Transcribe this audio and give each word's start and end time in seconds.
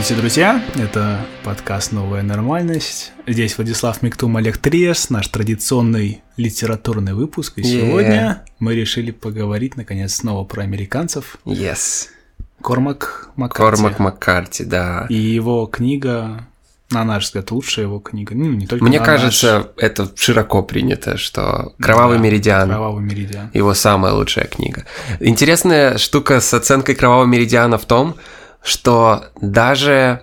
Здравствуйте, 0.00 0.22
друзья! 0.22 0.64
Это 0.76 1.26
подкаст 1.44 1.92
«Новая 1.92 2.22
нормальность». 2.22 3.12
Здесь 3.26 3.58
Владислав 3.58 4.00
Миктум, 4.00 4.34
Олег 4.38 4.56
Триес, 4.56 5.10
наш 5.10 5.28
традиционный 5.28 6.22
литературный 6.38 7.12
выпуск. 7.12 7.58
И 7.58 7.60
Yeah. 7.60 7.64
сегодня 7.64 8.44
мы 8.60 8.74
решили 8.74 9.10
поговорить, 9.10 9.76
наконец, 9.76 10.14
снова 10.14 10.44
про 10.44 10.62
американцев. 10.62 11.36
Yes. 11.44 12.06
Кормак 12.62 13.28
Маккарти. 13.36 13.76
Кормак 13.76 13.98
Маккарти, 13.98 14.64
да. 14.64 15.04
И 15.10 15.16
его 15.16 15.66
книга, 15.66 16.46
на 16.90 17.04
наш 17.04 17.24
взгляд, 17.24 17.50
лучшая 17.50 17.84
его 17.84 17.98
книга. 17.98 18.34
Ну, 18.34 18.46
не 18.52 18.66
только 18.66 18.82
Мне 18.82 19.00
на 19.00 19.04
кажется, 19.04 19.70
это 19.76 20.10
широко 20.16 20.62
принято, 20.62 21.18
что 21.18 21.74
«Кровавый 21.78 22.16
Да, 22.16 22.24
меридиан» 22.24 22.70
«Кровавый 22.70 23.04
меридиан». 23.04 23.50
его 23.52 23.74
самая 23.74 24.14
лучшая 24.14 24.46
книга. 24.46 24.86
Интересная 25.20 25.98
штука 25.98 26.40
с 26.40 26.54
оценкой 26.54 26.94
«Кровавого 26.94 27.26
меридиана» 27.26 27.76
в 27.76 27.84
том, 27.84 28.16
что 28.62 29.24
даже 29.40 30.22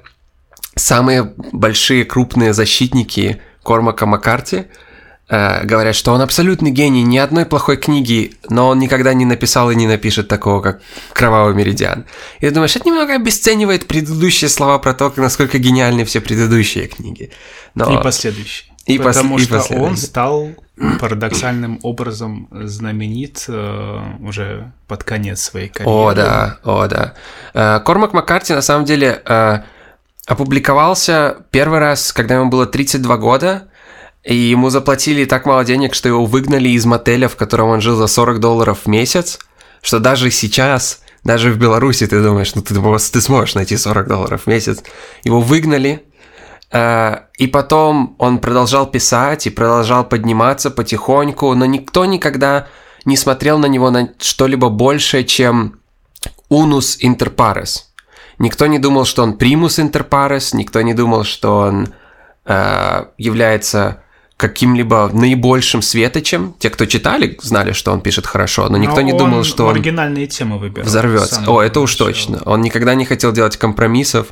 самые 0.76 1.34
большие 1.52 2.05
крупные 2.05 2.54
защитники 2.54 3.41
Кормака 3.63 4.05
Маккарти 4.05 4.68
э, 5.30 5.66
говорят, 5.66 5.96
что 5.96 6.13
он 6.13 6.22
абсолютный 6.22 6.72
гений, 6.72 7.04
ни 7.04 7.18
одной 7.18 7.46
плохой 7.46 7.77
книги, 7.77 8.36
но 8.50 8.70
он 8.70 8.80
никогда 8.80 9.13
не 9.13 9.26
написал 9.26 9.72
и 9.72 9.76
не 9.76 9.88
напишет 9.88 10.27
такого, 10.27 10.62
как 10.62 10.82
«Кровавый 11.13 11.55
меридиан». 11.55 12.05
И 12.40 12.48
ты 12.48 12.52
думаешь, 12.52 12.76
это 12.76 12.88
немного 12.88 13.16
обесценивает 13.16 13.88
предыдущие 13.88 14.49
слова 14.49 14.80
про 14.80 14.94
то, 14.94 15.12
насколько 15.18 15.58
гениальны 15.58 16.05
все 16.05 16.22
предыдущие 16.22 16.88
книги. 16.88 17.32
Но... 17.76 17.99
И 17.99 18.04
последующий. 18.04 18.72
И 18.85 18.98
пос- 18.98 19.04
Потому 19.04 19.38
и 19.38 19.41
что 19.41 19.55
он 19.55 19.62
последующий. 19.62 19.98
стал 19.98 20.49
парадоксальным 20.99 21.79
образом 21.84 22.48
знаменит 22.52 23.46
э, 23.48 23.99
уже 24.21 24.71
под 24.88 25.04
конец 25.04 25.41
своей 25.41 25.70
карьеры. 25.70 25.91
О, 25.91 26.13
да, 26.13 26.60
о, 26.63 26.88
да. 26.88 27.13
Э, 27.54 27.79
Кормак 27.84 28.13
Маккарти, 28.13 28.54
на 28.54 28.62
самом 28.62 28.85
деле, 28.85 29.21
э, 29.26 29.60
опубликовался 30.27 31.37
первый 31.52 31.79
раз, 31.79 32.13
когда 32.13 32.35
ему 32.35 32.49
было 32.49 32.68
32 32.68 33.18
года, 33.18 33.70
и 34.24 34.35
ему 34.35 34.70
заплатили 34.70 35.26
так 35.26 35.46
мало 35.46 35.63
денег, 35.63 35.96
что 35.96 36.10
его 36.10 36.26
выгнали 36.26 36.70
из 36.70 36.85
мотеля, 36.85 37.27
в 37.27 37.37
котором 37.37 37.70
он 37.70 37.82
жил 37.82 37.96
за 37.96 38.07
40 38.07 38.40
долларов 38.40 38.82
в 38.84 38.87
месяц, 38.87 39.40
что 39.82 39.99
даже 39.99 40.30
сейчас, 40.32 41.02
даже 41.24 41.52
в 41.52 41.57
Беларуси 41.57 42.05
ты 42.05 42.21
думаешь, 42.21 42.54
ну 42.54 42.62
ты, 42.62 42.76
ты 42.76 43.21
сможешь 43.21 43.55
найти 43.55 43.77
40 43.77 44.07
долларов 44.07 44.41
в 44.43 44.48
месяц. 44.48 44.84
Его 45.24 45.40
выгнали, 45.40 46.04
И 46.71 47.48
потом 47.48 48.15
он 48.18 48.40
продолжал 48.40 48.87
писать 48.87 49.48
и 49.48 49.49
продолжал 49.49 50.04
подниматься 50.04 50.70
потихоньку, 50.70 51.54
но 51.55 51.65
никто 51.65 52.05
никогда 52.05 52.68
не 53.05 53.15
смотрел 53.15 53.57
на 53.57 53.68
него 53.68 53.90
на 53.90 54.09
что-либо 54.20 54.70
большее, 54.70 55.24
чем 55.24 55.79
унус 56.49 56.98
pares. 57.01 57.84
Никто 58.37 58.68
не 58.68 58.79
думал, 58.79 59.05
что 59.05 59.24
он 59.24 59.37
примус 59.37 59.79
pares, 59.79 60.55
никто 60.55 60.82
не 60.82 60.93
думал, 60.93 61.24
что 61.24 61.57
он 61.57 61.87
э, 62.46 63.05
является 63.18 64.03
каким-либо 64.35 65.09
наибольшим 65.12 65.81
светочем. 65.81 66.53
Те, 66.59 66.69
кто 66.69 66.85
читали, 66.85 67.38
знали, 67.41 67.72
что 67.72 67.91
он 67.91 68.02
пишет 68.02 68.28
хорошо, 68.28 68.69
но 68.69 68.78
никто 68.78 68.97
Но 68.97 69.02
не 69.02 69.12
он 69.13 69.18
думал, 69.18 69.44
что 69.44 69.66
он 69.66 69.75
оригинальные 69.75 70.28
темы 70.28 70.59
выбирал. 70.59 70.85
взорвется. 70.85 71.44
О, 71.47 71.62
это 71.62 71.79
уж 71.79 71.96
точно. 71.96 72.41
Он 72.46 72.62
никогда 72.62 72.94
не 72.94 73.06
хотел 73.06 73.31
делать 73.31 73.57
компромиссов 73.57 74.28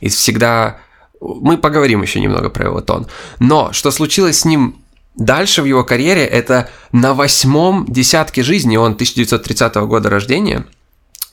и 0.00 0.08
всегда... 0.08 0.78
Мы 1.20 1.58
поговорим 1.58 2.02
еще 2.02 2.20
немного 2.20 2.50
про 2.50 2.66
его 2.66 2.80
тон. 2.80 3.06
Но 3.38 3.72
что 3.72 3.90
случилось 3.90 4.40
с 4.40 4.44
ним 4.44 4.76
дальше 5.16 5.62
в 5.62 5.64
его 5.64 5.84
карьере, 5.84 6.24
это 6.24 6.70
на 6.92 7.12
восьмом 7.12 7.86
десятке 7.88 8.42
жизни, 8.42 8.76
он 8.76 8.92
1930 8.92 9.74
года 9.86 10.08
рождения, 10.08 10.64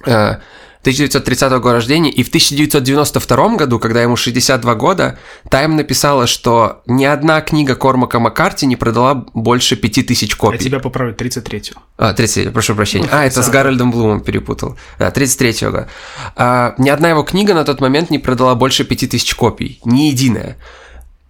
э, 0.05 0.37
1930 0.85 1.51
года 1.53 1.73
рождения, 1.73 2.11
и 2.11 2.21
в 2.21 2.27
1992 2.27 3.55
году, 3.55 3.79
когда 3.79 4.03
ему 4.03 4.15
62 4.15 4.75
года, 4.75 5.17
Тайм 5.49 5.75
написала, 5.75 6.27
что 6.27 6.83
ни 6.85 7.03
одна 7.05 7.41
книга 7.41 7.75
Кормака 7.75 8.19
Маккарти 8.19 8.67
не 8.67 8.75
продала 8.75 9.15
больше 9.33 9.77
5000 9.77 10.29
Я 10.29 10.37
копий. 10.37 10.59
тебя 10.59 10.79
поправлю, 10.79 11.15
33-ю. 11.15 11.77
А, 11.97 12.13
33, 12.13 12.51
прошу 12.51 12.75
прощения. 12.75 13.09
А, 13.11 13.25
это 13.25 13.41
с. 13.41 13.49
Гарольдом 13.49 13.89
Блумом 13.89 14.21
перепутал. 14.21 14.77
Да, 14.99 15.09
33 15.09 15.67
года. 15.69 15.89
А, 16.35 16.75
ни 16.77 16.89
одна 16.89 17.09
его 17.09 17.23
книга 17.23 17.55
на 17.55 17.63
тот 17.65 17.81
момент 17.81 18.11
не 18.11 18.19
продала 18.19 18.53
больше 18.53 18.83
5000 18.83 19.33
копий. 19.33 19.79
Ни 19.85 20.09
единая. 20.09 20.57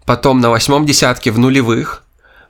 Потом 0.05 0.41
на 0.41 0.49
восьмом 0.49 0.85
десятке 0.85 1.31
в 1.31 1.39
нулевых 1.39 2.03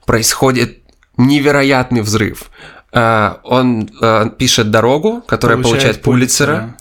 происходит 0.06 0.78
невероятный 1.16 2.00
взрыв. 2.00 2.50
А, 2.96 3.40
он 3.44 3.90
а, 4.00 4.30
пишет 4.30 4.70
«Дорогу», 4.70 5.22
которая 5.26 5.58
получает, 5.58 6.00
Пулитцера. 6.00 6.74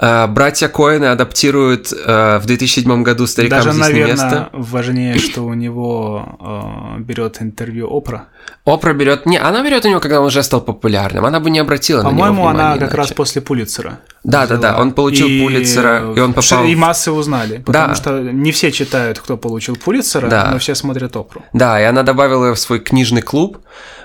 А, 0.00 0.26
братья 0.28 0.68
Коэны 0.68 1.06
адаптируют 1.06 1.90
в 1.90 2.42
2007 2.46 3.02
году 3.02 3.26
«Старикам 3.26 3.58
Даже, 3.58 3.72
здесь 3.72 3.86
не 3.88 3.92
наверное, 3.92 4.12
место». 4.12 4.48
важнее, 4.52 5.18
что 5.18 5.42
у 5.42 5.52
него 5.54 6.96
берет 7.00 7.42
интервью 7.42 7.88
Опра. 7.94 8.28
Опра 8.64 8.92
берет... 8.94 9.26
Не, 9.26 9.38
она 9.38 9.62
берет 9.62 9.84
у 9.84 9.88
него, 9.88 10.00
когда 10.00 10.20
он 10.20 10.26
уже 10.26 10.42
стал 10.42 10.60
популярным. 10.62 11.26
Она 11.26 11.40
бы 11.40 11.50
не 11.50 11.58
обратила 11.58 12.02
на 12.02 12.08
него 12.10 12.18
По-моему, 12.18 12.46
она 12.46 12.78
как 12.78 12.94
раз 12.94 13.12
после 13.12 13.42
Пулитцера. 13.42 13.98
Да, 14.24 14.46
да, 14.46 14.56
да, 14.56 14.80
он 14.80 14.92
получил 14.92 15.26
И, 15.26 15.42
Пулитцера, 15.42 16.14
и 16.14 16.20
он 16.20 16.32
попал... 16.32 16.64
И 16.64 16.74
массы 16.76 17.10
узнали, 17.10 17.58
потому 17.58 17.88
Да. 17.88 17.94
что 17.94 18.20
не 18.20 18.52
все 18.52 18.70
читают, 18.70 19.18
кто 19.18 19.36
получил 19.36 19.76
Пулитцера, 19.76 20.28
Да. 20.28 20.50
но 20.52 20.58
все 20.58 20.74
смотрят 20.74 21.14
Опру. 21.16 21.42
Да, 21.52 21.78
и 21.80 21.84
она 21.84 22.04
добавила 22.04 22.54
в 22.54 22.58
свой 22.58 22.78
книжный 22.78 23.22
клуб. 23.22 23.58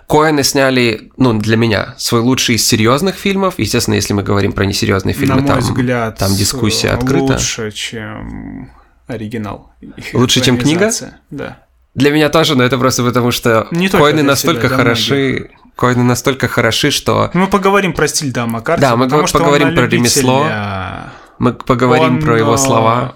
Коэны 0.07 0.43
сняли, 0.43 1.11
ну, 1.17 1.33
для 1.39 1.57
меня, 1.57 1.95
свой 1.97 2.21
лучший 2.21 2.55
из 2.55 2.67
серьезных 2.67 3.15
фильмов. 3.15 3.55
Естественно, 3.57 3.95
если 3.95 4.13
мы 4.13 4.23
говорим 4.23 4.51
про 4.51 4.65
несерьезные 4.65 5.13
фильмы, 5.13 5.41
На 5.41 5.47
там, 5.47 5.59
взгляд, 5.59 6.17
там 6.17 6.33
дискуссия 6.35 6.89
открыта. 6.89 7.33
Лучше, 7.33 7.71
чем 7.71 8.71
оригинал. 9.07 9.71
Лучше, 10.13 10.41
чем 10.41 10.57
книга? 10.57 10.91
Да. 11.29 11.59
Для 11.95 12.11
меня 12.11 12.29
тоже, 12.29 12.55
но 12.55 12.63
это 12.63 12.77
просто 12.77 13.03
потому, 13.03 13.31
что 13.31 13.67
Не 13.71 13.87
для 13.87 14.23
настолько 14.23 14.67
для 14.67 14.77
хороши, 14.77 15.51
Коэны 15.75 16.03
настолько 16.03 16.47
хороши, 16.47 16.89
что 16.91 17.29
Мы 17.33 17.47
поговорим 17.47 17.93
про 17.93 18.07
стиль 18.07 18.31
да, 18.31 18.47
Маккарти, 18.47 18.81
Да, 18.81 18.95
мы 18.95 19.05
потому 19.05 19.27
поговорим 19.27 19.75
про 19.75 19.87
ремесло. 19.87 20.47
э, 20.49 21.09
мы 21.37 21.53
поговорим 21.53 22.15
он, 22.15 22.21
про 22.21 22.37
его 22.37 22.57
слова, 22.57 23.15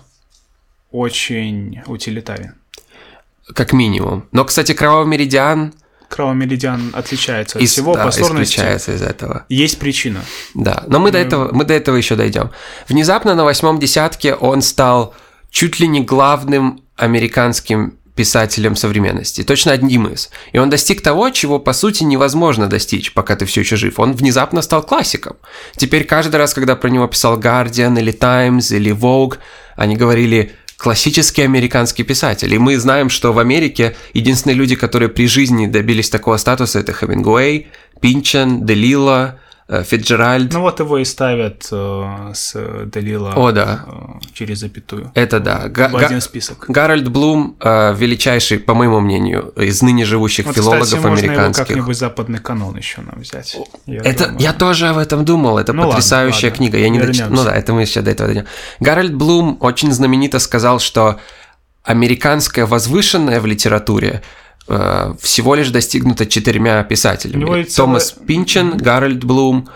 Очень 0.92 1.82
утилитарен. 1.88 2.54
как 3.56 3.74
минимум. 3.74 4.26
Но, 4.32 4.46
кстати, 4.46 4.74
Кровавый 4.74 5.08
Меридиан 5.08 5.74
Кровавый 6.10 6.38
меридиан 6.38 6.92
отличается 6.94 7.58
от 7.58 7.64
из- 7.64 7.72
всего 7.72 7.94
да, 7.96 8.06
по 8.06 8.12
сложности. 8.12 8.54
исключается 8.56 8.94
из 8.96 9.02
этого. 9.02 9.46
Есть 9.50 9.78
причина. 9.80 10.22
Да, 10.54 10.84
но 10.88 11.00
мы 11.00 11.12
до 11.12 11.18
этого, 11.18 11.54
мы 11.54 11.66
до 11.66 11.74
этого 11.74 11.96
еще 11.96 12.16
дойдем. 12.16 12.52
Внезапно 12.88 13.36
на 13.36 13.44
восьмом 13.44 13.80
десятке 13.80 14.34
он 14.34 14.62
стал 14.62 15.14
чуть 15.52 15.80
ли 15.80 15.88
не 15.88 16.02
главным 16.02 16.82
американским 16.96 17.98
писателем 18.16 18.76
современности, 18.76 19.44
точно 19.44 19.74
одним 19.74 20.08
из. 20.08 20.32
И 20.52 20.58
он 20.58 20.72
достиг 20.72 21.02
того, 21.02 21.30
чего 21.30 21.60
по 21.60 21.72
сути 21.74 22.04
невозможно 22.04 22.68
достичь, 22.68 23.14
пока 23.14 23.36
ты 23.36 23.46
все 23.46 23.62
еще 23.62 23.76
жив. 23.76 24.00
Он 24.00 24.14
внезапно 24.14 24.64
стал 24.64 24.82
классиком. 24.82 25.36
Теперь 25.76 26.04
каждый 26.04 26.38
раз, 26.38 26.56
когда 26.56 26.76
про 26.76 26.90
него 26.90 27.06
писал 27.08 27.40
Guardian 27.40 28.00
или 28.00 28.12
Times 28.12 28.72
или 28.72 28.92
Vogue, 28.92 29.38
они 29.76 29.96
говорили 29.96 30.54
классический 30.78 31.42
американский 31.42 32.04
писатель. 32.04 32.54
И 32.54 32.58
мы 32.58 32.78
знаем, 32.80 33.10
что 33.10 33.34
в 33.34 33.40
Америке 33.40 33.96
единственные 34.14 34.56
люди, 34.56 34.76
которые 34.76 35.10
при 35.10 35.28
жизни 35.28 35.66
добились 35.68 36.10
такого 36.10 36.38
статуса, 36.38 36.80
это 36.80 36.94
Хемингуэй, 36.94 37.68
Пинчен, 38.00 38.66
Делила, 38.66 39.40
Фитджеральд. 39.70 40.54
Ну 40.54 40.62
вот 40.62 40.80
его 40.80 40.98
и 40.98 41.04
ставят 41.04 41.68
э, 41.72 42.32
с 42.34 42.54
Делила 42.86 43.34
О, 43.36 43.52
да. 43.52 43.84
э, 43.86 43.92
через 44.34 44.60
запятую. 44.60 45.12
Это 45.14 45.42
да. 45.42 45.68
Га- 45.68 45.90
в 45.90 45.98
один 45.98 46.22
список. 46.22 46.66
Гарольд 46.70 47.10
Блум 47.10 47.58
э, 47.60 47.94
величайший, 47.96 48.60
по 48.60 48.74
моему 48.74 49.02
мнению, 49.02 49.50
из 49.58 49.82
ныне 49.82 50.06
живущих 50.06 50.46
Вот, 50.46 50.56
филологов 50.56 50.86
кстати, 50.86 51.02
можно 51.06 51.20
его 51.26 51.34
американских. 51.34 51.68
как-нибудь 51.68 51.98
западный 51.98 52.40
канон 52.40 52.78
еще 52.78 53.02
нам 53.02 53.20
взять. 53.20 53.58
Я 53.86 54.00
Это 54.04 54.28
думаю. 54.28 54.42
я 54.42 54.54
тоже 54.54 54.88
об 54.88 54.98
этом 55.00 55.26
думал. 55.26 55.58
Это 55.58 55.74
Ну 55.74 55.82
ладно, 55.82 55.96
потрясающая 55.96 56.50
ладно. 56.50 56.58
книга. 56.58 56.78
Я 56.78 56.88
не 56.90 57.00
доч-. 57.00 57.24
Ну 57.30 57.44
да, 57.44 57.54
это 57.54 57.74
мы 57.74 57.82
еще 57.82 58.02
до 58.02 58.12
этого 58.12 58.28
дойдем. 58.32 58.46
Гарольд 58.80 59.14
Блум 59.16 59.58
очень 59.60 59.92
знаменито 59.92 60.40
сказал, 60.40 60.80
что 60.80 61.20
американское 61.84 62.66
возвышенное 62.66 63.40
в 63.42 63.46
литературе 63.46 64.22
э, 64.22 64.22
всего 65.22 65.56
лишь 65.56 65.70
достигнуто 65.70 66.26
четырьмя 66.26 66.84
писателями. 66.84 67.44
Томас 67.76 68.12
Пинчон, 68.12 68.78
Гарольд 68.78 69.24
Блум, 69.24 69.70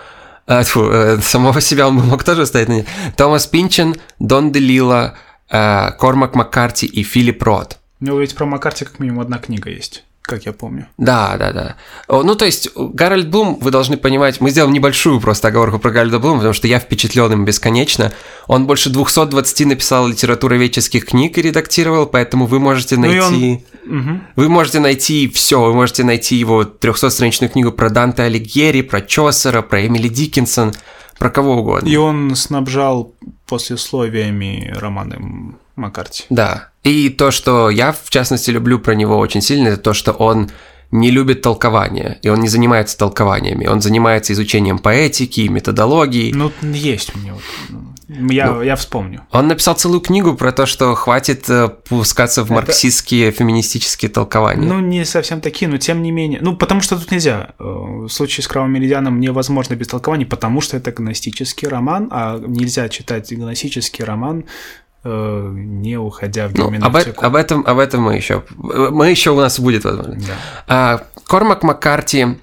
э, 0.46 0.62
тьфу, 0.64 0.90
э, 0.90 1.18
самого 1.22 1.60
себя 1.60 1.88
он 1.88 1.94
мог 1.96 2.24
тоже 2.24 2.46
ставить 2.46 2.68
на 2.68 2.72
не- 2.74 2.86
Томас 3.16 3.46
Пинчон, 3.46 3.94
Дон 4.18 4.52
Делилло, 4.52 5.14
э, 5.50 5.90
Кормак 5.98 6.34
Маккарти 6.34 6.86
и 6.86 7.02
Филипп 7.02 7.42
Рот. 7.42 7.78
У 8.00 8.04
него 8.04 8.20
ведь 8.20 8.34
про 8.34 8.44
Маккарти 8.46 8.84
как 8.84 8.98
минимум 8.98 9.20
одна 9.20 9.38
книга 9.38 9.70
есть, 9.70 10.04
как 10.22 10.46
я 10.46 10.52
помню. 10.52 10.86
Да, 10.98 11.36
да, 11.36 11.52
да. 11.52 11.76
Ну, 12.08 12.34
то 12.36 12.44
есть, 12.44 12.70
Гарольд 12.76 13.28
Блум, 13.28 13.58
вы 13.60 13.70
должны 13.70 13.96
понимать, 13.96 14.40
мы 14.40 14.50
сделаем 14.50 14.72
небольшую 14.72 15.20
просто 15.20 15.48
оговорку 15.48 15.78
про 15.78 15.90
Гарольда 15.90 16.18
Блума, 16.20 16.36
потому 16.36 16.54
что 16.54 16.68
я 16.68 16.78
впечатлен 16.78 17.32
им 17.32 17.44
бесконечно. 17.44 18.12
Он 18.46 18.66
больше 18.66 18.88
220 18.90 19.66
написал 19.66 20.06
литературоведческих 20.08 21.04
книг 21.06 21.38
и 21.38 21.42
редактировал, 21.42 22.06
поэтому 22.06 22.46
вы 22.46 22.60
можете 22.60 22.96
Ну 22.96 23.08
он- 23.08 23.16
найти... 23.18 23.64
Мгм. 23.84 24.22
Вы 24.36 24.48
можете 24.48 24.78
найти 24.78 25.28
все, 25.28 25.60
вы 25.60 25.74
можете 25.74 26.04
найти 26.04 26.36
его 26.36 26.62
300-страничную 26.62 27.48
книгу 27.48 27.72
про 27.72 27.90
Данте 27.90 28.22
Алигьери, 28.22 28.82
про 28.82 29.00
Чосера, 29.00 29.60
про 29.62 29.84
Эмили 29.84 30.06
Диккенсон, 30.08 30.72
про 31.18 31.30
кого 31.30 31.56
угодно. 31.56 31.88
И 31.88 31.96
он 31.96 32.36
снабжал 32.36 33.12
послесловиями 33.52 34.72
романа 34.80 35.18
Маккарти. 35.76 36.24
Да. 36.30 36.70
И 36.84 37.10
то, 37.10 37.30
что 37.30 37.68
я, 37.68 37.92
в 37.92 38.08
частности, 38.08 38.50
люблю 38.50 38.78
про 38.78 38.94
него 38.94 39.18
очень 39.18 39.42
сильно, 39.42 39.68
это 39.68 39.82
то, 39.82 39.92
что 39.92 40.12
он 40.12 40.50
не 40.90 41.10
любит 41.10 41.42
толкования, 41.42 42.18
и 42.22 42.30
он 42.30 42.40
не 42.40 42.48
занимается 42.48 42.96
толкованиями, 42.96 43.66
он 43.66 43.82
занимается 43.82 44.32
изучением 44.32 44.78
поэтики, 44.78 45.42
методологии. 45.48 46.32
Ну, 46.32 46.50
есть 46.62 47.14
у 47.14 47.18
него. 47.18 47.38
Я, 48.30 48.52
ну, 48.52 48.62
я 48.62 48.76
вспомню. 48.76 49.22
Он 49.30 49.48
написал 49.48 49.74
целую 49.74 50.00
книгу 50.00 50.34
про 50.34 50.52
то, 50.52 50.66
что 50.66 50.94
хватит 50.94 51.48
э, 51.48 51.68
пускаться 51.68 52.42
в 52.42 52.46
Это... 52.46 52.54
марксистские 52.54 53.30
феминистические 53.30 54.10
толкования. 54.10 54.66
Ну, 54.66 54.80
не 54.80 55.04
совсем 55.04 55.40
такие, 55.40 55.68
но 55.68 55.78
тем 55.78 56.02
не 56.02 56.10
менее. 56.10 56.40
Ну, 56.42 56.56
потому 56.56 56.80
что 56.80 56.98
тут 56.98 57.10
нельзя. 57.10 57.54
Э, 57.58 57.64
в 57.64 58.08
случае 58.08 58.44
с 58.44 58.48
Кровавым 58.48 58.74
Меридианом 58.74 59.20
невозможно 59.20 59.74
без 59.74 59.88
толкований, 59.88 60.26
потому 60.26 60.60
что 60.60 60.76
это 60.76 60.92
гностический 60.92 61.68
роман, 61.68 62.08
а 62.10 62.38
нельзя 62.38 62.88
читать 62.88 63.32
гностический 63.32 64.04
роман 64.04 64.44
Э, 65.04 65.50
не 65.52 65.96
уходя 65.96 66.46
в 66.46 66.54
ну, 66.54 66.72
об, 66.80 66.96
об 66.96 67.34
этом 67.34 67.64
об 67.66 67.78
этом 67.78 68.02
мы 68.02 68.14
еще 68.14 68.44
мы 68.56 69.10
еще 69.10 69.32
у 69.32 69.36
нас 69.36 69.58
будет 69.58 69.82
возможность. 69.82 70.28
Да. 70.28 70.34
А, 70.68 71.02
Кормак 71.26 71.64
Маккарти 71.64 72.38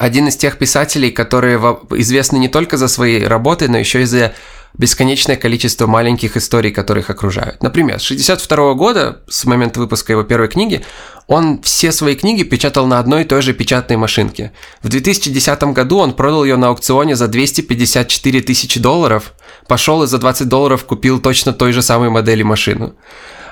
один 0.00 0.28
из 0.28 0.36
тех 0.36 0.56
писателей, 0.56 1.10
которые 1.10 1.58
известны 1.90 2.38
не 2.38 2.48
только 2.48 2.78
за 2.78 2.88
свои 2.88 3.22
работы, 3.22 3.68
но 3.68 3.76
еще 3.76 4.00
и 4.00 4.06
за 4.06 4.32
бесконечное 4.72 5.36
количество 5.36 5.86
маленьких 5.86 6.38
историй, 6.38 6.70
которые 6.70 7.02
их 7.02 7.10
окружают. 7.10 7.62
Например, 7.62 8.00
с 8.00 8.06
1962 8.06 8.74
года, 8.74 9.20
с 9.28 9.44
момента 9.44 9.78
выпуска 9.78 10.12
его 10.12 10.22
первой 10.22 10.48
книги, 10.48 10.82
он 11.26 11.60
все 11.60 11.92
свои 11.92 12.14
книги 12.14 12.44
печатал 12.44 12.86
на 12.86 12.98
одной 12.98 13.22
и 13.22 13.24
той 13.26 13.42
же 13.42 13.52
печатной 13.52 13.98
машинке. 13.98 14.52
В 14.82 14.88
2010 14.88 15.62
году 15.64 15.98
он 15.98 16.14
продал 16.14 16.44
ее 16.44 16.56
на 16.56 16.68
аукционе 16.68 17.14
за 17.14 17.28
254 17.28 18.40
тысячи 18.40 18.80
долларов, 18.80 19.34
пошел 19.68 20.02
и 20.02 20.06
за 20.06 20.16
20 20.16 20.48
долларов 20.48 20.86
купил 20.86 21.20
точно 21.20 21.52
той 21.52 21.72
же 21.72 21.82
самой 21.82 22.08
модели 22.08 22.42
машину. 22.42 22.94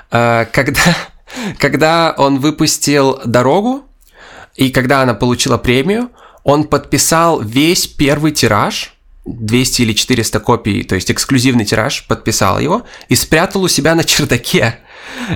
А, 0.09 0.45
когда, 0.45 0.97
когда 1.59 2.15
он 2.17 2.39
выпустил 2.39 3.21
«Дорогу», 3.23 3.83
и 4.55 4.71
когда 4.71 5.03
она 5.03 5.13
получила 5.13 5.57
премию, 5.57 6.09
он 6.49 6.63
подписал 6.65 7.41
весь 7.41 7.87
первый 7.87 8.31
тираж– 8.31 8.93
200 9.25 9.81
или 9.83 9.93
400 9.93 10.39
копий, 10.39 10.83
то 10.83 10.95
есть 10.95 11.11
эксклюзивный 11.11 11.65
тираж, 11.65 12.05
подписал 12.07 12.59
его 12.59 12.85
и 13.09 13.15
спрятал 13.15 13.63
у 13.63 13.67
себя 13.67 13.95
на 13.95 14.03
чердаке 14.03 14.79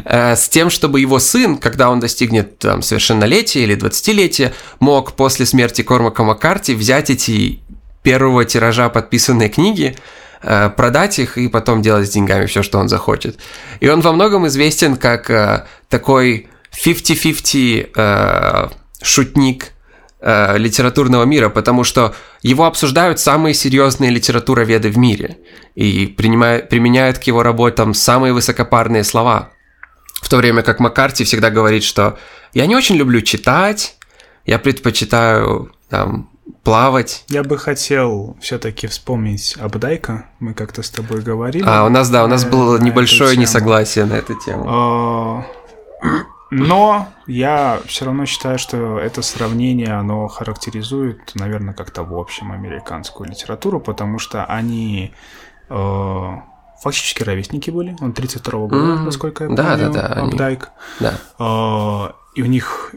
э, 0.05 0.35
с 0.35 0.49
тем, 0.49 0.69
чтобы 0.69 0.99
его 0.99 1.19
сын, 1.19 1.57
когда 1.57 1.89
он 1.89 1.99
достигнет 1.99 2.59
там, 2.59 2.81
совершеннолетия 2.81 3.63
или 3.63 3.75
20-летия, 3.77 4.53
мог 4.79 5.13
после 5.13 5.45
смерти 5.45 5.83
Кормака 5.83 6.23
Маккарти 6.23 6.73
взять 6.73 7.09
эти 7.09 7.59
первого 8.01 8.45
тиража 8.45 8.89
подписанные 8.89 9.49
книги, 9.49 9.95
э, 10.41 10.69
продать 10.75 11.19
их 11.19 11.37
и 11.37 11.47
потом 11.47 11.81
делать 11.81 12.07
с 12.07 12.11
деньгами 12.11 12.45
все, 12.47 12.63
что 12.63 12.79
он 12.79 12.89
захочет. 12.89 13.37
И 13.79 13.87
он 13.87 14.01
во 14.01 14.11
многом 14.11 14.47
известен 14.47 14.97
как 14.97 15.29
э, 15.29 15.65
такой 15.89 16.47
50-50 16.73 17.91
э, 17.95 18.69
шутник, 19.01 19.72
э, 20.23 20.57
литературного 20.57 21.23
мира, 21.25 21.49
потому 21.49 21.83
что 21.83 22.15
его 22.41 22.65
обсуждают 22.65 23.19
самые 23.19 23.53
серьезные 23.53 24.09
литературоведы 24.09 24.89
в 24.89 24.97
мире 24.97 25.37
и 25.75 26.07
принимают, 26.07 26.69
применяют 26.69 27.19
к 27.19 27.23
его 27.23 27.43
работам 27.43 27.93
самые 27.93 28.33
высокопарные 28.33 29.03
слова. 29.03 29.49
В 30.21 30.29
то 30.29 30.37
время 30.37 30.63
как 30.63 30.79
Маккарти 30.79 31.25
всегда 31.25 31.49
говорит, 31.49 31.83
что 31.83 32.17
я 32.53 32.65
не 32.65 32.75
очень 32.75 32.95
люблю 32.95 33.21
читать, 33.21 33.97
я 34.45 34.57
предпочитаю 34.59 35.71
там, 35.89 36.29
плавать. 36.63 37.25
Я 37.27 37.43
бы 37.43 37.57
хотел 37.57 38.37
все-таки 38.41 38.87
вспомнить 38.87 39.55
Абдайка. 39.59 40.25
Мы 40.39 40.53
как-то 40.53 40.81
с 40.81 40.89
тобой 40.89 41.21
говорили. 41.21 41.63
А, 41.67 41.85
у 41.85 41.89
нас, 41.89 42.09
да, 42.09 42.23
у 42.23 42.27
нас 42.27 42.45
было 42.45 42.77
небольшое 42.77 43.35
несогласие 43.37 44.05
на 44.05 44.13
эту 44.13 44.35
тему. 44.39 45.45
Но 46.53 47.09
я 47.27 47.79
все 47.85 48.05
равно 48.05 48.25
считаю, 48.25 48.59
что 48.59 48.99
это 48.99 49.21
сравнение, 49.21 49.93
оно 49.93 50.27
характеризует, 50.27 51.33
наверное, 51.35 51.73
как-то 51.73 52.03
в 52.03 52.17
общем 52.17 52.51
американскую 52.51 53.29
литературу, 53.29 53.79
потому 53.79 54.19
что 54.19 54.45
они 54.45 55.13
э, 55.69 56.29
фактически 56.81 57.23
ровесники 57.23 57.71
были. 57.71 57.95
Он 58.01 58.11
32-го 58.11 58.67
года, 58.67 58.83
mm-hmm. 58.83 59.03
насколько 59.03 59.43
я 59.45 59.49
помню, 59.49 59.63
да, 59.63 59.77
да, 59.77 59.89
да, 59.89 60.07
Абдайк. 60.21 60.71
Они... 60.99 61.11
Да. 61.39 62.09
Э, 62.09 62.13
и 62.35 62.41
у 62.41 62.45
них 62.45 62.95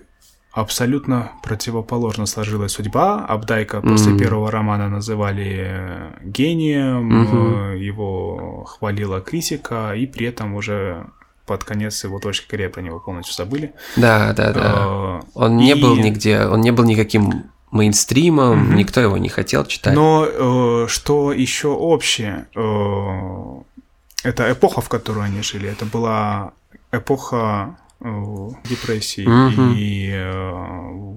абсолютно 0.52 1.32
противоположно 1.42 2.26
сложилась 2.26 2.72
судьба. 2.72 3.24
Абдайка 3.26 3.78
mm-hmm. 3.78 3.88
после 3.88 4.18
первого 4.18 4.50
романа 4.50 4.88
называли 4.88 6.14
гением, 6.22 7.12
mm-hmm. 7.12 7.78
его 7.78 8.64
хвалила 8.64 9.20
критика, 9.20 9.94
и 9.94 10.06
при 10.06 10.26
этом 10.26 10.54
уже 10.54 11.06
под 11.46 11.64
конец 11.64 12.02
его 12.04 12.18
точки 12.18 12.48
карьеры 12.48 12.72
про 12.72 12.82
него 12.82 13.00
полностью 13.00 13.34
забыли. 13.34 13.72
Да, 13.96 14.32
да, 14.32 14.52
да. 14.52 14.62
А, 14.64 15.20
он 15.34 15.56
не 15.56 15.74
был 15.74 15.96
нигде, 15.96 16.40
он 16.40 16.60
не 16.60 16.72
был 16.72 16.84
никаким 16.84 17.50
мейнстримом, 17.70 18.68
угу. 18.68 18.72
никто 18.74 19.00
его 19.00 19.16
не 19.16 19.28
хотел 19.28 19.64
читать. 19.64 19.94
Но 19.94 20.26
э, 20.26 20.86
что 20.88 21.32
еще 21.32 21.68
общее, 21.68 22.48
э, 22.54 24.28
это 24.28 24.52
эпоха, 24.52 24.80
в 24.80 24.88
которой 24.88 25.26
они 25.26 25.42
жили, 25.42 25.68
это 25.68 25.84
была 25.84 26.52
эпоха 26.92 27.76
э, 28.00 28.48
депрессии 28.64 29.26
угу. 29.26 29.74
и 29.76 30.10
э, 30.12 30.50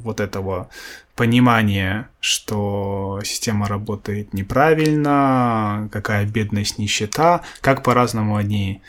вот 0.03 0.19
этого 0.19 0.69
понимания, 1.15 2.09
что 2.21 3.19
система 3.25 3.67
работает 3.67 4.33
неправильно, 4.33 5.89
какая 5.91 6.25
бедность, 6.25 6.77
нищета, 6.77 7.41
как 7.61 7.83
по-разному 7.83 8.37
они 8.37 8.81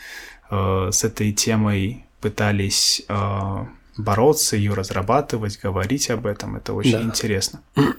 Э, 0.51 0.89
с 0.91 1.05
этой 1.05 1.31
темой 1.31 2.05
пытались 2.19 3.03
э, 3.07 3.65
бороться, 3.97 4.57
ее 4.57 4.73
разрабатывать, 4.73 5.57
говорить 5.63 6.09
об 6.09 6.25
этом. 6.25 6.57
Это 6.57 6.73
очень 6.73 6.91
да. 6.91 7.01
интересно. 7.01 7.61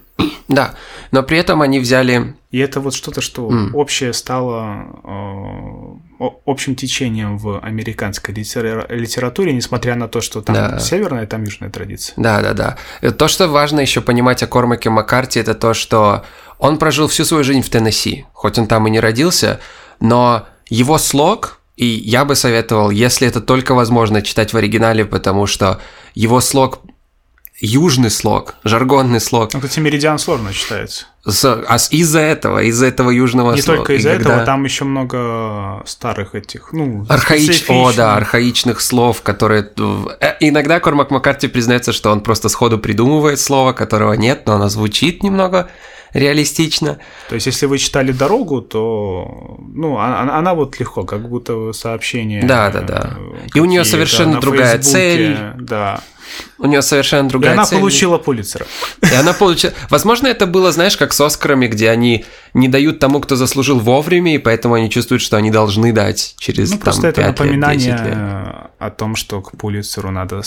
Да, 0.49 0.75
но 1.11 1.23
при 1.23 1.37
этом 1.37 1.61
они 1.61 1.79
взяли... 1.79 2.35
И 2.51 2.59
это 2.59 2.79
вот 2.81 2.93
что-то, 2.93 3.21
что 3.21 3.49
mm. 3.49 3.71
общее 3.73 4.13
стало 4.13 5.99
э, 6.19 6.29
общим 6.45 6.75
течением 6.75 7.37
в 7.37 7.59
американской 7.59 8.35
литературе, 8.35 9.53
несмотря 9.53 9.95
на 9.95 10.07
то, 10.07 10.21
что 10.21 10.41
там 10.41 10.53
да. 10.53 10.79
северная, 10.79 11.25
там 11.25 11.43
южная 11.43 11.71
традиция. 11.71 12.13
Да, 12.17 12.41
да, 12.41 12.53
да. 13.01 13.11
То, 13.13 13.27
что 13.29 13.47
важно 13.47 13.79
еще 13.79 14.01
понимать 14.01 14.43
о 14.43 14.47
Кормаке 14.47 14.91
Маккарти, 14.91 15.39
это 15.39 15.55
то, 15.55 15.73
что 15.73 16.23
он 16.59 16.77
прожил 16.77 17.07
всю 17.07 17.25
свою 17.25 17.43
жизнь 17.43 17.61
в 17.61 17.69
Теннесси, 17.69 18.25
хоть 18.33 18.59
он 18.59 18.67
там 18.67 18.85
и 18.87 18.91
не 18.91 18.99
родился, 18.99 19.59
но 19.99 20.45
его 20.69 20.99
слог 20.99 21.62
и 21.75 21.85
я 21.85 22.25
бы 22.25 22.35
советовал, 22.35 22.89
если 22.91 23.27
это 23.27 23.41
только 23.41 23.73
возможно, 23.73 24.21
читать 24.21 24.53
в 24.53 24.57
оригинале, 24.57 25.05
потому 25.05 25.47
что 25.47 25.81
его 26.13 26.39
слог 26.39 26.81
южный 27.59 28.11
слог, 28.11 28.55
жаргонный 28.63 29.21
слог. 29.21 29.53
Ну, 29.53 29.61
кстати, 29.61 29.79
меридиан 29.79 30.19
сложно 30.19 30.53
читается. 30.53 31.05
С, 31.25 31.45
а 31.45 31.77
из-за 31.91 32.19
этого, 32.19 32.59
из-за 32.63 32.87
этого 32.87 33.09
южного 33.09 33.53
Не 33.53 33.61
слога. 33.61 33.77
Только 33.77 33.93
из-за 33.93 34.15
когда... 34.15 34.31
этого, 34.31 34.45
там 34.45 34.63
еще 34.65 34.83
много 34.83 35.81
старых 35.85 36.35
этих, 36.35 36.73
ну, 36.73 37.05
Архаич... 37.07 37.63
О, 37.69 37.93
да, 37.93 38.15
архаичных 38.15 38.81
слов, 38.81 39.21
которые... 39.21 39.69
Э, 40.19 40.33
иногда 40.41 40.81
Кормак 40.81 41.11
Маккарти 41.11 41.47
признается, 41.47 41.93
что 41.93 42.11
он 42.11 42.21
просто 42.21 42.49
сходу 42.49 42.77
придумывает 42.77 43.39
слово, 43.39 43.71
которого 43.71 44.13
нет, 44.13 44.43
но 44.45 44.55
оно 44.55 44.67
звучит 44.67 45.23
немного 45.23 45.69
реалистично. 46.13 46.99
То 47.29 47.35
есть, 47.35 47.47
если 47.47 47.65
вы 47.65 47.77
читали 47.77 48.11
дорогу, 48.11 48.61
то 48.61 49.57
ну, 49.59 49.97
она, 49.97 50.21
а, 50.21 50.39
она 50.39 50.53
вот 50.53 50.79
легко, 50.79 51.03
как 51.03 51.27
будто 51.27 51.73
сообщение. 51.73 52.43
Да, 52.43 52.69
да, 52.69 52.81
да. 52.81 53.17
И 53.53 53.59
у 53.59 53.65
нее 53.65 53.83
совершенно 53.83 54.39
другая 54.39 54.79
цель. 54.79 55.37
Да. 55.59 56.01
У 56.57 56.67
нее 56.67 56.81
совершенно 56.81 57.29
другая 57.29 57.51
и 57.51 57.53
она 57.55 57.65
цель. 57.65 57.79
получила 57.79 58.17
Пулицера. 58.17 58.65
И 59.01 59.13
она 59.13 59.33
получила... 59.33 59.73
Возможно, 59.89 60.27
это 60.27 60.47
было, 60.47 60.71
знаешь, 60.71 60.97
как 60.97 61.13
с 61.13 61.21
Оскарами, 61.21 61.67
где 61.67 61.89
они 61.89 62.25
не 62.53 62.67
дают 62.67 62.99
тому, 62.99 63.19
кто 63.19 63.35
заслужил 63.35 63.79
вовремя, 63.79 64.33
и 64.35 64.37
поэтому 64.37 64.75
они 64.75 64.89
чувствуют, 64.89 65.21
что 65.21 65.37
они 65.37 65.51
должны 65.51 65.91
дать 65.91 66.35
через 66.39 66.71
ну, 66.71 66.77
там, 66.77 66.83
просто 66.83 67.07
это 67.09 67.21
напоминание 67.21 67.91
лет, 67.91 68.17
о 68.79 68.89
том, 68.89 69.15
что 69.15 69.41
к 69.41 69.57
Пулицеру 69.57 70.11
надо 70.11 70.41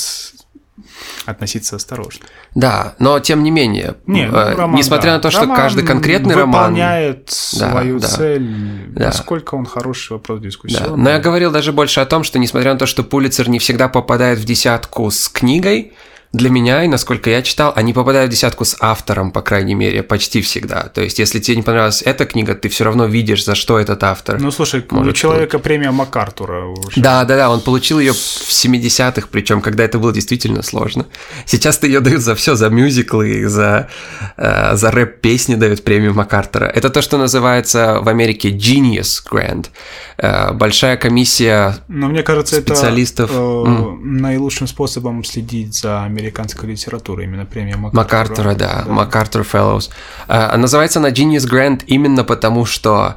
относиться 1.25 1.76
осторожно. 1.76 2.26
Да, 2.55 2.95
но 2.99 3.19
тем 3.21 3.43
не 3.43 3.50
менее, 3.50 3.97
не, 4.07 4.26
ну, 4.26 4.37
э, 4.37 4.55
роман, 4.55 4.76
несмотря 4.76 5.11
да. 5.11 5.17
на 5.17 5.21
то, 5.21 5.31
что 5.31 5.43
роман 5.43 5.57
каждый 5.57 5.85
конкретный 5.85 6.35
выполняет 6.35 7.33
роман 7.61 7.73
свою 7.73 7.99
да, 7.99 8.09
цель, 8.09 8.87
да. 8.88 9.07
насколько 9.07 9.55
он 9.55 9.67
хороший 9.67 10.12
вопрос 10.12 10.41
дискуссионный. 10.41 10.91
Да. 10.91 10.97
Но 10.97 11.11
я 11.11 11.19
говорил 11.19 11.50
даже 11.50 11.73
больше 11.73 12.00
о 12.00 12.07
том, 12.07 12.25
что 12.25 12.38
несмотря 12.38 12.73
на 12.73 12.79
то, 12.79 12.87
что 12.87 13.03
Пулицер 13.03 13.49
не 13.49 13.59
всегда 13.59 13.88
попадает 13.88 14.38
в 14.38 14.45
десятку 14.45 15.11
с 15.11 15.29
книгой, 15.29 15.93
для 16.33 16.50
меня, 16.50 16.85
и 16.85 16.88
насколько 16.88 17.30
я 17.30 17.42
читал, 17.42 17.73
они 17.76 17.92
попадают 17.92 18.30
в 18.30 18.35
десятку 18.35 18.64
с 18.64 18.76
автором, 18.80 19.30
по 19.30 19.42
крайней 19.42 19.75
мере, 19.75 20.02
почти 20.02 20.42
всегда. 20.42 20.83
То 20.83 21.00
есть, 21.02 21.18
если 21.18 21.38
тебе 21.38 21.56
не 21.56 21.62
понравилась 21.62 22.02
эта 22.02 22.26
книга, 22.26 22.54
ты 22.54 22.68
все 22.68 22.85
равно 22.85 23.06
видишь, 23.06 23.45
за 23.45 23.54
что 23.54 23.78
этот 23.78 24.02
автор. 24.04 24.38
Ну, 24.40 24.50
слушай, 24.50 24.85
Может, 24.90 25.12
у 25.12 25.16
человека 25.16 25.59
премия 25.59 25.90
МакАртура 25.90 26.66
уже. 26.66 27.00
Да, 27.00 27.25
да, 27.25 27.37
да, 27.37 27.50
он 27.50 27.61
получил 27.61 27.99
ее 28.00 28.12
в 28.12 28.16
70-х, 28.16 29.28
причем, 29.30 29.61
когда 29.61 29.85
это 29.85 29.99
было 29.99 30.12
действительно 30.12 30.62
сложно. 30.62 31.06
Сейчас-то 31.47 31.87
ее 31.87 32.00
дают 32.00 32.21
за 32.21 32.35
все, 32.35 32.54
за 32.54 32.68
мюзиклы, 32.68 33.49
за, 33.49 33.88
э, 34.37 34.76
за 34.76 34.90
рэп-песни 34.90 35.54
дают 35.54 35.85
премию 35.85 36.14
МакАртура. 36.14 36.66
Это 36.66 36.90
то, 36.90 37.02
что 37.02 37.18
называется 37.18 38.00
в 38.00 38.09
Америке 38.09 38.50
Genius 38.50 39.23
Grant. 39.30 39.66
Э, 40.18 40.52
большая 40.52 40.97
комиссия 40.97 41.76
Но 41.88 42.09
мне 42.09 42.23
кажется, 42.23 42.56
специалистов. 42.56 43.30
это 43.30 43.38
э, 43.38 43.97
наилучшим 44.02 44.66
способом 44.66 45.25
следить 45.25 45.75
за 45.75 46.09
американской 46.16 46.68
литературой, 46.68 47.26
именно 47.26 47.44
премия 47.44 47.76
МакАртура. 47.76 48.02
МакАртура, 48.02 48.54
да, 48.54 48.82
да. 48.87 48.92
МакАртур 48.92 49.42
Fellows. 49.42 49.90
Э, 50.28 50.56
называется 50.56 50.99
она 50.99 51.11
Genius 51.11 51.49
Grant 51.49 51.82
именно 51.87 52.25
потому, 52.25 52.64
что 52.64 53.16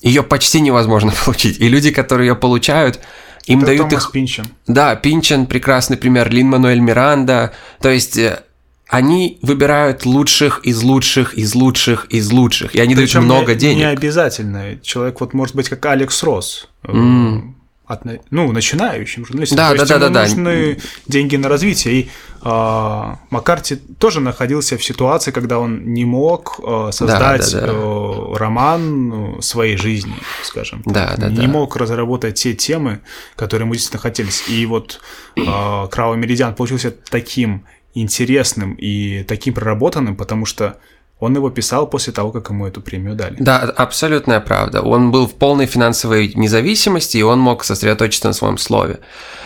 ее 0.00 0.22
почти 0.22 0.60
невозможно 0.60 1.12
получить. 1.24 1.60
И 1.60 1.68
люди, 1.68 1.90
которые 1.90 2.28
ее 2.28 2.36
получают, 2.36 3.00
им 3.46 3.58
это 3.58 3.66
дают 3.66 3.88
Томас 3.90 4.04
их... 4.04 4.10
Пинчен. 4.12 4.46
Да, 4.66 4.96
Пинчен, 4.96 5.46
прекрасный 5.46 5.96
пример, 5.96 6.30
Лин 6.30 6.48
Мануэль 6.48 6.80
Миранда. 6.80 7.52
То 7.80 7.90
есть 7.90 8.16
э, 8.16 8.42
они 8.88 9.38
выбирают 9.42 10.06
лучших 10.06 10.60
из 10.64 10.82
лучших 10.82 11.34
из 11.34 11.54
лучших 11.54 12.06
из 12.10 12.30
лучших, 12.30 12.74
и 12.74 12.80
они 12.80 12.94
Причем 12.94 13.20
дают 13.20 13.32
много 13.32 13.54
не, 13.54 13.60
денег. 13.60 13.78
Не 13.78 13.84
обязательно. 13.84 14.78
Человек 14.82 15.20
вот 15.20 15.34
может 15.34 15.54
быть 15.54 15.68
как 15.68 15.84
Алекс 15.86 16.22
Росс. 16.22 16.68
Mm. 16.84 17.53
От, 17.86 18.02
ну, 18.30 18.50
начинающим 18.50 19.26
журналистом. 19.26 19.58
Да, 19.58 19.70
То 19.72 19.76
да, 19.76 19.82
есть 19.82 19.88
да, 19.90 19.94
ему 19.96 20.04
да, 20.06 20.08
да. 20.08 20.22
нужны 20.22 20.78
деньги 21.06 21.36
на 21.36 21.50
развитие. 21.50 21.94
И 21.94 22.10
э, 22.42 23.14
Маккарти 23.28 23.76
тоже 23.76 24.20
находился 24.20 24.78
в 24.78 24.84
ситуации, 24.84 25.32
когда 25.32 25.58
он 25.58 25.92
не 25.92 26.06
мог 26.06 26.60
э, 26.64 26.90
создать 26.92 27.52
да, 27.52 27.60
да. 27.60 27.66
Э, 27.72 28.36
роман 28.36 29.08
ну, 29.08 29.42
своей 29.42 29.76
жизни, 29.76 30.14
скажем. 30.42 30.82
Да, 30.86 31.14
да, 31.18 31.28
не 31.28 31.46
да. 31.46 31.48
мог 31.48 31.76
разработать 31.76 32.36
те 32.36 32.54
темы, 32.54 33.00
которые 33.36 33.66
ему 33.66 33.74
действительно 33.74 34.00
хотелись. 34.00 34.44
И 34.48 34.64
вот 34.64 35.02
э, 35.36 35.42
Кровавый 35.90 36.16
Меридиан 36.16 36.54
получился 36.54 36.90
таким 36.90 37.66
интересным 37.92 38.74
и 38.74 39.24
таким 39.24 39.52
проработанным, 39.52 40.16
потому 40.16 40.46
что 40.46 40.78
он 41.20 41.34
его 41.34 41.50
писал 41.50 41.86
после 41.86 42.12
того, 42.12 42.32
как 42.32 42.50
ему 42.50 42.66
эту 42.66 42.80
премию 42.80 43.14
дали. 43.14 43.36
Да, 43.38 43.60
абсолютная 43.60 44.40
правда. 44.40 44.82
Он 44.82 45.10
был 45.10 45.26
в 45.26 45.34
полной 45.34 45.66
финансовой 45.66 46.32
независимости, 46.34 47.16
и 47.18 47.22
он 47.22 47.38
мог 47.38 47.64
сосредоточиться 47.64 48.28
на 48.28 48.34
своем 48.34 48.58
слове. 48.58 49.00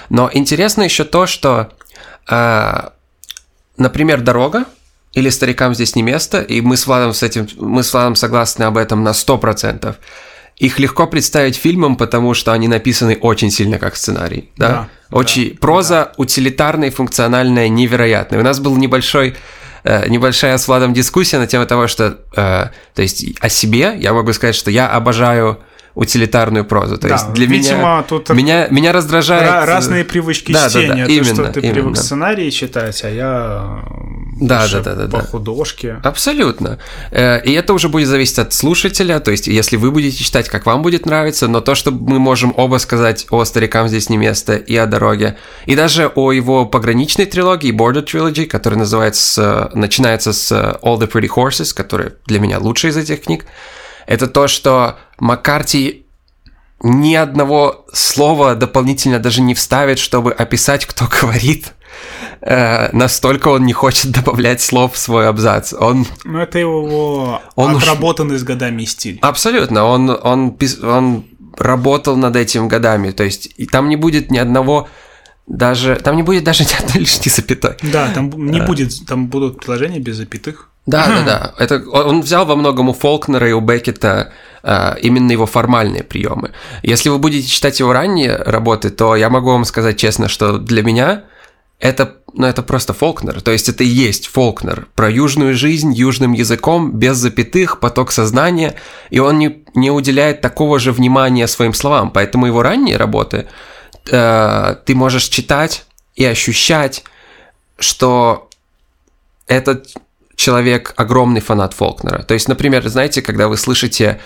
Но 0.08 0.30
интересно 0.32 0.82
еще 0.82 1.04
то, 1.04 1.26
что, 1.26 1.70
э, 2.28 2.88
например, 3.76 4.22
«Дорога» 4.22 4.64
или 5.12 5.28
«Старикам 5.28 5.74
здесь 5.74 5.94
не 5.94 6.02
место», 6.02 6.40
и 6.40 6.60
мы 6.62 6.76
с 6.76 6.86
Владом, 6.86 7.12
с 7.12 7.22
этим, 7.22 7.46
мы 7.58 7.82
с 7.82 7.92
Владом 7.92 8.14
согласны 8.14 8.64
об 8.64 8.78
этом 8.78 9.04
на 9.04 9.10
100%, 9.10 9.94
их 10.56 10.78
легко 10.80 11.06
представить 11.06 11.56
фильмом, 11.56 11.96
потому 11.96 12.34
что 12.34 12.52
они 12.52 12.66
написаны 12.66 13.16
очень 13.20 13.50
сильно 13.50 13.78
как 13.78 13.94
сценарий. 13.94 14.50
Да? 14.56 14.68
Да, 14.68 14.88
очень 15.16 15.50
да, 15.50 15.56
проза 15.60 16.04
да. 16.06 16.12
утилитарная, 16.16 16.90
функциональная, 16.90 17.68
невероятная. 17.68 18.40
У 18.40 18.42
нас 18.42 18.58
был 18.58 18.76
небольшой 18.76 19.36
небольшая 20.08 20.56
с 20.58 20.68
Владом 20.68 20.92
дискуссия 20.94 21.38
на 21.38 21.46
тему 21.46 21.66
того, 21.66 21.86
что, 21.86 22.18
э, 22.34 22.66
то 22.94 23.02
есть 23.02 23.24
о 23.40 23.48
себе. 23.48 23.96
Я 23.98 24.12
могу 24.12 24.32
сказать, 24.32 24.54
что 24.54 24.70
я 24.70 24.88
обожаю 24.88 25.60
утилитарную 25.98 26.64
прозу. 26.64 26.96
То 26.96 27.08
Да, 27.08 27.14
есть 27.14 27.32
для 27.32 27.46
видимо, 27.46 27.78
меня, 27.78 28.02
тут 28.02 28.28
меня 28.30 28.68
меня 28.70 28.92
раздражает 28.92 29.50
Ра- 29.50 29.64
разные 29.66 30.04
привычки 30.04 30.52
Да, 30.52 30.68
да, 30.68 30.74
да, 30.74 30.80
чтения. 30.80 31.06
То, 31.06 31.10
именно, 31.12 31.34
что 31.34 31.44
ты 31.52 31.60
привык 31.60 31.76
именно. 31.78 31.94
сценарии 31.96 32.50
читать, 32.50 33.02
а 33.02 33.10
я 33.10 33.84
Да, 34.40 34.60
больше 34.60 34.80
да, 34.80 34.94
да, 34.94 35.06
да, 35.06 35.16
по 35.18 35.22
да. 35.24 35.28
художке. 35.28 35.96
Абсолютно. 36.04 36.78
Э, 37.10 37.40
И 37.44 37.52
это 37.52 37.74
уже 37.74 37.88
будет 37.88 38.06
зависеть 38.06 38.38
от 38.38 38.52
слушателя, 38.52 39.18
то 39.18 39.32
есть 39.32 39.48
если 39.48 39.76
вы 39.76 39.90
будете 39.90 40.22
читать, 40.22 40.48
как 40.48 40.66
вам 40.66 40.82
будет 40.82 41.04
нравиться, 41.04 41.48
но 41.48 41.60
то, 41.60 41.74
что 41.74 41.90
мы 41.90 42.20
можем 42.20 42.54
оба 42.56 42.78
сказать 42.78 43.26
о 43.30 43.44
«Старикам 43.44 43.88
здесь 43.88 44.08
не 44.08 44.16
место» 44.18 44.54
и 44.54 44.76
о 44.76 44.86
«Дороге», 44.86 45.36
и 45.66 45.74
даже 45.74 46.06
о 46.14 46.30
его 46.30 46.64
пограничной 46.64 47.26
трилогии, 47.26 47.72
Border 47.72 48.04
Trilogy, 48.06 48.46
которая 48.46 48.78
называется, 48.78 49.70
начинается 49.74 50.32
с 50.32 50.52
All 50.52 50.98
the 51.00 51.10
Pretty 51.10 51.28
Horses, 51.28 51.74
которая 51.74 52.12
для 52.26 52.38
меня 52.38 52.60
лучшая 52.60 52.92
из 52.92 52.96
этих 52.96 53.22
книг, 53.22 53.44
это 54.08 54.26
то, 54.26 54.48
что 54.48 54.98
Маккарти 55.20 56.04
ни 56.82 57.14
одного 57.14 57.84
слова 57.92 58.54
дополнительно 58.54 59.18
даже 59.18 59.40
не 59.40 59.54
вставит, 59.54 59.98
чтобы 59.98 60.32
описать, 60.32 60.86
кто 60.86 61.06
говорит. 61.22 61.72
Э, 62.40 62.90
настолько 62.92 63.48
он 63.48 63.64
не 63.66 63.72
хочет 63.72 64.12
добавлять 64.12 64.60
слов 64.60 64.94
в 64.94 64.98
свой 64.98 65.28
абзац. 65.28 65.72
Он 65.72 66.06
Ну, 66.24 66.38
это 66.38 66.58
его 66.58 67.40
Он 67.56 67.74
уж- 67.74 67.82
отработанный 67.82 68.38
с 68.38 68.44
годами 68.44 68.84
стиль. 68.84 69.18
абсолютно, 69.22 69.84
он, 69.84 70.10
он, 70.10 70.50
пис- 70.50 70.84
он 70.84 71.24
работал 71.56 72.16
над 72.16 72.36
этим 72.36 72.68
годами. 72.68 73.10
То 73.10 73.24
есть 73.24 73.50
и 73.56 73.66
там 73.66 73.88
не 73.88 73.96
будет 73.96 74.30
ни 74.30 74.38
одного 74.38 74.88
даже 75.48 75.96
там 75.96 76.14
не 76.16 76.22
будет 76.22 76.44
даже 76.44 76.64
ни 76.70 76.72
одной 76.84 77.00
лишней 77.00 77.30
запятой. 77.32 77.74
Да, 77.82 78.08
там 78.14 78.30
не 78.50 78.60
будет, 78.60 78.92
там 79.06 79.26
будут 79.28 79.56
предложения 79.58 79.98
без 79.98 80.16
запятых. 80.16 80.70
Да, 80.88 81.06
да, 81.06 81.22
да. 81.22 81.54
Это 81.58 81.86
он 81.90 82.22
взял 82.22 82.46
во 82.46 82.56
многом 82.56 82.88
у 82.88 82.94
Фолкнера 82.94 83.46
и 83.46 83.52
у 83.52 83.60
Беккета 83.60 84.32
а, 84.62 84.96
именно 85.02 85.30
его 85.30 85.44
формальные 85.44 86.02
приемы. 86.02 86.52
Если 86.82 87.10
вы 87.10 87.18
будете 87.18 87.46
читать 87.46 87.78
его 87.78 87.92
ранние 87.92 88.34
работы, 88.36 88.88
то 88.88 89.14
я 89.14 89.28
могу 89.28 89.50
вам 89.50 89.66
сказать 89.66 89.98
честно, 89.98 90.28
что 90.28 90.56
для 90.56 90.82
меня 90.82 91.24
это, 91.78 92.16
ну, 92.32 92.46
это 92.46 92.62
просто 92.62 92.94
Фолкнер. 92.94 93.42
То 93.42 93.50
есть 93.50 93.68
это 93.68 93.84
и 93.84 93.86
есть 93.86 94.28
Фолкнер 94.28 94.88
про 94.94 95.10
южную 95.10 95.54
жизнь 95.54 95.92
южным 95.92 96.32
языком, 96.32 96.92
без 96.92 97.18
запятых, 97.18 97.80
поток 97.80 98.10
сознания, 98.10 98.74
и 99.10 99.18
он 99.18 99.38
не, 99.38 99.62
не 99.74 99.90
уделяет 99.90 100.40
такого 100.40 100.78
же 100.78 100.92
внимания 100.92 101.46
своим 101.48 101.74
словам. 101.74 102.10
Поэтому 102.12 102.46
его 102.46 102.62
ранние 102.62 102.96
работы 102.96 103.46
э, 104.10 104.76
ты 104.86 104.94
можешь 104.94 105.24
читать 105.24 105.84
и 106.16 106.24
ощущать, 106.24 107.04
что 107.78 108.48
этот 109.46 109.94
человек 110.38 110.94
огромный 110.96 111.40
фанат 111.40 111.74
Фолкнера. 111.74 112.22
То 112.22 112.32
есть, 112.32 112.48
например, 112.48 112.88
знаете, 112.88 113.22
когда 113.22 113.48
вы 113.48 113.56
слышите 113.56 114.20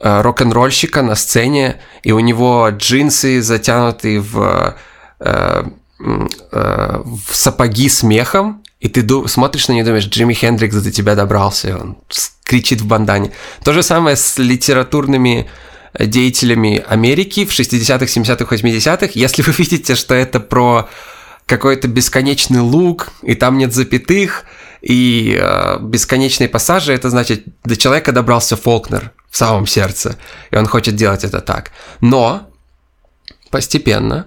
э, 0.00 0.20
рок-н-ролльщика 0.22 1.02
на 1.02 1.14
сцене, 1.14 1.76
и 2.02 2.12
у 2.12 2.20
него 2.20 2.70
джинсы 2.70 3.42
затянуты 3.42 4.20
в, 4.20 4.74
э, 5.20 5.64
э, 6.00 7.02
в 7.04 7.36
сапоги 7.36 7.90
с 7.90 8.02
мехом, 8.02 8.62
и 8.80 8.88
ты 8.88 9.02
ду- 9.02 9.28
смотришь 9.28 9.68
на 9.68 9.74
него 9.74 9.82
и 9.82 9.84
думаешь, 9.84 10.06
Джимми 10.06 10.32
Хендрикс 10.32 10.76
до 10.76 10.90
тебя 10.90 11.14
добрался, 11.14 11.76
он 11.78 11.98
кричит 12.42 12.80
в 12.80 12.86
бандане. 12.86 13.30
То 13.62 13.74
же 13.74 13.82
самое 13.82 14.16
с 14.16 14.38
литературными 14.38 15.46
э, 15.92 16.06
деятелями 16.06 16.82
Америки 16.88 17.44
в 17.44 17.50
60-х, 17.50 18.06
70-х, 18.06 18.56
80-х. 18.56 19.10
Если 19.12 19.42
вы 19.42 19.52
видите, 19.58 19.94
что 19.94 20.14
это 20.14 20.40
про 20.40 20.88
какой-то 21.44 21.86
бесконечный 21.86 22.60
лук, 22.60 23.10
и 23.22 23.34
там 23.34 23.58
нет 23.58 23.74
запятых, 23.74 24.46
и 24.82 25.38
э, 25.40 25.78
бесконечные 25.80 26.48
пассажи, 26.48 26.92
это 26.92 27.10
значит, 27.10 27.44
до 27.64 27.76
человека 27.76 28.12
добрался 28.12 28.56
Фолкнер 28.56 29.12
в 29.28 29.36
самом 29.36 29.66
сердце, 29.66 30.16
и 30.50 30.56
он 30.56 30.66
хочет 30.66 30.96
делать 30.96 31.24
это 31.24 31.40
так. 31.40 31.70
Но 32.00 32.50
постепенно, 33.50 34.26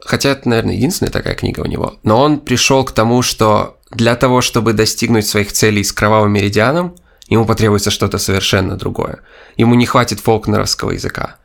хотя 0.00 0.30
это, 0.30 0.48
наверное, 0.48 0.74
единственная 0.74 1.12
такая 1.12 1.34
книга 1.34 1.60
у 1.60 1.66
него, 1.66 1.98
но 2.02 2.20
он 2.20 2.40
пришел 2.40 2.84
к 2.84 2.92
тому, 2.92 3.22
что 3.22 3.78
для 3.90 4.16
того, 4.16 4.42
чтобы 4.42 4.74
достигнуть 4.74 5.26
своих 5.26 5.52
целей 5.52 5.82
с 5.82 5.92
кровавым 5.92 6.32
меридианом, 6.32 6.94
ему 7.28 7.46
потребуется 7.46 7.90
что-то 7.90 8.18
совершенно 8.18 8.76
другое. 8.76 9.20
Ему 9.56 9.74
не 9.74 9.86
хватит 9.86 10.20
фолкнеровского 10.20 10.92
языка. 10.92 11.36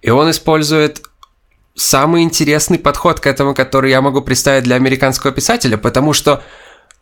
И 0.00 0.10
он 0.10 0.30
использует 0.30 1.02
самый 1.74 2.22
интересный 2.22 2.78
подход 2.78 3.20
к 3.20 3.26
этому, 3.26 3.54
который 3.54 3.90
я 3.90 4.00
могу 4.00 4.20
представить 4.20 4.64
для 4.64 4.76
американского 4.76 5.32
писателя, 5.32 5.76
потому 5.76 6.12
что 6.12 6.42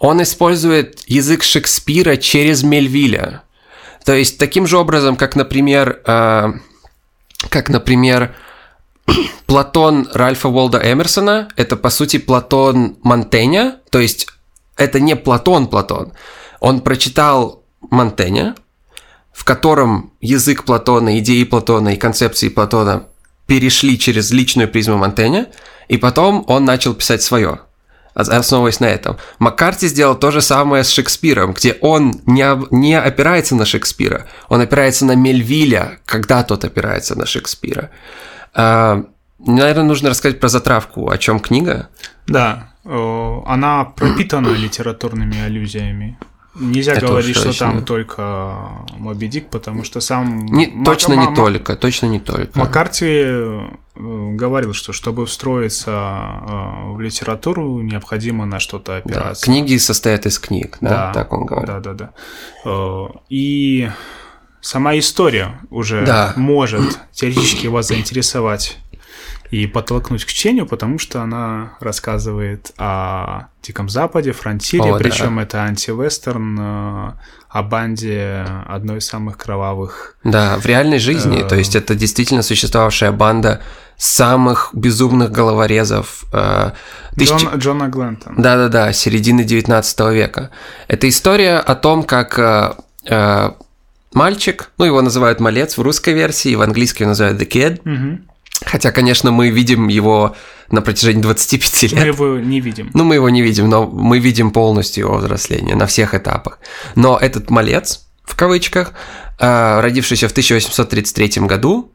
он 0.00 0.22
использует 0.22 1.02
язык 1.06 1.44
Шекспира 1.44 2.16
через 2.16 2.62
Мельвиля. 2.62 3.42
То 4.04 4.14
есть 4.14 4.38
таким 4.38 4.66
же 4.66 4.78
образом, 4.78 5.14
как, 5.14 5.36
например, 5.36 6.00
э, 6.06 6.52
как, 7.50 7.68
например, 7.68 8.34
Платон 9.46 10.08
Ральфа 10.12 10.48
Уолда 10.48 10.80
Эмерсона, 10.82 11.50
это, 11.54 11.76
по 11.76 11.90
сути, 11.90 12.16
Платон 12.16 12.96
Монтэня, 13.02 13.76
то 13.90 14.00
есть 14.00 14.26
это 14.76 15.00
не 15.00 15.14
Платон 15.16 15.66
Платон. 15.66 16.14
Он 16.60 16.80
прочитал 16.80 17.62
Монтэня, 17.90 18.54
в 19.32 19.44
котором 19.44 20.14
язык 20.22 20.64
Платона, 20.64 21.18
идеи 21.18 21.44
Платона 21.44 21.90
и 21.90 21.98
концепции 21.98 22.48
Платона 22.48 23.04
перешли 23.46 23.98
через 23.98 24.30
личную 24.30 24.68
призму 24.68 24.96
Монтэня, 24.96 25.48
и 25.88 25.98
потом 25.98 26.44
он 26.48 26.64
начал 26.64 26.94
писать 26.94 27.20
свое, 27.22 27.60
основываясь 28.28 28.80
на 28.80 28.86
этом. 28.86 29.16
Маккарти 29.38 29.88
сделал 29.88 30.14
то 30.14 30.30
же 30.30 30.40
самое 30.40 30.84
с 30.84 30.90
Шекспиром, 30.90 31.52
где 31.52 31.76
он 31.80 32.20
не, 32.26 32.46
не 32.70 32.98
опирается 32.98 33.54
на 33.54 33.64
Шекспира, 33.64 34.26
он 34.48 34.60
опирается 34.60 35.04
на 35.04 35.14
Мельвиля, 35.14 35.98
когда 36.04 36.42
тот 36.42 36.64
опирается 36.64 37.18
на 37.18 37.26
Шекспира. 37.26 37.90
А, 38.54 39.04
наверное, 39.38 39.84
нужно 39.84 40.10
рассказать 40.10 40.40
про 40.40 40.48
затравку, 40.48 41.10
о 41.10 41.18
чем 41.18 41.40
книга. 41.40 41.88
Да. 42.26 42.72
она 42.84 43.84
пропитана 43.84 44.48
литературными 44.48 45.40
аллюзиями. 45.40 46.18
Нельзя 46.54 46.94
это 46.94 47.06
говорить, 47.06 47.36
что 47.36 47.46
точно. 47.46 47.66
там 47.66 47.84
только 47.84 48.68
Моби 48.96 49.28
Дик, 49.28 49.50
потому 49.50 49.84
что 49.84 50.00
сам... 50.00 50.46
Не, 50.46 50.66
Мак... 50.66 50.84
точно 50.84 51.12
не 51.14 51.34
только, 51.34 51.76
точно 51.76 52.06
не 52.06 52.18
только. 52.18 52.58
Маккарти 52.58 53.06
э, 53.06 53.68
говорил, 53.94 54.72
что 54.72 54.92
чтобы 54.92 55.26
встроиться 55.26 55.90
э, 55.90 56.92
в 56.92 57.00
литературу, 57.00 57.80
необходимо 57.82 58.46
на 58.46 58.58
что-то 58.58 58.96
опираться. 58.96 59.46
Да, 59.46 59.52
книги 59.52 59.76
состоят 59.76 60.26
из 60.26 60.40
книг, 60.40 60.78
да, 60.80 60.88
да 60.88 61.12
так 61.12 61.32
он 61.32 61.46
говорит. 61.46 61.68
Да, 61.68 61.78
да, 61.78 61.94
да. 61.94 62.10
Э, 62.64 63.06
и 63.28 63.88
сама 64.60 64.98
история 64.98 65.60
уже 65.70 66.04
да. 66.04 66.32
может 66.34 66.98
теоретически 67.12 67.68
вас 67.68 67.86
заинтересовать 67.86 68.78
и 69.50 69.66
подтолкнуть 69.66 70.24
к 70.24 70.28
чтению, 70.28 70.66
потому 70.66 70.98
что 70.98 71.22
она 71.22 71.72
рассказывает 71.80 72.72
о 72.78 73.48
Диком 73.62 73.88
Западе, 73.88 74.32
фронтире, 74.32 74.94
причем 74.96 75.36
да. 75.36 75.42
это 75.42 75.62
антивестерн, 75.64 76.58
э, 76.58 77.12
о 77.50 77.62
банде 77.62 78.46
одной 78.68 78.98
из 78.98 79.06
самых 79.06 79.36
кровавых. 79.36 80.16
Да, 80.22 80.56
в 80.58 80.66
реальной 80.66 81.00
жизни, 81.00 81.40
э... 81.40 81.48
то 81.48 81.56
есть 81.56 81.74
это 81.74 81.96
действительно 81.96 82.42
существовавшая 82.42 83.10
банда 83.10 83.60
самых 83.96 84.70
безумных 84.72 85.32
головорезов. 85.32 86.24
Э, 86.32 86.70
тысяч... 87.16 87.32
Джон, 87.32 87.56
Джона 87.56 87.88
Глентона. 87.88 88.40
Да-да-да, 88.40 88.92
середины 88.92 89.42
19 89.42 90.00
века. 90.12 90.50
Это 90.86 91.08
история 91.08 91.58
о 91.58 91.74
том, 91.74 92.04
как 92.04 92.38
э, 92.38 92.74
э, 93.06 93.50
мальчик, 94.14 94.70
ну 94.78 94.84
его 94.84 95.02
называют 95.02 95.40
малец 95.40 95.76
в 95.76 95.82
русской 95.82 96.14
версии, 96.14 96.54
в 96.54 96.62
английской 96.62 97.02
его 97.02 97.10
называют 97.10 97.42
the 97.42 97.48
kid, 97.48 97.80
угу 97.80 98.29
Хотя, 98.64 98.92
конечно, 98.92 99.30
мы 99.30 99.50
видим 99.50 99.88
его 99.88 100.34
на 100.70 100.80
протяжении 100.82 101.22
25 101.22 101.82
лет. 101.82 101.92
Мы 101.94 102.06
его 102.06 102.38
не 102.38 102.60
видим. 102.60 102.90
Ну, 102.94 103.04
мы 103.04 103.14
его 103.16 103.28
не 103.30 103.42
видим, 103.42 103.68
но 103.68 103.86
мы 103.86 104.18
видим 104.18 104.50
полностью 104.50 105.06
его 105.06 105.16
взросление 105.16 105.74
на 105.74 105.86
всех 105.86 106.14
этапах. 106.14 106.58
Но 106.94 107.18
этот 107.18 107.50
малец, 107.50 108.06
в 108.22 108.36
кавычках, 108.36 108.92
э, 109.38 109.80
родившийся 109.80 110.28
в 110.28 110.32
1833 110.32 111.46
году, 111.46 111.92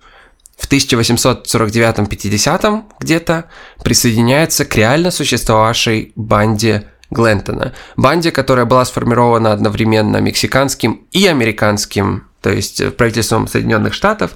в 0.58 0.68
1849-50 0.68 2.84
где-то 3.00 3.46
присоединяется 3.84 4.66
к 4.66 4.76
реально 4.76 5.12
существовавшей 5.12 6.14
банде 6.16 6.86
Глентона. 7.12 7.74
Банде, 7.98 8.32
которая 8.32 8.66
была 8.66 8.84
сформирована 8.86 9.52
одновременно 9.52 10.18
мексиканским 10.18 11.06
и 11.12 11.28
американским, 11.28 12.30
то 12.42 12.52
есть 12.52 12.96
правительством 12.96 13.48
Соединенных 13.48 13.94
Штатов, 13.94 14.32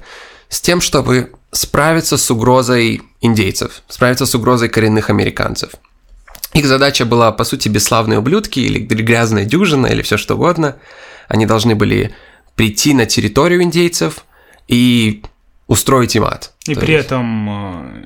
с 0.50 0.62
тем, 0.62 0.81
чтобы 0.81 1.31
справиться 1.51 2.17
с 2.17 2.29
угрозой 2.31 3.01
индейцев, 3.21 3.83
справиться 3.87 4.25
с 4.25 4.35
угрозой 4.35 4.69
коренных 4.69 5.09
американцев. 5.09 5.71
Их 6.53 6.65
задача 6.65 7.05
была, 7.05 7.31
по 7.31 7.43
сути, 7.43 7.69
бесславные 7.69 8.19
ублюдки 8.19 8.59
или 8.59 8.79
грязная 8.79 9.45
дюжина 9.45 9.87
или 9.87 10.01
все 10.01 10.17
что 10.17 10.35
угодно. 10.35 10.77
Они 11.27 11.45
должны 11.45 11.75
были 11.75 12.13
прийти 12.55 12.93
на 12.93 13.05
территорию 13.05 13.61
индейцев 13.61 14.25
и 14.67 15.23
устроить 15.69 16.15
им 16.15 16.23
ад. 16.23 16.51
И 16.65 16.73
То 16.73 16.81
при 16.81 16.93
есть... 16.93 17.05
этом 17.05 17.49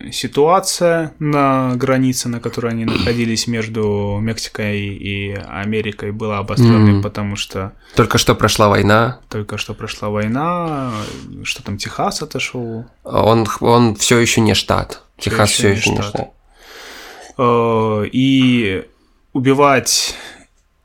э, 0.07 0.11
ситуация 0.11 1.13
на 1.19 1.75
границе, 1.75 2.27
на 2.27 2.41
которой 2.41 2.73
они 2.73 2.83
находились 2.83 3.47
между 3.47 4.19
Мексикой 4.21 4.79
и 4.79 5.31
Америкой, 5.31 6.11
была 6.11 6.39
обостренной, 6.39 6.99
mm. 6.99 7.01
потому 7.01 7.37
что... 7.37 7.71
Только 7.95 8.17
что 8.17 8.35
прошла 8.35 8.67
война. 8.67 9.19
Только 9.29 9.57
что 9.57 9.73
прошла 9.73 10.09
война. 10.09 10.91
Что 11.43 11.63
там, 11.63 11.77
Техас 11.77 12.21
отошел? 12.21 12.85
Он, 13.05 13.47
он 13.61 13.95
все 13.95 14.19
еще 14.19 14.41
не 14.41 14.55
штат. 14.55 15.01
Всё 15.17 15.31
Техас 15.31 15.49
все 15.51 15.69
еще 15.69 15.91
не 15.91 16.01
штат. 16.01 16.09
штат. 16.09 16.29
Э, 17.37 18.05
и 18.11 18.83
убивать 19.31 20.15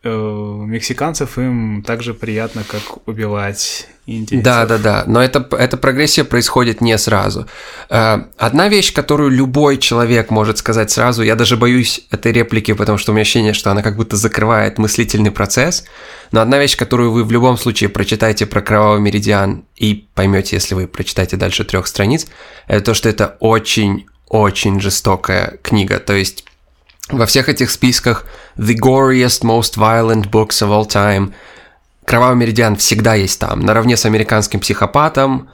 э, 0.04 0.08
мексиканцев 0.10 1.38
им 1.38 1.82
так 1.82 2.04
же 2.04 2.14
приятно, 2.14 2.62
как 2.62 3.08
убивать 3.08 3.88
индейцев. 4.16 4.44
Да, 4.44 4.66
да, 4.66 4.78
да. 4.78 5.04
Но 5.06 5.22
это, 5.22 5.46
эта 5.56 5.76
прогрессия 5.76 6.24
происходит 6.24 6.80
не 6.80 6.96
сразу. 6.98 7.46
Э, 7.90 8.24
одна 8.36 8.68
вещь, 8.68 8.92
которую 8.92 9.30
любой 9.30 9.78
человек 9.78 10.30
может 10.30 10.58
сказать 10.58 10.90
сразу, 10.90 11.22
я 11.22 11.34
даже 11.34 11.56
боюсь 11.56 12.06
этой 12.10 12.32
реплики, 12.32 12.72
потому 12.72 12.98
что 12.98 13.12
у 13.12 13.14
меня 13.14 13.22
ощущение, 13.22 13.52
что 13.52 13.70
она 13.70 13.82
как 13.82 13.96
будто 13.96 14.16
закрывает 14.16 14.78
мыслительный 14.78 15.30
процесс. 15.30 15.84
Но 16.32 16.40
одна 16.40 16.58
вещь, 16.58 16.76
которую 16.76 17.12
вы 17.12 17.24
в 17.24 17.32
любом 17.32 17.58
случае 17.58 17.90
прочитаете 17.90 18.46
про 18.46 18.60
кровавый 18.60 19.00
меридиан 19.00 19.64
и 19.76 20.08
поймете, 20.14 20.56
если 20.56 20.74
вы 20.74 20.86
прочитаете 20.86 21.36
дальше 21.36 21.64
трех 21.64 21.86
страниц, 21.86 22.26
это 22.66 22.84
то, 22.86 22.94
что 22.94 23.08
это 23.08 23.36
очень 23.40 24.06
очень 24.28 24.80
жестокая 24.80 25.58
книга. 25.62 25.98
То 25.98 26.14
есть 26.14 26.44
во 27.08 27.26
всех 27.26 27.48
этих 27.48 27.70
списках 27.70 28.26
The 28.56 28.76
Goriest 28.78 29.42
Most 29.42 29.76
Violent 29.78 30.30
Books 30.30 30.62
of 30.62 30.68
All 30.68 30.86
Time 30.86 31.32
Кровавый 32.08 32.38
Меридиан 32.38 32.76
всегда 32.76 33.14
есть 33.14 33.38
там, 33.38 33.60
наравне 33.60 33.94
с 33.98 34.06
американским 34.06 34.60
психопатом, 34.60 35.50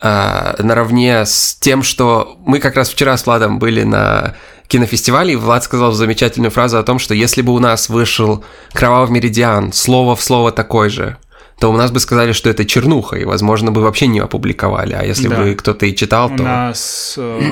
э, 0.00 0.54
наравне 0.58 1.24
с 1.24 1.56
тем, 1.60 1.84
что 1.84 2.38
мы 2.44 2.58
как 2.58 2.74
раз 2.74 2.90
вчера 2.90 3.16
с 3.16 3.24
Владом 3.24 3.60
были 3.60 3.84
на 3.84 4.34
кинофестивале, 4.66 5.34
и 5.34 5.36
Влад 5.36 5.62
сказал 5.62 5.92
замечательную 5.92 6.50
фразу 6.50 6.78
о 6.78 6.82
том, 6.82 6.98
что 6.98 7.14
если 7.14 7.40
бы 7.40 7.54
у 7.54 7.60
нас 7.60 7.88
вышел 7.88 8.44
Кровавый 8.72 9.14
Меридиан 9.14 9.72
слово 9.72 10.16
в 10.16 10.22
слово 10.22 10.50
такой 10.50 10.88
же, 10.88 11.18
то 11.60 11.70
у 11.70 11.76
нас 11.76 11.92
бы 11.92 12.00
сказали, 12.00 12.32
что 12.32 12.50
это 12.50 12.64
чернуха, 12.64 13.16
и, 13.16 13.24
возможно, 13.24 13.70
бы 13.70 13.80
вообще 13.80 14.08
не 14.08 14.18
опубликовали. 14.18 14.94
А 14.94 15.04
если 15.04 15.28
да. 15.28 15.36
бы 15.36 15.54
кто-то 15.54 15.86
и 15.86 15.94
читал, 15.94 16.30
то... 16.30 16.42
У 16.42 16.46
нас 16.46 17.14
э, 17.16 17.42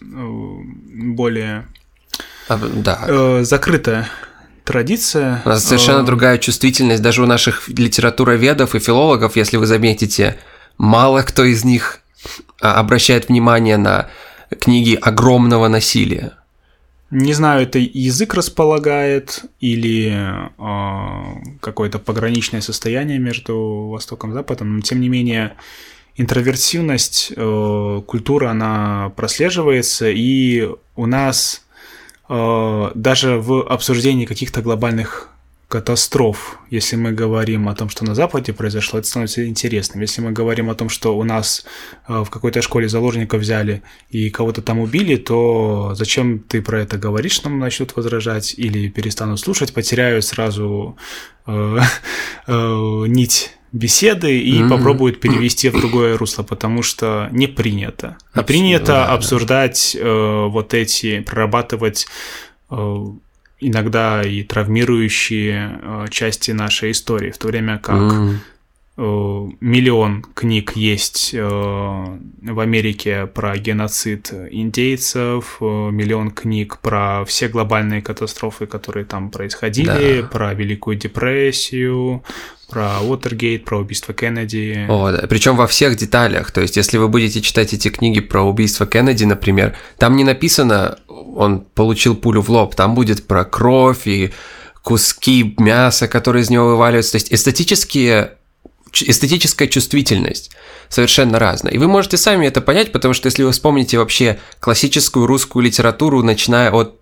более 0.00 1.64
а, 2.48 2.58
да. 2.58 3.04
Э, 3.06 3.44
закрытая 3.44 4.08
традиция. 4.68 5.42
У 5.44 5.48
нас 5.48 5.64
совершенно 5.64 6.02
э, 6.02 6.04
другая 6.04 6.38
чувствительность 6.38 7.02
даже 7.02 7.22
у 7.22 7.26
наших 7.26 7.68
литературоведов 7.68 8.74
и 8.74 8.78
филологов, 8.78 9.36
если 9.36 9.56
вы 9.56 9.66
заметите, 9.66 10.36
мало 10.76 11.22
кто 11.22 11.44
из 11.44 11.64
них 11.64 12.00
а, 12.60 12.74
обращает 12.74 13.28
внимание 13.28 13.78
на 13.78 14.10
книги 14.60 14.94
огромного 14.94 15.68
насилия. 15.68 16.32
Не 17.10 17.32
знаю, 17.32 17.62
это 17.62 17.78
язык 17.78 18.34
располагает 18.34 19.44
или 19.60 20.12
э, 20.12 21.58
какое-то 21.60 21.98
пограничное 21.98 22.60
состояние 22.60 23.18
между 23.18 23.88
Востоком 23.90 24.32
и 24.32 24.34
Западом, 24.34 24.76
но 24.76 24.82
тем 24.82 25.00
не 25.00 25.08
менее 25.08 25.54
интровертивность 26.16 27.32
э, 27.34 28.02
культуры, 28.06 28.48
она 28.48 29.10
прослеживается, 29.16 30.10
и 30.10 30.68
у 30.96 31.06
нас 31.06 31.62
даже 32.28 33.38
в 33.38 33.62
обсуждении 33.66 34.26
каких-то 34.26 34.60
глобальных 34.60 35.30
катастроф, 35.68 36.58
если 36.70 36.96
мы 36.96 37.12
говорим 37.12 37.68
о 37.68 37.74
том, 37.74 37.90
что 37.90 38.04
на 38.04 38.14
Западе 38.14 38.54
произошло, 38.54 38.98
это 38.98 39.06
становится 39.06 39.46
интересным. 39.46 40.00
Если 40.00 40.22
мы 40.22 40.32
говорим 40.32 40.70
о 40.70 40.74
том, 40.74 40.88
что 40.88 41.16
у 41.16 41.24
нас 41.24 41.66
э, 42.08 42.24
в 42.24 42.30
какой-то 42.30 42.62
школе 42.62 42.88
заложников 42.88 43.42
взяли 43.42 43.82
и 44.08 44.30
кого-то 44.30 44.62
там 44.62 44.78
убили, 44.78 45.16
то 45.16 45.92
зачем 45.94 46.38
ты 46.38 46.62
про 46.62 46.80
это 46.80 46.96
говоришь, 46.96 47.42
нам 47.42 47.58
начнут 47.58 47.94
возражать 47.96 48.54
или 48.56 48.88
перестанут 48.88 49.40
слушать, 49.40 49.74
потеряют 49.74 50.24
сразу 50.24 50.96
э, 51.46 51.78
э, 52.46 53.04
нить 53.06 53.57
беседы 53.72 54.38
и 54.38 54.60
mm-hmm. 54.60 54.68
попробуют 54.68 55.20
перевести 55.20 55.68
в 55.68 55.78
другое 55.78 56.16
русло, 56.16 56.42
потому 56.42 56.82
что 56.82 57.28
не 57.32 57.46
принято. 57.46 58.16
Не 58.34 58.42
принято 58.42 58.86
да, 58.86 59.12
обсуждать 59.12 59.96
да. 59.98 60.06
Э, 60.06 60.46
вот 60.48 60.74
эти, 60.74 61.20
прорабатывать 61.20 62.06
э, 62.70 63.04
иногда 63.60 64.22
и 64.22 64.42
травмирующие 64.42 65.80
э, 65.82 66.06
части 66.10 66.52
нашей 66.52 66.92
истории, 66.92 67.30
в 67.30 67.38
то 67.38 67.48
время 67.48 67.78
как 67.78 67.96
mm. 67.96 68.34
э, 68.96 69.00
миллион 69.60 70.22
книг 70.34 70.76
есть 70.76 71.34
э, 71.34 71.40
в 71.42 72.60
Америке 72.60 73.26
про 73.26 73.56
геноцид 73.58 74.32
индейцев, 74.50 75.58
э, 75.60 75.64
миллион 75.64 76.30
книг 76.30 76.78
про 76.80 77.24
все 77.26 77.48
глобальные 77.48 78.00
катастрофы, 78.00 78.66
которые 78.66 79.04
там 79.04 79.30
происходили, 79.30 80.22
да. 80.22 80.28
про 80.28 80.54
Великую 80.54 80.96
депрессию, 80.96 82.22
про 82.68 83.00
Уотергейт, 83.00 83.64
про 83.64 83.78
убийство 83.78 84.12
Кеннеди. 84.12 84.86
О, 84.88 85.10
да. 85.10 85.26
Причем 85.26 85.56
во 85.56 85.66
всех 85.66 85.96
деталях. 85.96 86.50
То 86.50 86.60
есть, 86.60 86.76
если 86.76 86.98
вы 86.98 87.08
будете 87.08 87.40
читать 87.40 87.72
эти 87.72 87.88
книги 87.88 88.20
про 88.20 88.42
убийство 88.42 88.86
Кеннеди, 88.86 89.24
например, 89.24 89.76
там 89.96 90.16
не 90.16 90.24
написано, 90.24 90.98
он 91.08 91.60
получил 91.60 92.14
пулю 92.14 92.42
в 92.42 92.50
лоб, 92.50 92.74
там 92.74 92.94
будет 92.94 93.26
про 93.26 93.44
кровь 93.44 94.06
и 94.06 94.32
куски 94.82 95.54
мяса, 95.58 96.08
которые 96.08 96.42
из 96.42 96.50
него 96.50 96.66
вываливаются. 96.66 97.12
То 97.12 97.16
есть, 97.16 97.32
эстетические 97.32 98.34
эстетическая 98.92 99.68
чувствительность 99.68 100.50
совершенно 100.88 101.38
разная. 101.38 101.72
И 101.72 101.78
вы 101.78 101.88
можете 101.88 102.16
сами 102.16 102.46
это 102.46 102.62
понять, 102.62 102.90
потому 102.92 103.12
что 103.12 103.26
если 103.26 103.42
вы 103.42 103.52
вспомните 103.52 103.98
вообще 103.98 104.38
классическую 104.60 105.26
русскую 105.26 105.62
литературу, 105.62 106.22
начиная 106.22 106.70
от, 106.70 106.98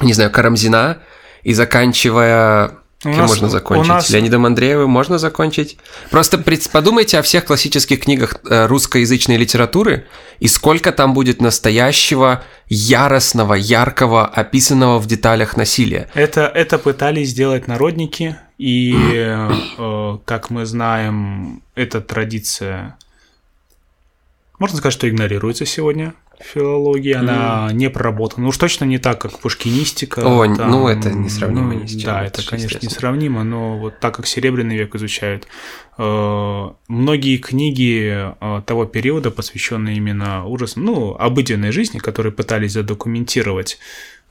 не 0.00 0.14
знаю, 0.14 0.30
Карамзина 0.30 0.98
и 1.42 1.52
заканчивая 1.52 2.79
Кем 3.02 3.16
нас, 3.16 3.30
можно 3.30 3.48
закончить? 3.48 3.88
Нас... 3.88 4.10
Леонидом 4.10 4.44
Андреевым 4.44 4.90
можно 4.90 5.18
закончить? 5.18 5.78
Просто 6.10 6.36
подумайте 6.70 7.18
о 7.18 7.22
всех 7.22 7.46
классических 7.46 8.00
книгах 8.00 8.36
э, 8.44 8.66
русскоязычной 8.66 9.38
литературы 9.38 10.06
и 10.38 10.48
сколько 10.48 10.92
там 10.92 11.14
будет 11.14 11.40
настоящего, 11.40 12.44
яростного, 12.68 13.54
яркого, 13.54 14.26
описанного 14.26 14.98
в 14.98 15.06
деталях 15.06 15.56
насилия. 15.56 16.10
Это, 16.12 16.42
это 16.42 16.78
пытались 16.78 17.30
сделать 17.30 17.68
народники, 17.68 18.36
и, 18.58 18.94
э, 19.14 20.18
как 20.26 20.50
мы 20.50 20.66
знаем, 20.66 21.62
эта 21.74 22.02
традиция, 22.02 22.98
можно 24.58 24.76
сказать, 24.76 24.92
что 24.92 25.08
игнорируется 25.08 25.64
сегодня 25.64 26.12
филологии, 26.42 27.12
она 27.12 27.68
mm. 27.70 27.74
не 27.74 27.90
проработана. 27.90 28.48
Уж 28.48 28.56
точно 28.56 28.84
не 28.84 28.98
так, 28.98 29.20
как 29.20 29.38
пушкинистика. 29.38 30.20
О, 30.20 30.44
там, 30.54 30.70
ну 30.70 30.88
это 30.88 31.10
несравнимо 31.10 31.74
ну, 31.74 31.80
ни 31.80 31.86
с 31.86 31.90
чем. 31.90 32.04
Да, 32.04 32.24
это, 32.24 32.46
конечно, 32.46 32.78
несравнимо, 32.82 33.44
но 33.44 33.78
вот 33.78 34.00
так 34.00 34.16
как 34.16 34.26
Серебряный 34.26 34.76
век 34.76 34.94
изучают, 34.94 35.46
э, 35.98 36.70
многие 36.88 37.36
книги 37.38 38.32
э, 38.40 38.62
того 38.66 38.86
периода, 38.86 39.30
посвященные 39.30 39.96
именно 39.96 40.46
ужасам, 40.46 40.84
ну, 40.84 41.14
обыденной 41.18 41.72
жизни, 41.72 41.98
которые 41.98 42.32
пытались 42.32 42.72
задокументировать 42.72 43.78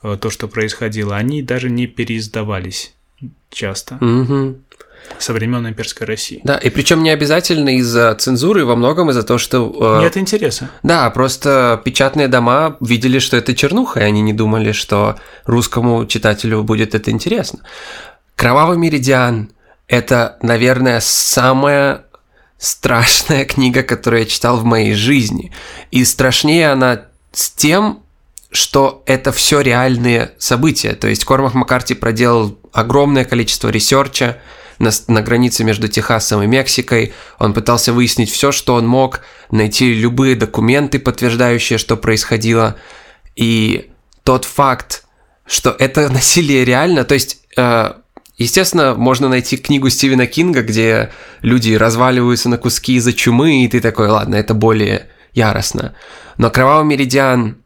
э, 0.04 0.18
то, 0.20 0.30
что 0.30 0.48
происходило, 0.48 1.16
они 1.16 1.42
даже 1.42 1.70
не 1.70 1.88
переиздавались 1.88 2.94
часто. 3.50 3.96
Mm-hmm 4.02 4.56
со 5.18 5.34
времен 5.34 5.68
имперской 5.68 6.08
России. 6.08 6.42
Да, 6.44 6.58
и 6.58 6.70
причем 6.70 7.04
не 7.04 7.10
обязательно 7.10 7.78
из-за 7.78 8.16
цензуры, 8.16 8.66
во 8.66 8.76
многом 8.76 9.10
из-за 9.10 9.24
того, 9.24 9.38
что... 9.38 9.98
Э, 10.00 10.02
Нет 10.02 10.18
интереса. 10.18 10.70
Да, 10.84 11.10
просто 11.10 11.82
печатные 11.84 12.28
дома 12.28 12.78
видели, 12.80 13.20
что 13.20 13.38
это 13.38 13.56
чернуха, 13.56 14.00
и 14.00 14.04
они 14.04 14.22
не 14.22 14.34
думали, 14.34 14.72
что 14.72 15.18
русскому 15.46 16.06
читателю 16.06 16.64
будет 16.64 16.96
это 16.96 17.12
интересно. 17.12 17.60
«Кровавый 18.36 18.78
меридиан»— 18.78 19.52
это, 19.88 20.38
наверное, 20.42 21.00
самая 21.02 22.06
страшная 22.58 23.46
книга, 23.46 23.84
которую 23.84 24.22
я 24.22 24.26
читал 24.26 24.58
в 24.58 24.66
моей 24.66 24.94
жизни. 24.94 25.52
И 25.92 26.06
страшнее 26.06 26.72
она 26.72 27.06
с 27.32 27.50
тем, 27.50 28.04
что 28.52 29.04
это 29.06 29.32
все 29.32 29.62
реальные 29.62 30.32
события. 30.38 30.94
То 30.94 31.08
есть 31.08 31.24
Кормак 31.24 31.54
Маккарти 31.54 31.94
проделал 31.94 32.58
огромное 32.74 33.26
количество 33.26 33.70
research 33.70 34.28
а, 34.28 34.42
на, 34.80 34.92
на 35.08 35.22
границе 35.22 35.64
между 35.64 35.88
Техасом 35.88 36.42
и 36.42 36.48
Мексикой. 36.48 37.14
Он 37.38 37.54
пытался 37.54 37.94
выяснить 37.94 38.32
все, 38.32 38.52
что 38.52 38.76
он 38.76 38.88
мог, 38.88 39.22
найти 39.52 39.94
любые 39.94 40.36
документы, 40.36 41.00
подтверждающие, 41.00 41.78
что 41.78 41.98
происходило. 41.98 42.76
И 43.36 43.92
тот 44.24 44.46
факт, 44.46 45.04
что 45.46 45.76
это 45.78 46.10
насилие 46.14 46.66
реально, 46.66 47.04
то 47.04 47.14
есть 47.14 47.40
э, 47.58 47.94
Естественно, 48.40 48.96
можно 48.96 49.28
найти 49.28 49.58
книгу 49.58 49.90
Стивена 49.90 50.26
Кинга, 50.26 50.62
где 50.62 51.12
люди 51.42 51.74
разваливаются 51.74 52.48
на 52.48 52.58
куски 52.58 52.96
из-за 52.96 53.12
чумы, 53.12 53.66
и 53.66 53.68
ты 53.68 53.82
такой, 53.82 54.08
ладно, 54.08 54.36
это 54.36 54.54
более 54.54 55.08
яростно. 55.34 55.94
Но 56.38 56.50
«Кровавый 56.50 56.86
меридиан» 56.86 57.59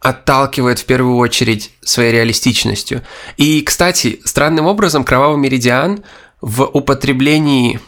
отталкивает 0.00 0.78
в 0.78 0.86
первую 0.86 1.16
очередь 1.16 1.72
своей 1.82 2.12
реалистичностью. 2.12 3.02
И, 3.36 3.60
кстати, 3.62 4.20
странным 4.24 4.66
образом 4.66 5.04
кровавый 5.04 5.38
меридиан 5.38 6.02
в 6.40 6.64
употреблении 6.64 7.80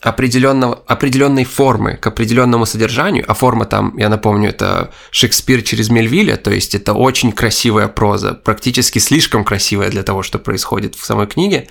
определенного, 0.00 0.82
определенной 0.86 1.44
формы 1.44 1.96
к 1.96 2.06
определенному 2.08 2.66
содержанию, 2.66 3.24
а 3.28 3.34
форма 3.34 3.66
там, 3.66 3.96
я 3.96 4.08
напомню, 4.08 4.50
это 4.50 4.90
Шекспир 5.12 5.62
через 5.62 5.90
Мельвиля, 5.90 6.36
то 6.36 6.50
есть 6.50 6.74
это 6.74 6.92
очень 6.92 7.30
красивая 7.30 7.86
проза, 7.86 8.34
практически 8.34 8.98
слишком 8.98 9.44
красивая 9.44 9.90
для 9.90 10.02
того, 10.02 10.24
что 10.24 10.40
происходит 10.40 10.96
в 10.96 11.04
самой 11.04 11.28
книге, 11.28 11.68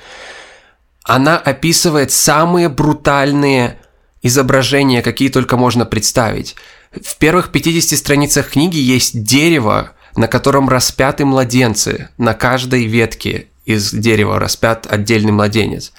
она 1.03 1.38
описывает 1.38 2.12
самые 2.12 2.69
брутальные 2.69 3.77
изображения, 4.21 5.01
какие 5.01 5.29
только 5.29 5.57
можно 5.57 5.85
представить. 5.85 6.55
В 6.91 7.17
первых 7.17 7.52
50 7.52 7.97
страницах 7.97 8.52
книги 8.52 8.78
есть 8.78 9.23
дерево, 9.23 9.91
на 10.15 10.28
котором 10.28 10.69
распяты 10.69 11.25
младенцы. 11.25 12.10
На 12.17 12.34
каждой 12.34 12.86
ветке 12.86 13.47
из 13.65 13.91
дерева 13.91 14.39
распят 14.39 14.88
отдельный 14.89 15.32
младенец. 15.32 15.93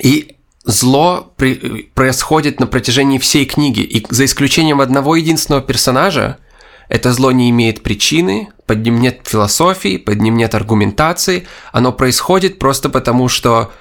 И 0.00 0.36
зло 0.64 1.32
при, 1.36 1.90
происходит 1.94 2.60
на 2.60 2.66
протяжении 2.66 3.18
всей 3.18 3.44
книги. 3.44 3.80
И 3.80 4.06
за 4.08 4.24
исключением 4.24 4.80
одного 4.80 5.16
единственного 5.16 5.62
персонажа, 5.62 6.38
это 6.88 7.12
зло 7.12 7.32
не 7.32 7.50
имеет 7.50 7.82
причины, 7.82 8.48
под 8.66 8.84
ним 8.84 9.00
нет 9.00 9.20
философии, 9.24 9.96
под 9.96 10.20
ним 10.20 10.36
нет 10.36 10.54
аргументации. 10.54 11.46
Оно 11.72 11.92
происходит 11.92 12.58
просто 12.58 12.90
потому, 12.90 13.28
что 13.28 13.72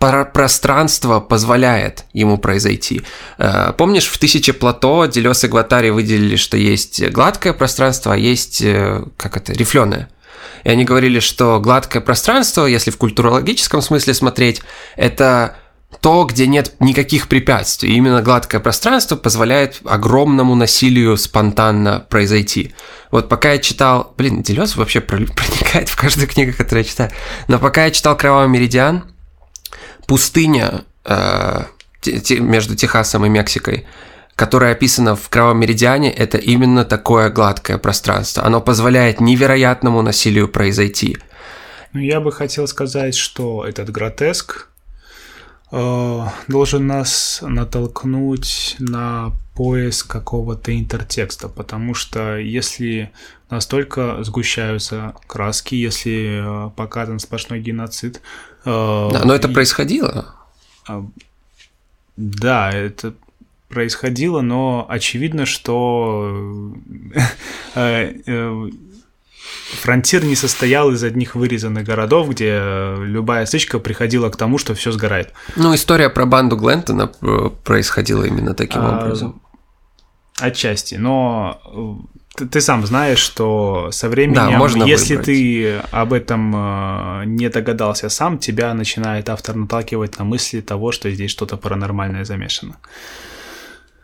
пространство 0.00 1.20
позволяет 1.20 2.04
ему 2.14 2.38
произойти. 2.38 3.02
Э, 3.38 3.72
помнишь, 3.76 4.06
в 4.06 4.18
«Тысяче 4.18 4.54
плато» 4.54 5.04
Делес 5.06 5.44
и 5.44 5.48
Гватари 5.48 5.90
выделили, 5.90 6.36
что 6.36 6.56
есть 6.56 7.06
гладкое 7.10 7.52
пространство, 7.52 8.14
а 8.14 8.16
есть, 8.16 8.62
э, 8.62 9.04
как 9.18 9.36
это, 9.36 9.52
рифленое. 9.52 10.08
И 10.64 10.70
они 10.70 10.84
говорили, 10.84 11.20
что 11.20 11.60
гладкое 11.60 12.02
пространство, 12.02 12.64
если 12.64 12.90
в 12.90 12.96
культурологическом 12.96 13.82
смысле 13.82 14.14
смотреть, 14.14 14.62
это 14.96 15.56
то, 16.00 16.24
где 16.24 16.46
нет 16.46 16.74
никаких 16.80 17.28
препятствий. 17.28 17.90
И 17.90 17.96
именно 17.96 18.22
гладкое 18.22 18.60
пространство 18.60 19.16
позволяет 19.16 19.80
огромному 19.84 20.54
насилию 20.54 21.16
спонтанно 21.18 22.06
произойти. 22.08 22.74
Вот 23.10 23.28
пока 23.28 23.52
я 23.52 23.58
читал... 23.58 24.14
Блин, 24.16 24.42
Делес 24.42 24.76
вообще 24.76 25.00
проникает 25.02 25.90
в 25.90 25.96
каждую 25.96 26.28
книгу, 26.28 26.56
которую 26.56 26.84
я 26.84 26.90
читаю. 26.90 27.10
Но 27.48 27.58
пока 27.58 27.84
я 27.84 27.90
читал 27.90 28.16
«Кровавый 28.16 28.48
меридиан», 28.48 29.04
пустыня 30.10 30.84
э, 31.04 31.62
между 32.40 32.74
Техасом 32.74 33.24
и 33.26 33.28
Мексикой, 33.28 33.86
которая 34.34 34.72
описана 34.72 35.14
в 35.14 35.28
Кровавом 35.28 35.60
Меридиане, 35.60 36.10
это 36.12 36.36
именно 36.36 36.84
такое 36.84 37.30
гладкое 37.30 37.78
пространство. 37.78 38.44
Оно 38.44 38.60
позволяет 38.60 39.20
невероятному 39.20 40.02
насилию 40.02 40.48
произойти. 40.48 41.18
Ну, 41.92 42.00
я 42.00 42.20
бы 42.20 42.32
хотел 42.32 42.66
сказать, 42.66 43.14
что 43.14 43.64
этот 43.64 43.90
гротеск 43.90 44.66
э, 45.70 46.20
должен 46.48 46.88
нас 46.88 47.38
натолкнуть 47.42 48.74
на 48.80 49.30
поиск 49.54 50.10
какого-то 50.10 50.76
интертекста, 50.76 51.48
потому 51.48 51.94
что 51.94 52.36
если 52.36 53.12
настолько 53.48 54.24
сгущаются 54.24 55.14
краски, 55.28 55.76
если 55.76 56.40
э, 56.42 56.70
показан 56.70 57.20
сплошной 57.20 57.60
геноцид, 57.60 58.20
да, 58.64 59.22
но 59.24 59.34
это 59.34 59.48
происходило. 59.48 60.34
А, 60.86 61.04
да, 62.16 62.70
это 62.70 63.14
происходило, 63.68 64.40
но 64.40 64.84
очевидно, 64.88 65.46
что 65.46 66.74
э, 67.74 68.14
э, 68.26 68.70
фронтир 69.80 70.24
не 70.24 70.34
состоял 70.34 70.92
из 70.92 71.02
одних 71.04 71.36
вырезанных 71.36 71.84
городов, 71.84 72.28
где 72.28 72.60
любая 72.98 73.46
стычка 73.46 73.78
приходила 73.78 74.28
к 74.28 74.36
тому, 74.36 74.58
что 74.58 74.74
все 74.74 74.92
сгорает. 74.92 75.32
Ну, 75.56 75.74
история 75.74 76.10
про 76.10 76.26
банду 76.26 76.56
Глентона 76.56 77.06
происходила 77.06 78.24
именно 78.24 78.54
таким 78.54 78.82
а, 78.82 78.98
образом. 78.98 79.40
Отчасти, 80.38 80.96
но 80.96 81.60
ты, 82.36 82.46
ты 82.46 82.60
сам 82.60 82.86
знаешь, 82.86 83.18
что 83.18 83.90
со 83.92 84.08
временем, 84.08 84.34
да, 84.34 84.50
можно 84.50 84.84
если 84.84 85.16
выбрать. 85.16 85.26
ты 85.26 85.74
об 85.90 86.12
этом 86.12 86.54
э, 86.54 87.24
не 87.26 87.48
догадался 87.48 88.08
сам, 88.08 88.38
тебя 88.38 88.72
начинает 88.74 89.28
автор 89.28 89.56
наталкивать 89.56 90.18
на 90.18 90.24
мысли 90.24 90.60
того, 90.60 90.92
что 90.92 91.10
здесь 91.10 91.30
что-то 91.30 91.56
паранормальное 91.56 92.24
замешано. 92.24 92.76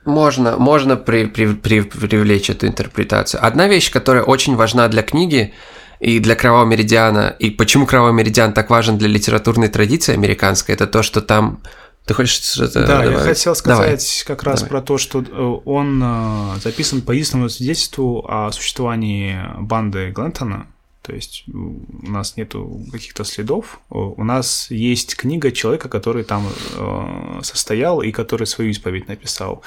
Можно, 0.05 0.57
можно 0.57 0.97
при, 0.97 1.27
при, 1.27 1.55
при, 1.55 1.81
привлечь 1.81 2.51
эту 2.51 2.67
интерпретацию. 2.67 3.45
Одна 3.45 3.67
вещь, 3.67 3.91
которая 3.91 4.23
очень 4.23 4.55
важна 4.55 4.87
для 4.89 5.03
книги 5.03 5.53
и 5.99 6.21
для 6.21 6.37
Кровавого 6.37 6.69
Меридиана, 6.69 7.35
и 7.39 7.51
почему 7.51 7.87
Кровавый 7.87 8.15
Меридиан 8.15 8.53
так 8.53 8.71
важен 8.71 8.99
для 8.99 9.09
литературной 9.09 9.69
традиции 9.69 10.15
американской, 10.15 10.75
это 10.75 10.87
то, 10.87 11.03
что 11.03 11.23
там 11.23 11.61
ты 12.07 12.15
хочешь 12.15 12.41
что-то 12.41 12.87
Да, 12.87 13.03
добавить? 13.03 13.13
я 13.13 13.19
хотел 13.19 13.55
сказать 13.57 14.25
Давай. 14.25 14.25
как 14.37 14.43
раз 14.45 14.61
Давай. 14.61 14.71
про 14.71 14.83
то, 14.83 14.97
что 14.97 15.23
э, 15.23 15.61
он 15.65 16.01
э, 16.03 16.61
записан 16.63 17.03
по 17.03 17.11
единственному 17.11 17.49
свидетельству 17.49 18.25
о 18.29 18.53
существовании 18.53 19.41
банды 19.59 20.11
Глентона. 20.11 20.69
То 21.03 21.13
есть 21.13 21.45
у 21.53 22.11
нас 22.11 22.37
нету 22.37 22.81
каких-то 22.93 23.25
следов. 23.25 23.81
У 23.91 24.23
нас 24.23 24.71
есть 24.71 25.17
книга 25.17 25.51
человека, 25.51 25.89
который 25.89 26.23
там 26.23 26.49
э, 26.77 27.41
состоял 27.43 28.01
и 28.01 28.13
который 28.13 28.47
свою 28.47 28.71
исповедь 28.71 29.09
написал. 29.09 29.63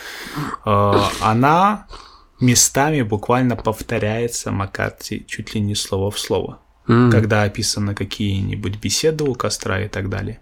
Она 0.64 1.88
местами 2.40 3.02
буквально 3.02 3.58
повторяется 3.58 4.52
Маккарти 4.52 5.26
чуть 5.28 5.56
ли 5.56 5.62
не 5.62 5.76
слово 5.76 6.10
в 6.10 6.18
слово, 6.20 6.60
mm. 6.88 7.12
когда 7.12 7.44
описаны 7.44 7.96
какие-нибудь 7.96 8.78
беседы 8.78 9.26
у 9.26 9.36
костра 9.36 9.82
и 9.82 9.90
так 9.90 10.10
далее. 10.10 10.40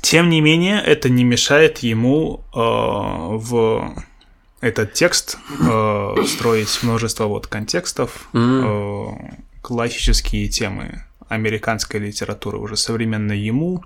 Тем 0.00 0.28
не 0.28 0.40
менее, 0.40 0.80
это 0.80 1.08
не 1.08 1.24
мешает 1.24 1.78
ему 1.78 2.44
э, 2.54 2.58
в 2.58 3.94
этот 4.60 4.92
текст 4.94 5.38
э, 5.60 6.14
строить 6.26 6.82
множество 6.82 7.26
вот 7.26 7.46
контекстов, 7.46 8.28
mm. 8.32 8.64
э, 8.64 9.36
классические 9.60 10.48
темы 10.48 11.04
американской 11.28 12.00
литературы, 12.00 12.58
уже 12.58 12.76
современной 12.76 13.38
ему, 13.38 13.84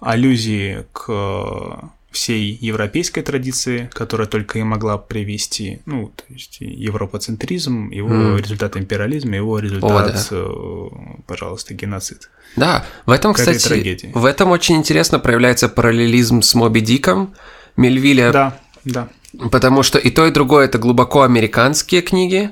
аллюзии 0.00 0.86
к 0.92 1.90
всей 2.10 2.58
европейской 2.60 3.22
традиции, 3.22 3.88
которая 3.92 4.26
только 4.26 4.58
и 4.58 4.62
могла 4.62 4.98
привести, 4.98 5.80
ну, 5.86 6.12
то 6.14 6.24
есть 6.28 6.58
европоцентризм, 6.60 7.90
его 7.90 8.08
mm. 8.08 8.42
результат 8.42 8.76
империализма, 8.76 9.36
его 9.36 9.58
результат, 9.58 10.10
О, 10.10 10.12
да. 10.12 10.26
Э, 10.30 10.88
пожалуйста, 11.26 11.74
геноцид. 11.74 12.30
Да, 12.56 12.84
в 13.06 13.10
этом, 13.10 13.32
кстати, 13.32 13.62
трагедии. 13.62 14.10
в 14.12 14.24
этом 14.24 14.50
очень 14.50 14.76
интересно 14.76 15.20
проявляется 15.20 15.68
параллелизм 15.68 16.42
с 16.42 16.54
Моби 16.54 16.80
Диком, 16.80 17.34
Мельвиля. 17.76 18.32
Да, 18.32 18.60
да. 18.84 19.08
Потому 19.52 19.84
что 19.84 19.98
и 19.98 20.10
то, 20.10 20.26
и 20.26 20.32
другое 20.32 20.64
это 20.64 20.78
глубоко 20.78 21.22
американские 21.22 22.02
книги, 22.02 22.50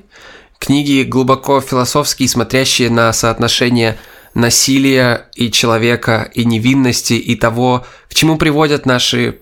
книги 0.61 1.03
глубоко 1.03 1.61
философские, 1.61 2.29
смотрящие 2.29 2.91
на 2.91 3.13
соотношение 3.13 3.99
насилия 4.35 5.29
и 5.35 5.51
человека, 5.51 6.31
и 6.33 6.45
невинности, 6.45 7.15
и 7.15 7.35
того, 7.35 7.85
к 8.09 8.15
чему 8.15 8.39
приводят 8.39 8.87
наши 8.87 9.41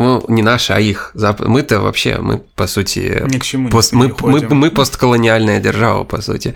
ну, 0.00 0.24
не 0.28 0.42
наши, 0.42 0.72
а 0.72 0.80
их. 0.80 1.12
Мы-то 1.14 1.80
вообще, 1.80 2.16
мы, 2.18 2.38
по 2.38 2.66
сути... 2.66 3.22
Ни 3.28 3.38
к 3.38 3.44
чему 3.44 3.68
пост, 3.68 3.92
мы, 3.92 4.14
мы, 4.22 4.40
мы 4.48 4.70
постколониальная 4.70 5.60
держава, 5.60 6.04
по 6.04 6.22
сути. 6.22 6.54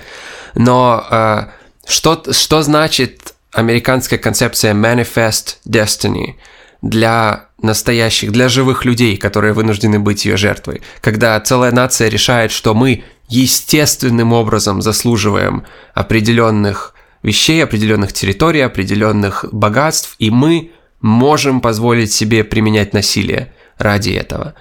Но 0.55 1.07
э, 1.11 1.43
что, 1.87 2.23
что 2.33 2.63
значит 2.63 3.35
американская 3.53 4.19
концепция 4.19 4.73
Manifest 4.73 5.57
Destiny 5.69 6.37
для 6.81 7.49
настоящих, 7.61 8.33
для 8.33 8.49
живых 8.49 8.87
людей, 8.87 9.19
которые 9.19 9.53
вынуждены 9.53 9.99
быть 9.99 10.25
ее 10.25 10.39
жертвой? 10.39 10.81
Когда 11.03 11.39
целая 11.39 11.71
нация 11.71 12.09
решает, 12.09 12.51
что 12.51 12.73
мы 12.75 13.05
естественным 13.29 14.33
образом 14.33 14.81
заслуживаем 14.81 15.65
определенных 15.93 16.95
вещей, 17.23 17.63
определенных 17.63 18.15
территорий, 18.15 18.61
определенных 18.61 19.45
богатств, 19.53 20.17
и 20.19 20.31
мы 20.31 20.71
можем 21.05 21.61
позволить 21.61 22.15
себе 22.15 22.45
применять 22.45 22.95
насилие 22.95 23.53
ради 23.77 24.13
этого. 24.13 24.55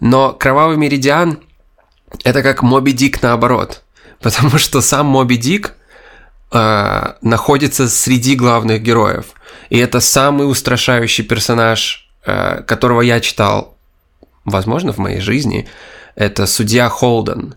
Но 0.00 0.32
кровавый 0.32 0.78
меридиан– 0.78 1.40
это 2.24 2.42
как 2.42 2.62
Моби 2.62 2.92
Дик 2.92 3.20
наоборот, 3.20 3.82
потому 4.18 4.56
что 4.56 4.80
сам 4.80 5.06
Моби 5.08 5.36
Дик 5.36 5.74
э, 6.52 7.12
находится 7.20 7.86
среди 7.86 8.34
главных 8.34 8.80
героев, 8.80 9.26
и 9.68 9.76
это 9.76 10.00
самый 10.00 10.50
устрашающий 10.50 11.22
персонаж, 11.22 12.08
э, 12.24 12.62
которого 12.62 13.02
я 13.02 13.20
читал, 13.20 13.76
возможно, 14.46 14.94
в 14.94 14.98
моей 14.98 15.20
жизни. 15.20 15.68
Это 16.16 16.46
судья 16.46 16.88
Холден. 16.88 17.56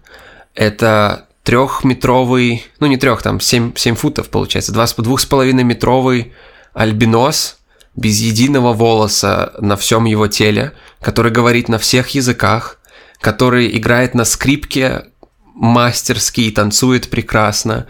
Это 0.54 1.28
трехметровый, 1.44 2.66
ну 2.82 2.88
не 2.88 2.98
трех, 2.98 3.22
там 3.22 3.40
7, 3.40 3.72
7 3.78 3.96
футов 3.96 4.28
получается, 4.30 4.74
два, 4.74 4.86
двух 4.98 5.22
с 5.22 5.26
половиной 5.26 5.64
метровый 5.64 6.34
альбинос, 6.74 7.58
без 7.96 8.20
единого 8.20 8.74
волоса 8.74 9.54
на 9.60 9.76
всем 9.78 10.06
его 10.06 10.28
теле, 10.28 10.74
который 11.02 11.32
говорит 11.32 11.70
на 11.70 11.78
всех 11.78 12.10
языках, 12.10 12.80
который 13.20 13.78
играет 13.78 14.16
на 14.16 14.26
скрипке 14.26 15.06
мастерски 15.54 16.42
и 16.42 16.52
танцует 16.52 17.10
прекрасно, 17.10 17.88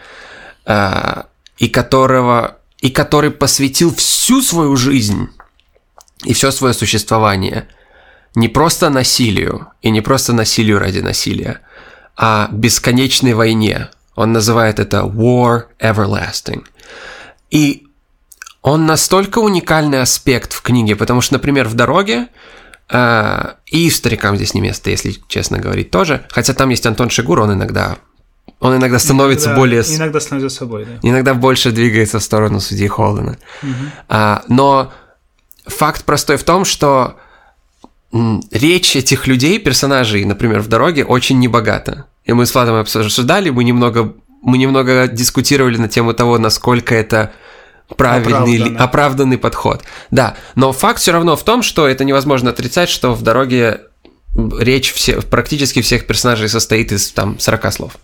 э, 0.65 1.23
и 1.57 1.69
которого 1.69 2.57
и 2.79 2.89
который 2.89 3.31
посвятил 3.31 3.95
всю 3.95 4.41
свою 4.41 4.75
жизнь 4.75 5.29
и 6.25 6.33
все 6.33 6.51
свое 6.51 6.73
существование 6.73 7.67
не 8.35 8.47
просто 8.47 8.89
насилию, 8.89 9.67
и 9.81 9.91
не 9.91 10.01
просто 10.01 10.33
насилию 10.33 10.79
ради 10.79 10.99
насилия, 10.99 11.61
а 12.15 12.49
бесконечной 12.51 13.33
войне. 13.33 13.89
Он 14.15 14.33
называет 14.33 14.79
это 14.79 14.97
War 15.01 15.65
Everlasting. 15.79 16.65
И 17.51 17.87
он 18.63 18.85
настолько 18.85 19.39
уникальный 19.39 20.01
аспект 20.01 20.53
в 20.53 20.61
книге, 20.61 20.95
потому 20.95 21.21
что, 21.21 21.33
например, 21.33 21.67
в 21.67 21.75
дороге 21.75 22.27
э, 22.89 23.53
и 23.67 23.89
старикам 23.89 24.37
здесь 24.37 24.53
не 24.53 24.61
место, 24.61 24.89
если 24.89 25.15
честно 25.27 25.59
говорить, 25.59 25.91
тоже. 25.91 26.25
Хотя 26.29 26.53
там 26.53 26.69
есть 26.69 26.85
Антон 26.85 27.09
Шигур, 27.09 27.41
он 27.41 27.53
иногда 27.53 27.97
он 28.59 28.77
иногда 28.77 28.97
становится 28.97 29.47
иногда, 29.47 29.59
более... 29.59 29.81
Иногда 29.81 30.19
становится 30.21 30.59
собой, 30.59 30.85
да. 30.85 30.91
Иногда 31.01 31.33
больше 31.33 31.71
двигается 31.71 32.19
в 32.19 32.23
сторону 32.23 32.61
судьи 32.61 32.87
Холдена. 32.87 33.37
Угу. 33.61 33.71
А, 34.07 34.43
но 34.47 34.93
факт 35.65 36.05
простой 36.05 36.37
в 36.37 36.43
том, 36.45 36.63
что 36.63 37.17
речь 38.51 38.95
этих 38.95 39.27
людей, 39.27 39.59
персонажей, 39.59 40.23
например, 40.23 40.61
в 40.61 40.69
дороге, 40.69 41.03
очень 41.03 41.39
небогата. 41.39 42.05
И 42.23 42.31
мы 42.31 42.45
с 42.45 42.53
Владом 42.53 42.75
обсуждали, 42.75 43.49
мы 43.49 43.65
немного, 43.65 44.13
мы 44.41 44.57
немного 44.57 45.09
дискутировали 45.09 45.75
на 45.77 45.89
тему 45.89 46.13
того, 46.13 46.37
насколько 46.37 46.95
это 46.95 47.33
правильный, 47.95 48.57
оправданный. 48.57 48.77
оправданный 48.77 49.37
подход. 49.37 49.83
Да, 50.11 50.35
но 50.55 50.71
факт 50.71 50.99
все 50.99 51.11
равно 51.11 51.35
в 51.35 51.43
том, 51.43 51.63
что 51.63 51.87
это 51.87 52.03
невозможно 52.03 52.49
отрицать, 52.49 52.89
что 52.89 53.13
в 53.13 53.21
дороге 53.21 53.81
речь 54.35 54.91
все, 54.91 55.21
практически 55.21 55.81
всех 55.81 56.07
персонажей 56.07 56.49
состоит 56.49 56.91
из 56.91 57.11
там 57.11 57.39
40 57.39 57.73
слов. 57.73 57.97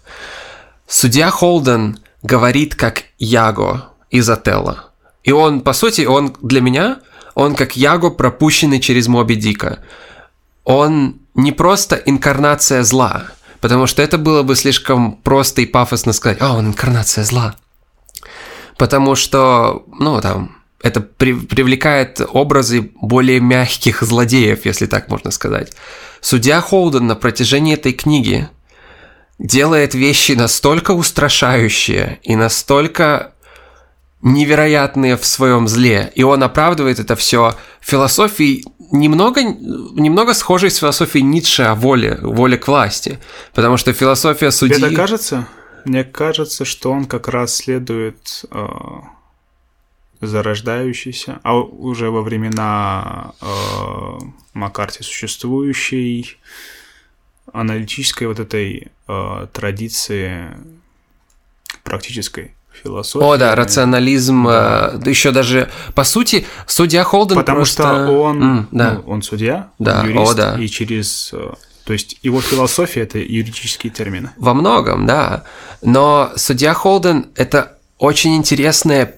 Судья 0.88 1.30
Холден 1.30 2.00
говорит 2.22 2.76
как 2.76 3.04
Яго 3.18 3.90
из 4.10 4.30
Отелла. 4.30 4.86
И 5.24 5.32
он, 5.32 5.62
по 5.62 5.74
сути, 5.74 6.02
он 6.02 6.36
для 6.42 6.62
меня, 6.62 7.00
он 7.36 7.56
как 7.56 7.76
Яго, 7.76 8.10
пропущенный 8.10 8.80
через 8.80 9.08
Моби 9.08 9.36
Дика. 9.36 9.80
Он 10.64 11.20
не 11.36 11.52
просто 11.52 11.96
инкарнация 11.96 12.84
зла, 12.84 13.28
потому 13.62 13.88
что 13.88 14.02
это 14.02 14.18
было 14.18 14.44
бы 14.44 14.56
слишком 14.56 15.14
просто 15.14 15.62
и 15.62 15.66
пафосно 15.66 16.14
сказать, 16.14 16.38
а, 16.42 16.54
он 16.54 16.68
инкарнация 16.68 17.24
зла 17.24 17.56
потому 18.80 19.16
что, 19.16 19.84
ну, 20.00 20.20
там, 20.22 20.56
это 20.82 21.02
при, 21.02 21.34
привлекает 21.34 22.22
образы 22.32 22.90
более 23.02 23.42
мягких 23.42 24.02
злодеев, 24.02 24.66
если 24.66 24.88
так 24.88 25.10
можно 25.10 25.32
сказать. 25.32 25.74
Судья 26.22 26.62
Холден 26.62 27.06
на 27.06 27.16
протяжении 27.16 27.74
этой 27.74 27.92
книги 27.92 28.48
делает 29.38 29.94
вещи 29.94 30.32
настолько 30.32 30.92
устрашающие 30.92 32.20
и 32.24 32.38
настолько 32.38 33.34
невероятные 34.22 35.18
в 35.18 35.26
своем 35.26 35.68
зле, 35.68 36.12
и 36.16 36.24
он 36.24 36.42
оправдывает 36.44 37.00
это 37.00 37.16
все 37.16 37.56
философией 37.82 38.66
немного, 38.92 39.44
немного 39.44 40.34
схожей 40.34 40.72
с 40.72 40.78
философией 40.78 41.24
Ницше 41.24 41.64
о 41.64 41.76
воле, 41.76 42.18
воле 42.22 42.58
к 42.58 42.68
власти, 42.68 43.20
потому 43.54 43.78
что 43.78 43.94
философия 43.94 44.52
судьи... 44.52 44.76
Тебе 44.76 44.96
кажется? 44.96 45.48
Мне 45.86 46.04
кажется, 46.04 46.66
что 46.66 46.92
он 46.92 47.06
как 47.06 47.28
раз 47.28 47.56
следует 47.56 48.46
э, 48.52 48.68
зарождающейся, 50.22 51.40
а 51.44 51.60
уже 51.60 52.12
во 52.12 52.22
времена 52.22 53.34
э, 53.42 53.46
Маккарти 54.54 55.04
существующей 55.04 56.38
аналитической 57.54 58.26
вот 58.26 58.40
этой 58.40 58.92
э, 59.08 59.48
традиции 59.54 60.58
практической 61.84 62.54
философии. 62.84 63.26
О, 63.26 63.38
да, 63.38 63.56
рационализм, 63.56 64.46
да. 64.46 64.92
Э, 64.94 65.10
еще 65.10 65.32
даже, 65.32 65.70
по 65.96 66.04
сути, 66.04 66.46
судья 66.68 67.04
Холден 67.04 67.36
Потому 67.38 67.60
просто... 67.60 67.84
что 67.84 68.22
он, 68.22 68.44
mm, 68.44 68.66
да. 68.72 68.94
ну, 68.94 69.12
он 69.12 69.22
судья, 69.22 69.72
да. 69.80 70.04
юрист, 70.04 70.34
О, 70.34 70.36
да. 70.36 70.58
и 70.60 70.68
через 70.68 71.32
э, 71.34 71.54
то 71.90 71.94
есть 71.94 72.18
его 72.22 72.40
философия– 72.40 73.02
это 73.02 73.18
юридические 73.18 73.92
термины. 73.92 74.30
Во 74.38 74.54
многом, 74.54 75.08
да. 75.08 75.46
Но 75.82 76.32
судья 76.36 76.76
Холден– 76.76 77.30
это 77.36 77.80
очень 77.98 78.36
интересное 78.36 79.16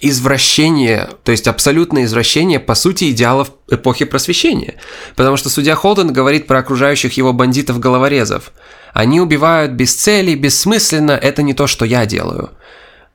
извращение, 0.00 1.08
то 1.24 1.32
есть 1.32 1.48
абсолютное 1.48 2.04
извращение, 2.04 2.60
по 2.60 2.76
сути, 2.76 3.10
идеалов 3.10 3.50
эпохи 3.68 4.04
просвещения. 4.04 4.76
Потому 5.16 5.36
что 5.36 5.50
судья 5.50 5.74
Холден 5.74 6.12
говорит 6.12 6.46
про 6.46 6.60
окружающих 6.60 7.14
его 7.14 7.32
бандитов-головорезов. 7.32 8.52
Они 8.92 9.20
убивают 9.20 9.72
без 9.72 9.92
цели, 9.96 10.36
бессмысленно, 10.36 11.18
это 11.20 11.42
не 11.42 11.52
то, 11.52 11.66
что 11.66 11.84
я 11.84 12.06
делаю. 12.06 12.50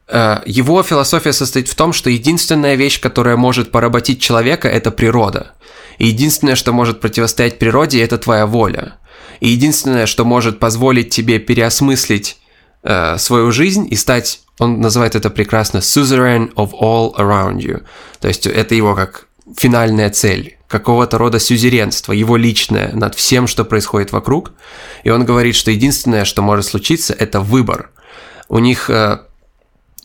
Э, 0.10 0.42
его 0.46 0.84
философия 0.84 1.32
состоит 1.32 1.70
в 1.70 1.76
том, 1.76 1.94
что 1.94 2.10
единственная 2.10 2.76
вещь, 2.76 3.00
которая 3.00 3.38
может 3.38 3.72
поработить 3.72 4.22
человека, 4.22 4.68
это 4.68 4.92
природа. 4.92 5.54
И 6.00 6.08
единственное, 6.08 6.56
что 6.56 6.74
может 6.74 7.02
противостоять 7.02 7.60
природе, 7.60 8.02
это 8.02 8.18
твоя 8.18 8.48
воля. 8.48 8.96
И 9.42 9.50
единственное, 9.50 10.06
что 10.06 10.26
может 10.26 10.60
позволить 10.60 11.10
тебе 11.10 11.40
переосмыслить 11.40 12.38
э, 12.84 13.18
свою 13.18 13.52
жизнь 13.52 13.88
и 13.90 13.96
стать, 13.96 14.42
он 14.58 14.82
называет 14.82 15.16
это 15.16 15.30
прекрасно, 15.30 15.78
suzerain 15.78 16.54
of 16.56 16.72
all 16.72 17.16
around 17.16 17.58
you. 17.58 17.84
То 18.20 18.28
есть 18.28 18.48
это 18.48 18.76
его 18.76 18.96
как 18.96 19.28
финальная 19.58 20.10
цель, 20.10 20.58
какого-то 20.68 21.18
рода 21.18 21.40
сюзеренство, 21.40 22.14
его 22.14 22.38
личное 22.38 22.92
над 22.94 23.16
всем, 23.16 23.48
что 23.48 23.66
происходит 23.66 24.12
вокруг. 24.12 24.54
И 25.04 25.10
он 25.10 25.26
говорит, 25.26 25.56
что 25.56 25.72
единственное, 25.72 26.26
что 26.26 26.42
может 26.42 26.66
случиться, 26.66 27.14
это 27.14 27.42
выбор. 27.42 27.92
У 28.48 28.60
них, 28.60 28.90
э, 28.90 29.20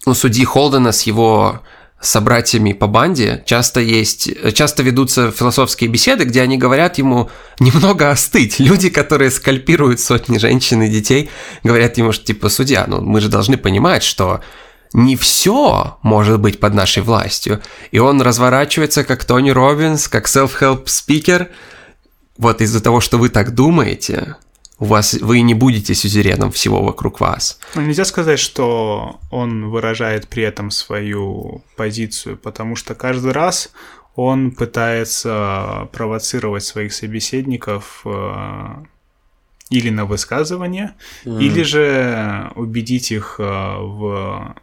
у 0.07 0.15
судьи 0.15 0.45
Холдена 0.45 0.93
с 0.93 1.03
его 1.03 1.61
собратьями 2.05 2.73
по 2.73 2.87
банде 2.87 3.43
часто 3.47 3.81
есть, 3.81 4.31
часто 4.55 4.83
ведутся 4.83 5.31
философские 5.31 5.91
беседы, 5.91 6.25
где 6.25 6.43
они 6.43 6.59
говорят 6.59 6.99
ему 6.99 7.31
немного 7.61 8.11
остыть. 8.11 8.59
Люди, 8.61 8.91
которые 8.91 9.31
скальпируют 9.31 10.01
сотни 10.01 10.39
женщин 10.39 10.83
и 10.83 10.89
детей, 10.89 11.31
говорят 11.63 11.99
ему, 11.99 12.13
что 12.13 12.25
типа, 12.25 12.49
судья, 12.49 12.85
ну 12.87 13.01
мы 13.01 13.21
же 13.21 13.29
должны 13.29 13.57
понимать, 13.57 14.03
что 14.03 14.41
не 14.93 15.17
все 15.17 15.99
может 16.03 16.41
быть 16.41 16.61
под 16.61 16.75
нашей 16.75 17.03
властью. 17.03 17.61
И 17.91 17.99
он 17.99 18.23
разворачивается 18.23 19.03
как 19.03 19.25
Тони 19.25 19.51
Робинс, 19.51 20.09
как 20.09 20.27
self-help 20.27 20.85
спикер. 20.87 21.49
Вот 22.39 22.61
из-за 22.61 22.81
того, 22.81 23.01
что 23.01 23.19
вы 23.19 23.29
так 23.29 23.55
думаете, 23.55 24.37
у 24.85 24.87
вас 24.87 25.15
вы 25.15 25.41
не 25.41 25.55
будете 25.55 25.95
сюзереном 25.95 26.51
всего 26.51 26.83
вокруг 26.83 27.21
вас. 27.21 27.59
Но 27.75 27.81
ну, 27.81 27.87
нельзя 27.87 28.05
сказать, 28.05 28.39
что 28.39 29.19
он 29.31 29.71
выражает 29.71 30.29
при 30.29 30.43
этом 30.43 30.71
свою 30.71 31.63
позицию, 31.77 32.37
потому 32.37 32.77
что 32.77 32.95
каждый 32.95 33.33
раз 33.33 33.73
он 34.15 34.51
пытается 34.51 35.89
провоцировать 35.93 36.65
своих 36.65 36.93
собеседников 36.93 38.03
э, 38.05 38.85
или 39.71 39.89
на 39.89 40.05
высказывание, 40.05 40.93
mm. 41.25 41.43
или 41.43 41.63
же 41.63 42.53
убедить 42.55 43.11
их 43.11 43.37
э, 43.39 43.43
в 43.43 44.55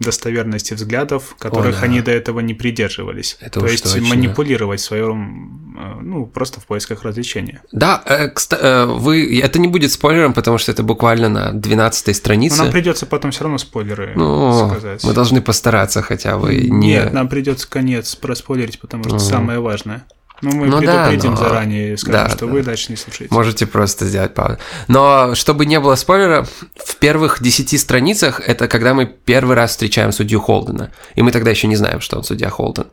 достоверности 0.00 0.74
взглядов, 0.74 1.34
которых 1.38 1.78
О, 1.78 1.80
да. 1.80 1.86
они 1.86 2.00
до 2.00 2.12
этого 2.12 2.40
не 2.40 2.54
придерживались. 2.54 3.36
Это 3.40 3.60
То 3.60 3.66
есть 3.66 3.84
точно. 3.84 4.08
манипулировать 4.08 4.80
в 4.80 4.84
своем, 4.84 5.74
э, 5.76 6.00
ну, 6.02 6.26
просто 6.26 6.60
в 6.60 6.66
поисках 6.66 7.02
развлечения. 7.02 7.62
Да, 7.72 8.02
э, 8.06 8.28
э, 8.28 8.84
вы, 8.86 9.40
это 9.40 9.58
не 9.58 9.66
будет 9.66 9.90
спойлером, 9.90 10.34
потому 10.34 10.58
что 10.58 10.70
это 10.70 10.82
буквально 10.82 11.28
на 11.28 11.52
12 11.52 12.14
странице. 12.14 12.58
Но 12.58 12.64
нам 12.64 12.72
придется 12.72 13.06
потом 13.06 13.32
все 13.32 13.44
равно 13.44 13.58
спойлеры 13.58 14.12
ну, 14.14 14.68
сказать. 14.70 15.02
Мы 15.02 15.12
должны 15.12 15.40
постараться 15.40 16.00
хотя 16.02 16.38
бы 16.38 16.54
не... 16.54 16.88
Нет, 16.88 17.12
нам 17.12 17.28
придется 17.28 17.68
конец 17.68 18.14
проспойлерить, 18.14 18.78
потому 18.78 19.04
что 19.04 19.16
mm. 19.16 19.20
самое 19.20 19.58
важное. 19.58 20.04
Ну, 20.40 20.52
мы 20.54 20.66
ну, 20.66 20.78
предупредим 20.78 21.34
да, 21.34 21.42
но... 21.42 21.48
заранее, 21.48 21.96
скажем, 21.96 22.28
да, 22.28 22.28
что 22.28 22.46
да. 22.46 22.52
вы 22.52 22.62
дальше 22.62 22.86
не 22.90 22.96
слушаете. 22.96 23.34
Можете 23.34 23.66
просто 23.66 24.06
сделать 24.06 24.34
паузу. 24.34 24.58
Но 24.86 25.34
чтобы 25.34 25.66
не 25.66 25.80
было 25.80 25.96
спойлера, 25.96 26.46
в 26.76 26.96
первых 26.96 27.42
десяти 27.42 27.76
страницах 27.76 28.40
это 28.40 28.68
когда 28.68 28.94
мы 28.94 29.06
первый 29.06 29.56
раз 29.56 29.72
встречаем 29.72 30.12
судью 30.12 30.40
Холдена. 30.40 30.92
И 31.16 31.22
мы 31.22 31.32
тогда 31.32 31.50
еще 31.50 31.66
не 31.66 31.76
знаем, 31.76 32.00
что 32.00 32.16
он 32.16 32.24
судья 32.24 32.50
Холден. 32.50 32.86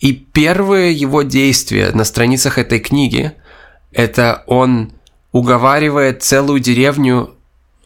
И 0.00 0.12
первые 0.12 0.92
его 0.92 1.22
действия 1.22 1.92
на 1.92 2.04
страницах 2.04 2.58
этой 2.58 2.80
книги 2.80 3.32
это 3.92 4.42
он 4.46 4.92
уговаривает 5.32 6.22
целую 6.22 6.60
деревню 6.60 7.34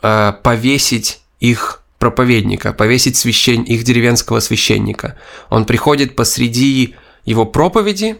э, 0.03 0.33
повесить 0.43 1.21
их 1.39 1.83
проповедника, 1.99 2.73
повесить 2.73 3.17
священ... 3.17 3.63
их 3.63 3.85
деревенского 3.85 4.41
священника. 4.41 5.17
Он 5.49 5.65
приходит 5.65 6.17
посреди 6.17 6.95
его 7.25 7.45
проповеди 7.45 8.17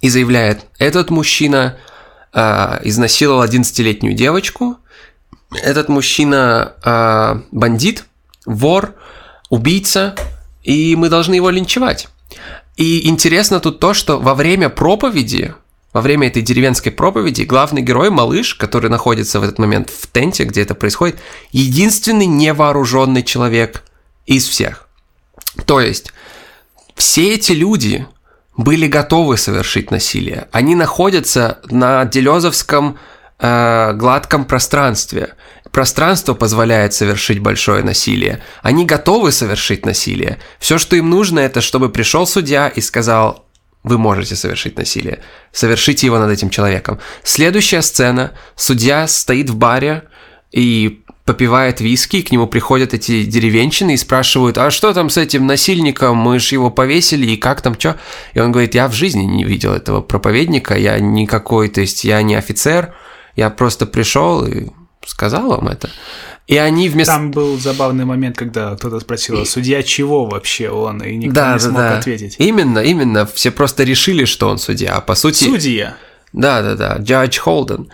и 0.00 0.08
заявляет, 0.08 0.66
этот 0.78 1.10
мужчина 1.10 1.76
э, 2.32 2.80
изнасиловал 2.84 3.44
11-летнюю 3.44 4.14
девочку, 4.14 4.78
этот 5.52 5.88
мужчина 5.88 6.74
э, 6.84 7.40
бандит, 7.50 8.04
вор, 8.46 8.94
убийца, 9.48 10.14
и 10.62 10.96
мы 10.96 11.08
должны 11.08 11.34
его 11.34 11.50
линчевать. 11.50 12.08
И 12.76 13.08
интересно 13.08 13.60
тут 13.60 13.80
то, 13.80 13.92
что 13.92 14.18
во 14.18 14.34
время 14.34 14.68
проповеди, 14.68 15.54
во 15.92 16.00
время 16.00 16.28
этой 16.28 16.40
деревенской 16.40 16.92
проповеди, 16.92 17.42
главный 17.42 17.82
герой, 17.82 18.10
малыш, 18.10 18.54
который 18.54 18.88
находится 18.88 19.40
в 19.40 19.42
этот 19.42 19.58
момент 19.58 19.90
в 19.90 20.06
тенте, 20.06 20.44
где 20.44 20.62
это 20.62 20.74
происходит, 20.74 21.18
единственный 21.52 22.26
невооруженный 22.26 23.22
человек 23.22 23.82
из 24.26 24.46
всех. 24.46 24.88
То 25.66 25.80
есть, 25.80 26.12
все 26.94 27.34
эти 27.34 27.52
люди, 27.52 28.06
были 28.60 28.88
готовы 28.88 29.38
совершить 29.38 29.90
насилие. 29.90 30.46
Они 30.52 30.74
находятся 30.74 31.60
на 31.70 32.04
Делезовском 32.04 32.98
э, 33.38 33.92
гладком 33.94 34.44
пространстве. 34.44 35.34
Пространство 35.70 36.34
позволяет 36.34 36.92
совершить 36.92 37.38
большое 37.38 37.82
насилие. 37.82 38.42
Они 38.62 38.84
готовы 38.84 39.32
совершить 39.32 39.86
насилие. 39.86 40.38
Все, 40.58 40.76
что 40.76 40.94
им 40.96 41.08
нужно, 41.08 41.40
это 41.40 41.62
чтобы 41.62 41.88
пришел 41.88 42.26
судья 42.26 42.68
и 42.68 42.82
сказал, 42.82 43.46
вы 43.82 43.96
можете 43.96 44.36
совершить 44.36 44.76
насилие. 44.76 45.20
Совершите 45.52 46.06
его 46.06 46.18
над 46.18 46.30
этим 46.30 46.50
человеком. 46.50 46.98
Следующая 47.22 47.80
сцена. 47.80 48.32
Судья 48.56 49.08
стоит 49.08 49.48
в 49.48 49.56
баре 49.56 50.02
и 50.52 50.99
попивает 51.24 51.80
виски, 51.80 52.16
и 52.16 52.22
к 52.22 52.32
нему 52.32 52.46
приходят 52.46 52.94
эти 52.94 53.24
деревенщины 53.24 53.94
и 53.94 53.96
спрашивают, 53.96 54.58
а 54.58 54.70
что 54.70 54.92
там 54.92 55.10
с 55.10 55.16
этим 55.16 55.46
насильником, 55.46 56.16
мы 56.16 56.38
же 56.38 56.54
его 56.54 56.70
повесили, 56.70 57.30
и 57.30 57.36
как 57.36 57.60
там, 57.60 57.78
что? 57.78 57.96
И 58.34 58.40
он 58.40 58.52
говорит, 58.52 58.74
я 58.74 58.88
в 58.88 58.92
жизни 58.92 59.22
не 59.22 59.44
видел 59.44 59.72
этого 59.72 60.00
проповедника, 60.00 60.76
я 60.76 60.98
никакой, 60.98 61.68
то 61.68 61.80
есть 61.80 62.04
я 62.04 62.22
не 62.22 62.34
офицер, 62.34 62.94
я 63.36 63.50
просто 63.50 63.86
пришел 63.86 64.44
и 64.44 64.68
сказал 65.06 65.48
вам 65.48 65.68
это. 65.68 65.90
И 66.46 66.56
они 66.56 66.88
вместо... 66.88 67.12
Там 67.12 67.30
был 67.30 67.56
забавный 67.58 68.04
момент, 68.04 68.36
когда 68.36 68.74
кто-то 68.74 68.98
спросил, 68.98 69.40
а 69.40 69.44
судья 69.44 69.84
чего 69.84 70.26
вообще 70.26 70.68
он, 70.68 71.00
и 71.00 71.14
никто 71.16 71.34
да, 71.34 71.52
не 71.52 71.52
да, 71.52 71.58
смог 71.60 71.76
да. 71.76 71.98
ответить. 71.98 72.36
Именно, 72.38 72.80
именно, 72.80 73.24
все 73.24 73.52
просто 73.52 73.84
решили, 73.84 74.24
что 74.24 74.48
он 74.48 74.58
судья, 74.58 74.96
а 74.96 75.00
по 75.00 75.14
сути... 75.14 75.44
Судья. 75.44 75.96
Да, 76.32 76.62
да, 76.62 76.74
да, 76.74 76.98
Judge 76.98 77.38
Холден. 77.38 77.88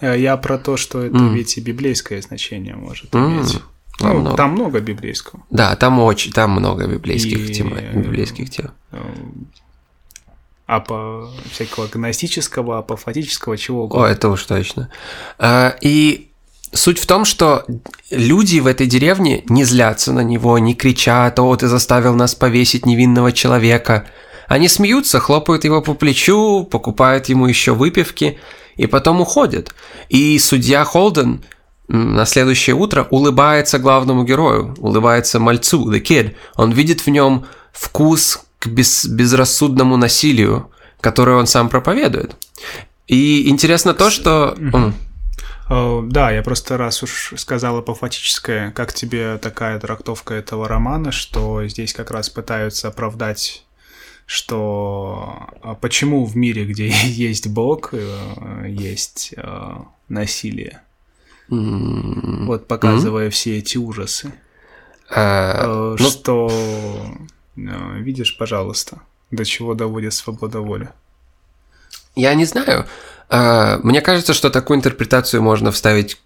Э, 0.00 0.18
я 0.18 0.36
про 0.36 0.58
то, 0.58 0.76
что 0.76 1.02
это 1.02 1.16
mm. 1.16 1.34
ведь 1.34 1.56
и 1.56 1.60
библейское 1.60 2.20
значение 2.22 2.74
может 2.74 3.10
mm. 3.12 3.26
иметь. 3.26 3.60
Ну, 4.00 4.14
много. 4.14 4.36
там 4.36 4.52
много 4.52 4.80
библейского. 4.80 5.42
Да, 5.50 5.74
там 5.74 5.98
очень, 5.98 6.32
там 6.32 6.52
много 6.52 6.86
библейских 6.86 7.50
и... 7.50 7.52
тем, 7.52 7.74
библейских 7.94 8.48
тем. 8.50 8.70
Э, 8.92 8.98
а 10.66 10.80
по 10.80 11.30
всякого 11.50 11.86
гностического, 11.86 12.78
апофатического, 12.78 13.56
чего 13.56 13.84
угодно. 13.84 14.06
О, 14.06 14.08
это 14.08 14.28
уж 14.28 14.44
точно. 14.44 14.90
И 15.80 16.30
суть 16.72 16.98
в 16.98 17.06
том, 17.06 17.24
что 17.24 17.64
люди 18.10 18.58
в 18.60 18.66
этой 18.66 18.86
деревне 18.86 19.42
не 19.48 19.64
злятся 19.64 20.12
на 20.12 20.20
него, 20.20 20.58
не 20.58 20.74
кричат, 20.74 21.38
о, 21.38 21.56
ты 21.56 21.68
заставил 21.68 22.14
нас 22.14 22.34
повесить 22.34 22.84
невинного 22.84 23.32
человека. 23.32 24.06
Они 24.46 24.68
смеются, 24.68 25.20
хлопают 25.20 25.64
его 25.64 25.80
по 25.80 25.94
плечу, 25.94 26.64
покупают 26.70 27.30
ему 27.30 27.46
еще 27.46 27.72
выпивки– 27.72 28.38
и 28.78 28.86
потом 28.86 29.20
уходит. 29.20 29.74
И 30.08 30.38
судья 30.38 30.84
Холден 30.84 31.44
на 31.88 32.24
следующее 32.24 32.76
утро 32.76 33.06
улыбается 33.10 33.78
главному 33.78 34.24
герою, 34.24 34.74
улыбается 34.78 35.38
мальцу, 35.38 35.90
The 35.90 36.00
Kid. 36.00 36.34
Он 36.56 36.72
видит 36.72 37.00
в 37.00 37.08
нем 37.08 37.46
вкус 37.72 38.44
к 38.58 38.68
без, 38.68 39.06
безрассудному 39.06 39.96
насилию, 39.96 40.70
которое 41.00 41.36
он 41.36 41.46
сам 41.46 41.68
проповедует. 41.68 42.36
И 43.06 43.48
интересно 43.48 43.94
то, 43.94 44.10
что... 44.10 44.54
Mm-hmm. 44.58 46.08
да, 46.08 46.30
я 46.30 46.42
просто 46.42 46.76
раз 46.76 47.02
уж 47.02 47.34
сказала 47.36 47.78
апофатическое, 47.78 48.70
как 48.72 48.92
тебе 48.92 49.38
такая 49.38 49.80
трактовка 49.80 50.34
этого 50.34 50.68
романа, 50.68 51.10
что 51.10 51.66
здесь 51.66 51.94
как 51.94 52.10
раз 52.10 52.28
пытаются 52.28 52.88
оправдать 52.88 53.64
что 54.28 55.48
а 55.62 55.74
почему 55.74 56.26
в 56.26 56.36
мире, 56.36 56.66
где 56.66 56.88
есть 57.04 57.48
Бог, 57.48 57.94
э, 57.94 58.66
есть 58.68 59.32
э, 59.34 59.76
насилие. 60.08 60.82
Mm-hmm. 61.48 62.44
Вот 62.44 62.68
показывая 62.68 63.28
mm-hmm. 63.28 63.30
все 63.30 63.58
эти 63.58 63.78
ужасы. 63.78 64.34
Uh, 65.10 65.96
что, 65.96 66.52
ну... 67.56 67.94
видишь, 68.00 68.36
пожалуйста, 68.36 69.00
до 69.30 69.46
чего 69.46 69.72
доводит 69.72 70.12
свобода 70.12 70.60
воли. 70.60 70.90
Я 72.14 72.34
не 72.34 72.44
знаю. 72.44 72.84
Мне 73.30 74.02
кажется, 74.02 74.34
что 74.34 74.50
такую 74.50 74.76
интерпретацию 74.76 75.42
можно 75.42 75.72
вставить 75.72 76.20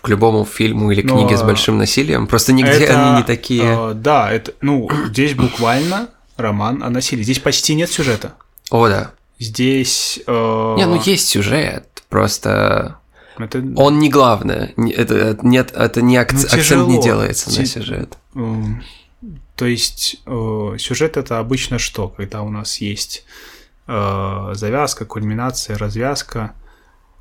к 0.00 0.08
любому 0.08 0.44
фильму 0.44 0.90
или 0.90 1.02
книге 1.02 1.30
Но... 1.30 1.36
с 1.36 1.42
большим 1.44 1.78
насилием. 1.78 2.26
Просто 2.26 2.52
нигде 2.52 2.72
это, 2.72 3.10
они 3.10 3.18
не 3.18 3.22
такие. 3.22 3.94
Да, 3.94 4.32
это, 4.32 4.52
ну, 4.60 4.90
здесь 5.06 5.34
буквально 5.34 6.08
роман 6.36 6.82
о 6.82 6.90
насилии. 6.90 7.22
Здесь 7.22 7.38
почти 7.38 7.74
нет 7.74 7.90
сюжета. 7.90 8.34
О, 8.70 8.88
да. 8.88 9.12
Здесь... 9.38 10.20
Э... 10.26 10.74
Не, 10.76 10.86
ну 10.86 11.00
есть 11.02 11.28
сюжет, 11.28 12.02
просто... 12.08 12.98
Это... 13.38 13.64
Он 13.76 13.98
не 13.98 14.10
главное. 14.10 14.72
Это, 14.76 15.38
нет, 15.42 15.72
это 15.74 16.02
не 16.02 16.16
ак... 16.16 16.32
ну, 16.32 16.40
акцент 16.40 16.88
не 16.88 17.02
делается 17.02 17.50
Ти... 17.50 17.60
на 17.60 17.66
сюжет. 17.66 18.16
То 19.56 19.66
есть 19.66 20.20
э, 20.26 20.76
сюжет 20.78 21.16
это 21.16 21.38
обычно 21.38 21.78
что? 21.78 22.08
Когда 22.08 22.42
у 22.42 22.50
нас 22.50 22.78
есть 22.78 23.24
э, 23.86 24.50
завязка, 24.54 25.04
кульминация, 25.04 25.78
развязка. 25.78 26.54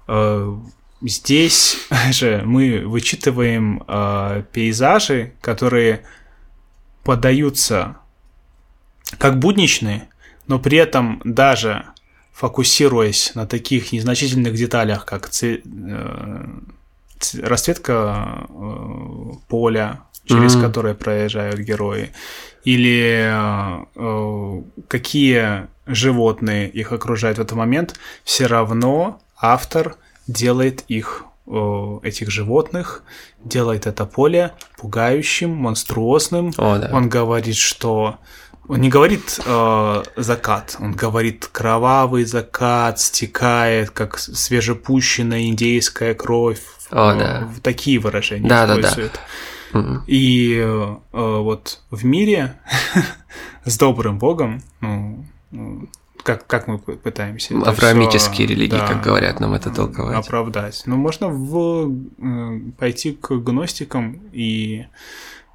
Э, 0.08 0.56
здесь 1.02 1.78
же 2.12 2.41
мы 2.45 2.84
вычитываем 2.86 3.84
э, 3.88 4.43
пейзажи, 4.52 5.34
которые 5.41 6.04
подаются 7.04 7.97
как 9.17 9.39
будничные, 9.39 10.10
но 10.47 10.60
при 10.60 10.78
этом 10.78 11.21
даже 11.23 11.86
фокусируясь 12.34 13.36
на 13.36 13.45
таких 13.45 13.91
незначительных 13.91 14.55
деталях, 14.55 15.05
как 15.05 15.30
ци, 15.30 15.61
э, 15.64 16.45
расцветка 17.41 18.47
э, 18.49 19.32
поля, 19.47 20.01
через 20.26 20.55
mm-hmm. 20.55 20.61
которые 20.61 20.95
проезжают 20.95 21.59
герои, 21.59 22.11
или 22.64 23.30
э, 23.95 24.61
какие 24.88 25.68
животные 25.86 26.70
их 26.70 26.91
окружают 26.91 27.38
в 27.38 27.41
этот 27.41 27.57
момент, 27.57 27.99
все 28.24 28.47
равно 28.47 29.22
автор 29.38 29.97
делает 30.28 30.86
их 30.88 31.26
этих 32.03 32.32
животных, 32.32 33.03
делает 33.43 33.86
это 33.86 34.05
поле 34.05 34.53
пугающим, 34.78 35.49
монструозным. 35.49 36.53
О, 36.57 36.78
да. 36.78 36.89
Он 36.93 37.09
говорит, 37.09 37.57
что 37.57 38.18
он 38.68 38.80
не 38.80 38.89
говорит 38.89 39.39
э, 39.45 40.03
закат, 40.16 40.78
он 40.80 40.93
говорит 40.93 41.49
кровавый 41.51 42.24
закат 42.24 42.99
стекает, 42.99 43.89
как 43.89 44.18
свежепущенная 44.18 45.47
индейская 45.47 46.14
кровь. 46.14 46.61
О, 46.89 47.14
э, 47.14 47.20
да. 47.20 47.49
Такие 47.61 47.99
выражения 47.99 48.47
да, 48.47 48.66
используют. 48.66 49.14
Да, 49.74 49.82
да. 49.82 50.03
И 50.07 50.55
э, 50.57 50.95
вот 51.11 51.82
в 51.91 52.05
мире 52.05 52.55
с 53.66 53.78
добрым 53.78 54.18
богом, 54.18 54.61
ну, 54.80 55.26
как, 56.24 56.47
как 56.47 56.68
мы 56.68 56.78
пытаемся... 56.78 57.55
Авраамические 57.57 58.47
все, 58.47 58.55
религии, 58.55 58.78
да, 58.78 58.88
как 58.88 59.01
говорят 59.01 59.39
нам 59.39 59.53
это 59.53 59.70
толковать. 59.72 60.26
Оправдать. 60.26 60.84
Ну, 60.86 60.95
можно 60.95 61.28
в, 61.28 61.91
э, 61.91 62.59
пойти 62.78 63.11
к 63.14 63.32
гностикам, 63.36 64.22
и 64.32 64.86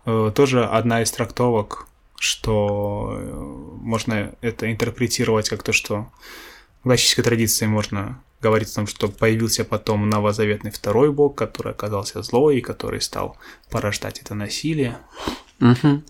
э, 0.05 0.33
тоже 0.35 0.65
одна 0.67 1.03
из 1.03 1.11
трактовок, 1.11 1.88
что 2.19 3.17
э, 3.17 3.33
можно 3.81 4.33
это 4.41 4.71
интерпретировать 4.71 5.49
как 5.49 5.63
то, 5.63 5.73
что 5.73 6.09
в 6.81 6.83
классической 6.85 7.23
традиции 7.23 7.67
можно 7.67 8.21
говорить 8.41 8.71
о 8.71 8.77
том, 8.77 8.87
что 8.87 9.09
появился 9.09 9.65
потом 9.65 10.09
новозаветный 10.09 10.71
второй 10.71 11.13
бог, 11.13 11.35
который 11.35 11.73
оказался 11.73 12.23
злой 12.23 12.59
и 12.59 12.61
который 12.61 13.01
стал 13.01 13.37
порождать 13.71 14.21
это 14.21 14.35
насилие. 14.35 14.99
Угу. 15.61 16.03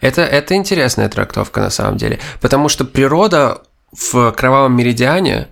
Это, 0.00 0.22
это 0.22 0.54
интересная 0.54 1.08
трактовка 1.08 1.60
на 1.60 1.70
самом 1.70 1.96
деле, 1.96 2.20
потому 2.40 2.68
что 2.68 2.84
природа 2.84 3.62
в 3.92 4.32
Кровавом 4.32 4.76
Меридиане 4.76 5.48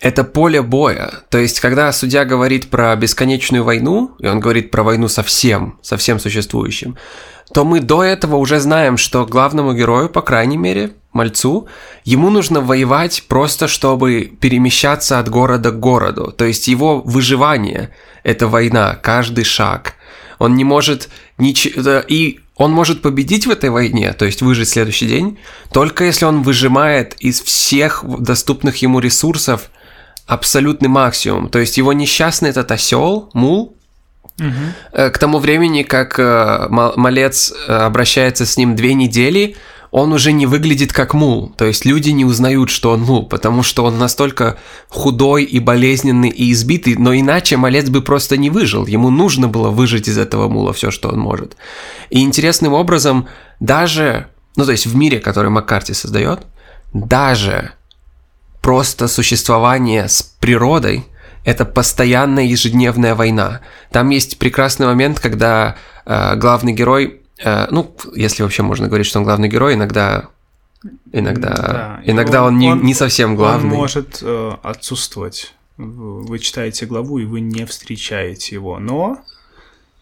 это 0.00 0.24
поле 0.24 0.62
боя. 0.62 1.10
То 1.30 1.38
есть, 1.38 1.60
когда 1.60 1.90
судья 1.92 2.24
говорит 2.24 2.70
про 2.70 2.94
бесконечную 2.96 3.64
войну, 3.64 4.14
и 4.18 4.26
он 4.26 4.40
говорит 4.40 4.70
про 4.70 4.82
войну 4.82 5.08
со 5.08 5.22
всем, 5.22 5.78
со 5.82 5.96
всем 5.96 6.18
существующим, 6.18 6.96
то 7.52 7.64
мы 7.64 7.80
до 7.80 8.02
этого 8.02 8.36
уже 8.36 8.60
знаем, 8.60 8.96
что 8.96 9.24
главному 9.24 9.72
герою, 9.72 10.08
по 10.08 10.22
крайней 10.22 10.56
мере, 10.56 10.92
мальцу, 11.12 11.66
ему 12.04 12.30
нужно 12.30 12.60
воевать 12.60 13.24
просто, 13.28 13.68
чтобы 13.68 14.32
перемещаться 14.40 15.18
от 15.18 15.28
города 15.28 15.70
к 15.70 15.80
городу. 15.80 16.32
То 16.36 16.44
есть 16.44 16.68
его 16.68 17.00
выживание– 17.00 17.90
это 18.24 18.48
война, 18.48 18.94
каждый 18.94 19.44
шаг. 19.44 19.94
Он 20.38 20.54
не 20.54 20.64
может 20.64 21.08
ничего... 21.38 22.00
И 22.08 22.40
он 22.56 22.72
может 22.72 23.02
победить 23.02 23.46
в 23.46 23.50
этой 23.50 23.70
войне, 23.70 24.12
то 24.14 24.24
есть 24.24 24.42
выжить 24.42 24.68
следующий 24.68 25.06
день, 25.06 25.38
только 25.72 26.04
если 26.04 26.24
он 26.24 26.42
выжимает 26.42 27.14
из 27.18 27.42
всех 27.42 28.02
доступных 28.18 28.76
ему 28.78 28.98
ресурсов 28.98 29.70
абсолютный 30.26 30.88
максимум. 30.88 31.48
То 31.48 31.58
есть 31.58 31.76
его 31.76 31.92
несчастный 31.92 32.50
этот 32.50 32.72
осел, 32.72 33.30
мул, 33.34 33.75
угу. 34.38 35.10
к 35.10 35.18
тому 35.18 35.38
времени, 35.38 35.82
как 35.82 36.18
э, 36.18 36.66
малец 36.68 37.52
э, 37.52 37.72
обращается 37.72 38.46
с 38.46 38.56
ним 38.56 38.76
две 38.76 38.94
недели, 38.94 39.56
он 39.90 40.12
уже 40.12 40.32
не 40.32 40.46
выглядит 40.46 40.92
как 40.92 41.14
мул. 41.14 41.52
То 41.56 41.64
есть 41.64 41.84
люди 41.84 42.10
не 42.10 42.24
узнают, 42.24 42.70
что 42.70 42.90
он 42.90 43.02
мул, 43.02 43.26
потому 43.26 43.62
что 43.62 43.84
он 43.84 43.98
настолько 43.98 44.58
худой 44.88 45.44
и 45.44 45.58
болезненный 45.58 46.28
и 46.28 46.52
избитый, 46.52 46.96
но 46.96 47.14
иначе 47.14 47.56
малец 47.56 47.88
бы 47.88 48.02
просто 48.02 48.36
не 48.36 48.50
выжил. 48.50 48.86
Ему 48.86 49.10
нужно 49.10 49.48
было 49.48 49.70
выжить 49.70 50.08
из 50.08 50.18
этого 50.18 50.48
мула 50.48 50.72
все, 50.72 50.90
что 50.90 51.08
он 51.08 51.18
может. 51.18 51.56
И 52.10 52.20
интересным 52.20 52.74
образом 52.74 53.26
даже, 53.60 54.28
ну 54.56 54.64
то 54.64 54.72
есть 54.72 54.86
в 54.86 54.94
мире, 54.94 55.18
который 55.18 55.50
Маккарти 55.50 55.94
создает, 55.94 56.40
даже 56.92 57.72
просто 58.60 59.08
существование 59.08 60.08
с 60.08 60.22
природой– 60.22 61.06
это 61.46 61.64
постоянная 61.64 62.44
ежедневная 62.44 63.14
война. 63.14 63.62
Там 63.90 64.10
есть 64.10 64.38
прекрасный 64.38 64.84
момент, 64.84 65.18
когда 65.20 65.76
э, 66.04 66.36
главный 66.36 66.74
герой 66.74 67.22
Э, 67.38 67.66
ну, 67.70 67.94
если 68.14 68.42
вообще 68.42 68.62
можно 68.62 68.88
говорить, 68.88 69.06
что 69.06 69.18
он 69.18 69.24
главный 69.24 69.48
герой, 69.48 69.74
иногда 69.74 70.28
иногда, 71.12 71.54
да, 71.54 72.02
иногда 72.04 72.44
он, 72.44 72.54
он, 72.54 72.58
не, 72.58 72.72
не 72.72 72.94
совсем 72.94 73.36
главный. 73.36 73.70
Он 73.70 73.76
может 73.76 74.20
э, 74.22 74.52
отсутствовать. 74.62 75.54
Вы 75.76 76.38
читаете 76.38 76.86
главу, 76.86 77.18
и 77.18 77.26
вы 77.26 77.40
не 77.40 77.66
встречаете 77.66 78.54
его. 78.54 78.78
Но 78.78 79.18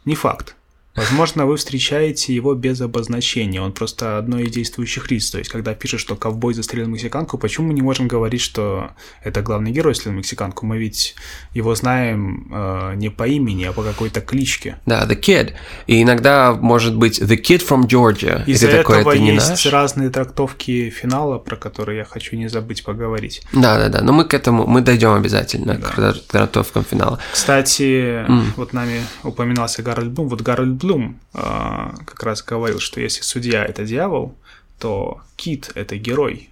не 0.05 0.15
факт. 0.15 0.55
Возможно, 0.95 1.45
вы 1.47 1.57
встречаете 1.57 2.35
его 2.35 2.55
без 2.55 2.81
обозначения, 2.81 3.61
он 3.61 3.73
просто 3.73 4.17
одно 4.19 4.39
из 4.39 4.51
действующих 4.53 5.11
лиц. 5.11 5.31
То 5.31 5.39
есть, 5.39 5.51
когда 5.51 5.75
пишет, 5.75 5.99
что 5.99 6.15
ковбой 6.15 6.55
застрелил 6.55 6.89
мексиканку, 6.89 7.37
почему 7.37 7.69
мы 7.69 7.75
не 7.75 7.83
можем 7.83 8.07
говорить, 8.07 8.41
что 8.41 8.91
это 9.23 9.43
главный 9.43 9.73
герой 9.73 9.95
застрелил 9.95 10.19
мексиканку? 10.19 10.67
Мы 10.67 10.79
ведь 10.79 11.17
его 11.53 11.75
знаем 11.75 12.49
э, 12.53 12.95
не 12.95 13.11
по 13.11 13.27
имени, 13.27 13.65
а 13.65 13.73
по 13.73 13.83
какой-то 13.83 14.21
кличке. 14.21 14.79
Да, 14.87 15.05
The 15.05 15.19
Kid. 15.19 15.53
И 15.89 16.01
иногда 16.01 16.53
может 16.53 16.97
быть 16.97 17.21
The 17.21 17.37
Kid 17.41 17.67
from 17.67 17.89
Georgia. 17.89 18.45
Из-за 18.47 18.69
этого 18.69 18.99
такой, 18.99 19.19
есть 19.19 19.49
наш? 19.49 19.67
разные 19.67 20.11
трактовки 20.11 20.91
финала, 20.91 21.39
про 21.39 21.57
которые 21.57 21.99
я 21.99 22.05
хочу 22.05 22.37
не 22.37 22.49
забыть 22.49 22.85
поговорить. 22.85 23.43
Да, 23.53 23.79
да, 23.79 23.89
да. 23.89 24.01
Но 24.03 24.13
мы 24.13 24.25
к 24.25 24.35
этому 24.35 24.67
мы 24.67 24.81
дойдем 24.81 25.15
обязательно 25.15 25.75
да. 25.75 26.13
к 26.13 26.19
трактовкам 26.31 26.85
финала. 26.85 27.19
Кстати, 27.33 28.25
мм. 28.29 28.45
вот 28.57 28.73
нами 28.73 29.01
упоминался 29.25 29.83
Гарольд 29.83 30.13
Блум. 30.13 30.29
Вот 30.29 30.43
Гарольд 30.43 30.84
Блум 30.85 31.19
э, 31.33 31.39
как 31.39 32.23
раз 32.23 32.43
говорил, 32.43 32.79
что 32.79 33.01
если 33.01 33.23
судья 33.23 33.65
это 33.65 33.87
дьявол, 33.87 34.35
то 34.79 35.23
Кит 35.37 35.73
это 35.75 35.97
герой. 35.97 36.51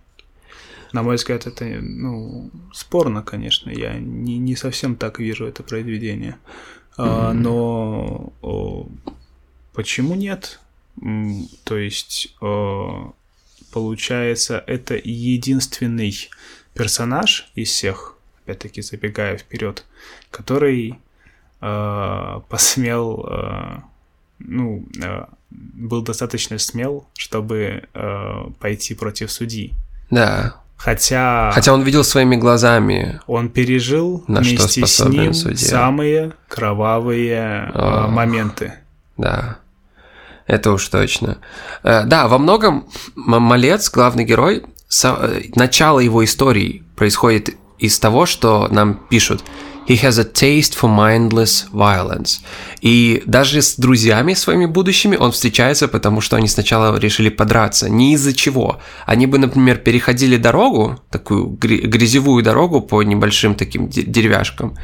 На 0.93 1.03
мой 1.03 1.17
взгляд, 1.17 1.47
это 1.47 1.67
ну, 1.67 2.51
спорно, 2.73 3.23
конечно. 3.23 3.69
Я 3.69 3.99
не, 3.99 4.39
не 4.39 4.57
совсем 4.57 4.97
так 4.97 5.19
вижу 5.19 5.45
это 5.45 5.63
произведение. 5.63 6.39
Mm-hmm. 6.97 7.33
но 7.33 8.33
почему 9.75 10.15
нет? 10.15 10.61
То 11.65 11.77
есть, 11.77 12.37
получается, 13.73 14.65
это 14.67 15.01
единственный 15.03 16.31
персонаж 16.75 17.51
из 17.55 17.69
всех, 17.69 18.17
опять-таки 18.45 18.81
забегая 18.83 19.37
вперед, 19.37 19.85
который 20.31 20.99
э, 21.61 22.41
посмел 22.49 23.27
ну, 24.47 24.87
э, 25.03 25.25
был 25.51 26.03
достаточно 26.03 26.59
смел, 26.59 27.07
чтобы 27.15 27.85
э, 27.93 28.45
пойти 28.61 28.95
против 28.95 29.31
судьи. 29.31 29.73
Да. 30.11 30.57
Хотя... 30.77 31.53
Хотя 31.53 31.73
он 31.73 31.83
видел 31.83 32.05
своими 32.05 32.37
глазами. 32.37 33.21
Он 33.27 33.49
пережил 33.49 34.25
на 34.27 34.41
вместе 34.41 34.87
с 34.87 35.05
ним 35.05 35.33
судья. 35.33 35.69
самые 35.69 36.33
кровавые 36.49 37.71
э, 37.73 38.07
моменты. 38.09 38.75
Да. 39.17 39.59
Это 40.47 40.73
уж 40.73 40.89
точно. 40.89 41.39
Да, 41.85 42.27
во 42.27 42.37
многом 42.39 42.89
Малец, 43.15 43.91
главный 43.91 44.25
герой, 44.25 44.65
начало 45.55 46.01
его 46.01 46.25
истории 46.25 46.83
происходит 46.97 47.51
из 47.79 47.99
того, 48.01 48.27
что 48.27 48.69
нам 48.71 48.95
пишут– 49.09 49.45
He 49.89 49.97
has 50.03 50.19
a 50.19 50.25
taste 50.25 50.75
for 50.81 50.89
mindless 50.89 51.67
violence. 51.73 52.41
И 52.81 53.23
даже 53.27 53.61
с 53.61 53.77
друзьями 53.77 54.35
своими 54.35 54.67
будущими 54.67 55.17
он 55.17 55.33
встречается, 55.33 55.89
потому 55.89 56.21
что 56.21 56.37
они 56.37 56.49
сначала 56.49 56.97
решили 56.99 57.29
подраться. 57.29 57.91
Не 57.91 58.15
из-за 58.15 58.33
чего. 58.33 58.79
Они 59.07 59.27
бы, 59.27 59.39
например, 59.39 59.79
переходили 59.79 60.37
дорогу, 60.37 61.01
такую 61.11 61.47
грязевую 61.47 62.45
дорогу 62.45 62.81
по 62.81 63.03
небольшим 63.03 63.55
таким 63.55 63.89
деревяшкам. 63.89 64.77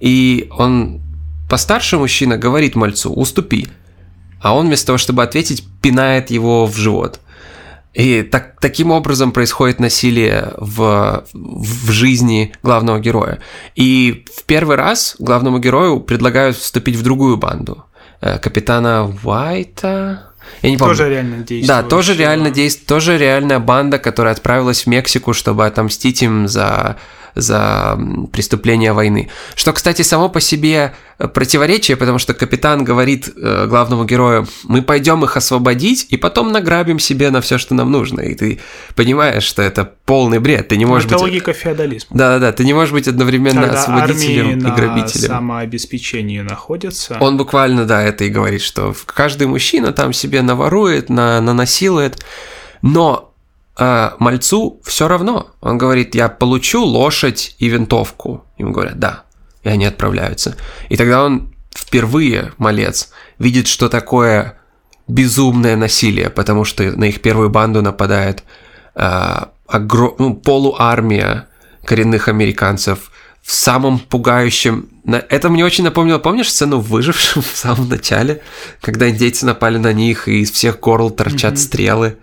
И 0.00 0.48
он, 0.50 1.00
постарше 1.48 1.96
мужчина, 1.96 2.36
говорит 2.36 2.74
мальцу, 2.74 3.10
уступи. 3.10 3.68
А 4.42 4.54
он 4.54 4.66
вместо 4.66 4.88
того, 4.88 4.98
чтобы 4.98 5.22
ответить, 5.22 5.64
пинает 5.80 6.30
его 6.30 6.66
в 6.66 6.76
живот. 6.76 7.20
И 7.94 8.22
так, 8.22 8.58
таким 8.60 8.90
образом 8.90 9.32
происходит 9.32 9.80
насилие 9.80 10.52
в, 10.56 11.24
в 11.34 11.90
жизни 11.90 12.52
главного 12.62 12.98
героя. 12.98 13.38
И 13.74 14.24
в 14.34 14.44
первый 14.44 14.76
раз 14.76 15.16
главному 15.18 15.58
герою 15.58 16.00
предлагают 16.00 16.56
вступить 16.56 16.96
в 16.96 17.02
другую 17.02 17.36
банду. 17.36 17.84
Э, 18.20 18.38
капитана 18.38 19.12
Уайта... 19.22 20.28
Я 20.62 20.70
не 20.70 20.76
помню. 20.76 20.94
Тоже 20.94 21.08
реально 21.08 21.36
действует. 21.36 21.66
Да, 21.66 21.82
тоже 21.82 22.16
реально 22.16 22.50
действует. 22.50 22.86
Тоже 22.86 23.18
реальная 23.18 23.60
банда, 23.60 23.98
которая 23.98 24.34
отправилась 24.34 24.82
в 24.82 24.86
Мексику, 24.88 25.34
чтобы 25.34 25.66
отомстить 25.66 26.22
им 26.22 26.48
за 26.48 26.96
за 27.34 27.98
преступления 28.32 28.92
войны. 28.92 29.30
Что, 29.54 29.72
кстати, 29.72 30.02
само 30.02 30.28
по 30.28 30.40
себе 30.40 30.94
противоречие, 31.28 31.96
потому 31.96 32.18
что 32.18 32.34
капитан 32.34 32.84
говорит 32.84 33.32
э, 33.36 33.66
главному 33.66 34.04
герою, 34.04 34.46
мы 34.64 34.82
пойдем 34.82 35.24
их 35.24 35.36
освободить, 35.36 36.06
и 36.10 36.16
потом 36.16 36.52
награбим 36.52 36.98
себе 36.98 37.30
на 37.30 37.40
все, 37.40 37.58
что 37.58 37.74
нам 37.74 37.90
нужно. 37.90 38.20
И 38.20 38.34
ты 38.34 38.60
понимаешь, 38.96 39.44
что 39.44 39.62
это 39.62 39.84
полный 40.04 40.40
бред. 40.40 40.68
Ты 40.68 40.76
не 40.76 40.84
можешь 40.84 41.06
это 41.06 41.14
быть... 41.14 41.22
логика 41.22 41.52
феодализма. 41.52 42.16
Да-да-да, 42.16 42.52
ты 42.52 42.64
не 42.64 42.72
можешь 42.72 42.92
быть 42.92 43.08
одновременно 43.08 43.62
Когда 43.62 43.80
освободителем 43.80 44.50
и 44.50 44.54
на 44.56 44.70
грабителем. 44.74 45.28
самообеспечении 45.28 46.40
находятся. 46.40 47.16
Он 47.20 47.36
буквально, 47.36 47.84
да, 47.84 48.02
это 48.02 48.24
и 48.24 48.28
говорит, 48.28 48.62
что 48.62 48.94
каждый 49.06 49.46
мужчина 49.46 49.92
там 49.92 50.12
себе 50.12 50.42
наворует, 50.42 51.08
на, 51.08 51.40
нанасилует, 51.40 52.24
но 52.82 53.31
э, 53.78 54.10
мальцу 54.18 54.80
все 54.84 55.08
равно. 55.08 55.50
Он 55.60 55.78
говорит, 55.78 56.14
я 56.14 56.28
получу 56.28 56.84
лошадь 56.84 57.56
и 57.58 57.68
винтовку. 57.68 58.44
Ему 58.58 58.72
говорят, 58.72 58.98
да. 58.98 59.24
И 59.62 59.68
они 59.68 59.84
отправляются. 59.84 60.56
И 60.88 60.96
тогда 60.96 61.24
он 61.24 61.54
впервые, 61.74 62.52
малец, 62.58 63.10
видит, 63.38 63.66
что 63.66 63.88
такое 63.88 64.58
безумное 65.08 65.76
насилие, 65.76 66.30
потому 66.30 66.64
что 66.64 66.84
на 66.96 67.04
их 67.04 67.20
первую 67.20 67.50
банду 67.50 67.82
нападает 67.82 68.44
э, 68.94 69.44
огром... 69.66 70.14
ну, 70.18 70.34
полуармия 70.34 71.48
коренных 71.84 72.28
американцев 72.28 73.10
в 73.42 73.52
самом 73.52 73.98
пугающем... 73.98 74.88
Это 75.04 75.48
мне 75.48 75.64
очень 75.64 75.84
напомнило, 75.84 76.18
помнишь 76.18 76.50
сцену 76.50 76.78
в 76.78 76.88
«Выжившем» 76.88 77.42
в 77.52 77.56
самом 77.56 77.88
начале, 77.88 78.42
когда 78.80 79.08
индейцы 79.08 79.44
напали 79.46 79.78
на 79.78 79.92
них, 79.92 80.28
и 80.28 80.40
из 80.40 80.50
всех 80.50 80.78
горл 80.80 81.10
торчат 81.10 81.58
стрелы? 81.58 82.18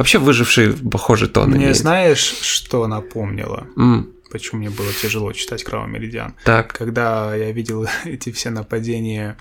Вообще 0.00 0.18
«Выживший» 0.18 0.72
похожий 0.72 1.28
тон 1.28 1.50
Мне 1.50 1.58
имеет. 1.64 1.76
знаешь, 1.76 2.20
что 2.40 2.86
напомнило? 2.86 3.66
М, 3.76 4.08
Почему 4.30 4.60
мне 4.60 4.70
было 4.70 4.90
тяжело 4.94 5.30
читать 5.34 5.62
«Кровавый 5.62 5.92
меридиан»? 5.92 6.34
так, 6.42 6.72
Когда 6.72 7.34
я 7.34 7.52
видел 7.52 7.86
эти 8.06 8.32
все 8.32 8.48
нападения 8.48 9.36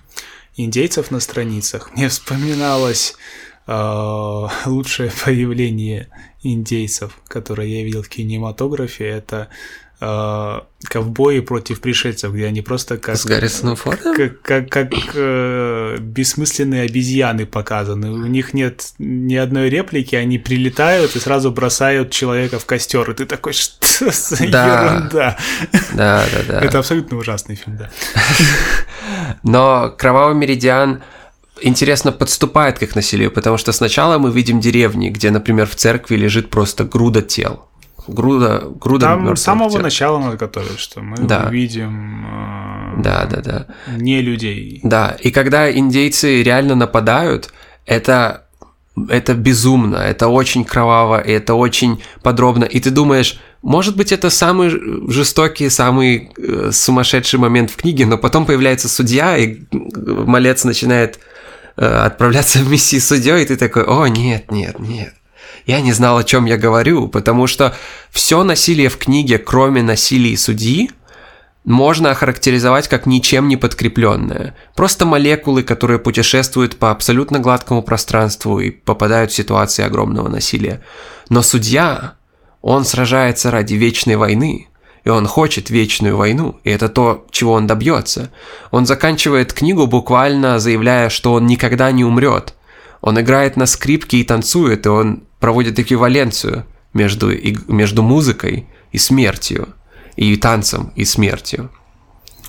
индейцев 0.58 1.12
на 1.12 1.22
страницах, 1.22 1.92
мне 1.96 2.10
вспоминалось 2.10 3.16
э, 3.68 4.48
лучшее 4.66 5.14
появление 5.24 6.10
индейцев, 6.44 7.18
которое 7.30 7.70
я 7.70 7.82
видел 7.86 8.04
в 8.04 8.10
кинематографе. 8.10 9.06
Это 9.06 9.48
э, 10.02 10.60
ковбои 10.84 11.40
против 11.40 11.82
пришельцев, 11.82 12.34
где 12.34 12.46
они 12.46 12.62
просто 12.62 12.98
как 12.98 13.18
с 13.18 13.26
Гаррисоном 13.26 13.76
Фордом? 13.76 14.16
как, 14.16 14.42
как, 14.42 14.70
как 14.70 14.90
э, 15.14 15.98
бессмысленные 16.00 16.84
обезьяны 16.84 17.46
показаны. 17.46 18.12
У 18.12 18.26
них 18.28 18.54
нет 18.54 18.94
ни 18.98 19.36
одной 19.36 19.70
реплики, 19.70 20.16
они 20.16 20.38
прилетают 20.38 21.16
и 21.16 21.20
сразу 21.20 21.52
бросают 21.52 22.12
человека 22.12 22.60
в 22.60 22.66
костер. 22.66 23.10
И 23.12 23.14
ты 23.14 23.26
такой, 23.26 23.54
что 23.54 24.12
за 24.12 24.48
Да. 24.48 24.86
ерунда? 24.86 25.38
Да, 25.94 26.26
да, 26.32 26.44
да. 26.48 26.62
Это 26.62 26.80
абсолютно 26.80 27.18
ужасный 27.18 27.56
фильм, 27.56 27.78
да. 27.78 27.90
Но 29.44 29.94
кровавый 29.98 30.36
меридиан 30.36 31.02
интересно 31.62 32.12
подступает 32.12 32.80
к 32.80 32.84
их 32.84 32.96
насилию, 32.96 33.32
потому 33.32 33.58
что 33.58 33.72
сначала 33.72 34.18
мы 34.18 34.32
видим 34.32 34.60
деревни, 34.60 35.10
где, 35.10 35.30
например, 35.32 35.68
в 35.68 35.76
церкви 35.76 36.16
лежит 36.16 36.50
просто 36.50 36.84
груда 36.86 37.22
тел. 37.22 37.66
Груда, 38.10 38.64
груда 38.80 39.06
Там 39.08 39.36
с 39.36 39.42
самого 39.42 39.72
тел. 39.72 39.82
начала 39.82 40.20
надо 40.20 40.38
готовить, 40.38 40.80
что 40.80 41.02
мы 41.02 41.18
Да. 41.18 41.46
увидим 41.48 42.26
э, 42.98 43.02
Да, 43.02 43.26
да, 43.26 43.42
да. 43.42 43.66
не 43.98 44.22
людей. 44.22 44.80
Да, 44.84 45.16
и 45.20 45.32
когда 45.32 45.72
индейцы 45.72 46.44
реально 46.44 46.76
нападают, 46.76 47.50
это, 47.86 48.46
это 49.10 49.34
безумно, 49.34 49.98
это 49.98 50.28
очень 50.28 50.64
кроваво, 50.66 51.20
и 51.20 51.32
это 51.32 51.54
очень 51.56 52.02
подробно. 52.24 52.66
И 52.66 52.80
ты 52.80 52.90
думаешь, 52.92 53.40
может 53.62 53.96
быть, 53.98 54.12
это 54.12 54.30
самый 54.30 54.70
жестокий, 55.12 55.70
самый 55.70 56.32
э, 56.38 56.70
сумасшедший 56.72 57.40
момент 57.40 57.72
в 57.72 57.76
книге, 57.76 58.06
но 58.06 58.18
потом 58.18 58.46
появляется 58.46 58.88
судья, 58.88 59.38
и 59.38 59.56
э, 59.56 59.56
малец 59.72 60.64
начинает 60.64 61.20
э, 61.78 61.86
отправляться 61.86 62.60
в 62.60 62.70
миссии 62.70 63.00
судьей, 63.00 63.44
и 63.44 63.46
ты 63.46 63.58
такой, 63.58 63.84
о, 63.84 64.08
нет, 64.08 64.52
нет, 64.52 64.80
нет. 64.80 65.14
Я 65.70 65.82
не 65.82 65.94
знал, 65.94 66.18
о 66.18 66.24
чем 66.24 66.46
я 66.46 66.58
говорю, 66.58 67.08
потому 67.08 67.46
что 67.46 67.76
все 68.10 68.44
насилие 68.44 68.90
в 68.90 68.98
книге, 68.98 69.38
кроме 69.38 69.84
насилия 69.84 70.36
судьи, 70.36 70.90
можно 71.64 72.10
охарактеризовать 72.10 72.88
как 72.88 73.06
ничем 73.06 73.48
не 73.48 73.56
подкрепленное. 73.56 74.56
Просто 74.76 75.06
молекулы, 75.06 75.62
которые 75.62 76.00
путешествуют 76.00 76.78
по 76.78 76.90
абсолютно 76.90 77.38
гладкому 77.38 77.84
пространству 77.84 78.60
и 78.60 78.72
попадают 78.72 79.30
в 79.32 79.36
ситуации 79.36 79.84
огромного 79.84 80.28
насилия. 80.28 80.82
Но 81.30 81.44
судья, 81.44 82.16
он 82.64 82.84
сражается 82.84 83.52
ради 83.52 83.76
вечной 83.76 84.16
войны, 84.16 84.70
и 85.04 85.10
он 85.10 85.28
хочет 85.28 85.70
вечную 85.70 86.18
войну, 86.18 86.60
и 86.64 86.72
это 86.72 86.90
то, 86.90 87.28
чего 87.30 87.54
он 87.54 87.68
добьется. 87.68 88.32
Он 88.72 88.88
заканчивает 88.88 89.54
книгу 89.54 89.86
буквально 89.86 90.58
заявляя, 90.58 91.10
что 91.10 91.34
он 91.34 91.46
никогда 91.46 91.92
не 91.92 92.04
умрет. 92.04 92.56
Он 93.02 93.22
играет 93.22 93.56
на 93.56 93.68
скрипке 93.68 94.18
и 94.18 94.24
танцует, 94.24 94.88
и 94.88 94.90
он 94.90 95.29
проводит 95.40 95.80
эквиваленцию 95.80 96.66
между, 96.94 97.32
и- 97.32 97.58
между 97.68 98.04
музыкой 98.04 98.68
и 98.92 98.98
смертью, 98.98 99.70
и 100.16 100.36
танцем 100.38 100.92
и 100.96 101.06
смертью. 101.06 101.70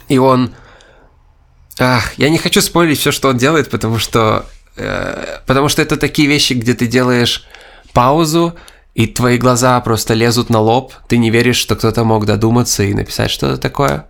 И 0.08 0.18
он... 0.18 0.54
Ах, 1.78 2.14
я 2.18 2.28
не 2.30 2.38
хочу 2.38 2.60
спойлить 2.60 2.98
все, 2.98 3.10
что 3.12 3.28
он 3.28 3.36
делает, 3.38 3.70
потому 3.70 3.98
что... 3.98 4.44
э, 4.76 5.38
потому 5.46 5.68
что 5.68 5.82
это 5.82 5.96
такие 5.96 6.28
вещи, 6.28 6.54
где 6.54 6.74
ты 6.74 6.86
делаешь 6.86 7.46
паузу, 7.92 8.54
и 8.94 9.06
твои 9.06 9.38
глаза 9.38 9.80
просто 9.80 10.14
лезут 10.14 10.50
на 10.50 10.58
лоб, 10.58 10.92
ты 11.08 11.16
не 11.16 11.30
веришь, 11.30 11.56
что 11.56 11.76
кто-то 11.76 12.04
мог 12.04 12.26
додуматься 12.26 12.82
и 12.82 12.92
написать 12.92 13.30
что-то 13.30 13.56
такое. 13.56 14.06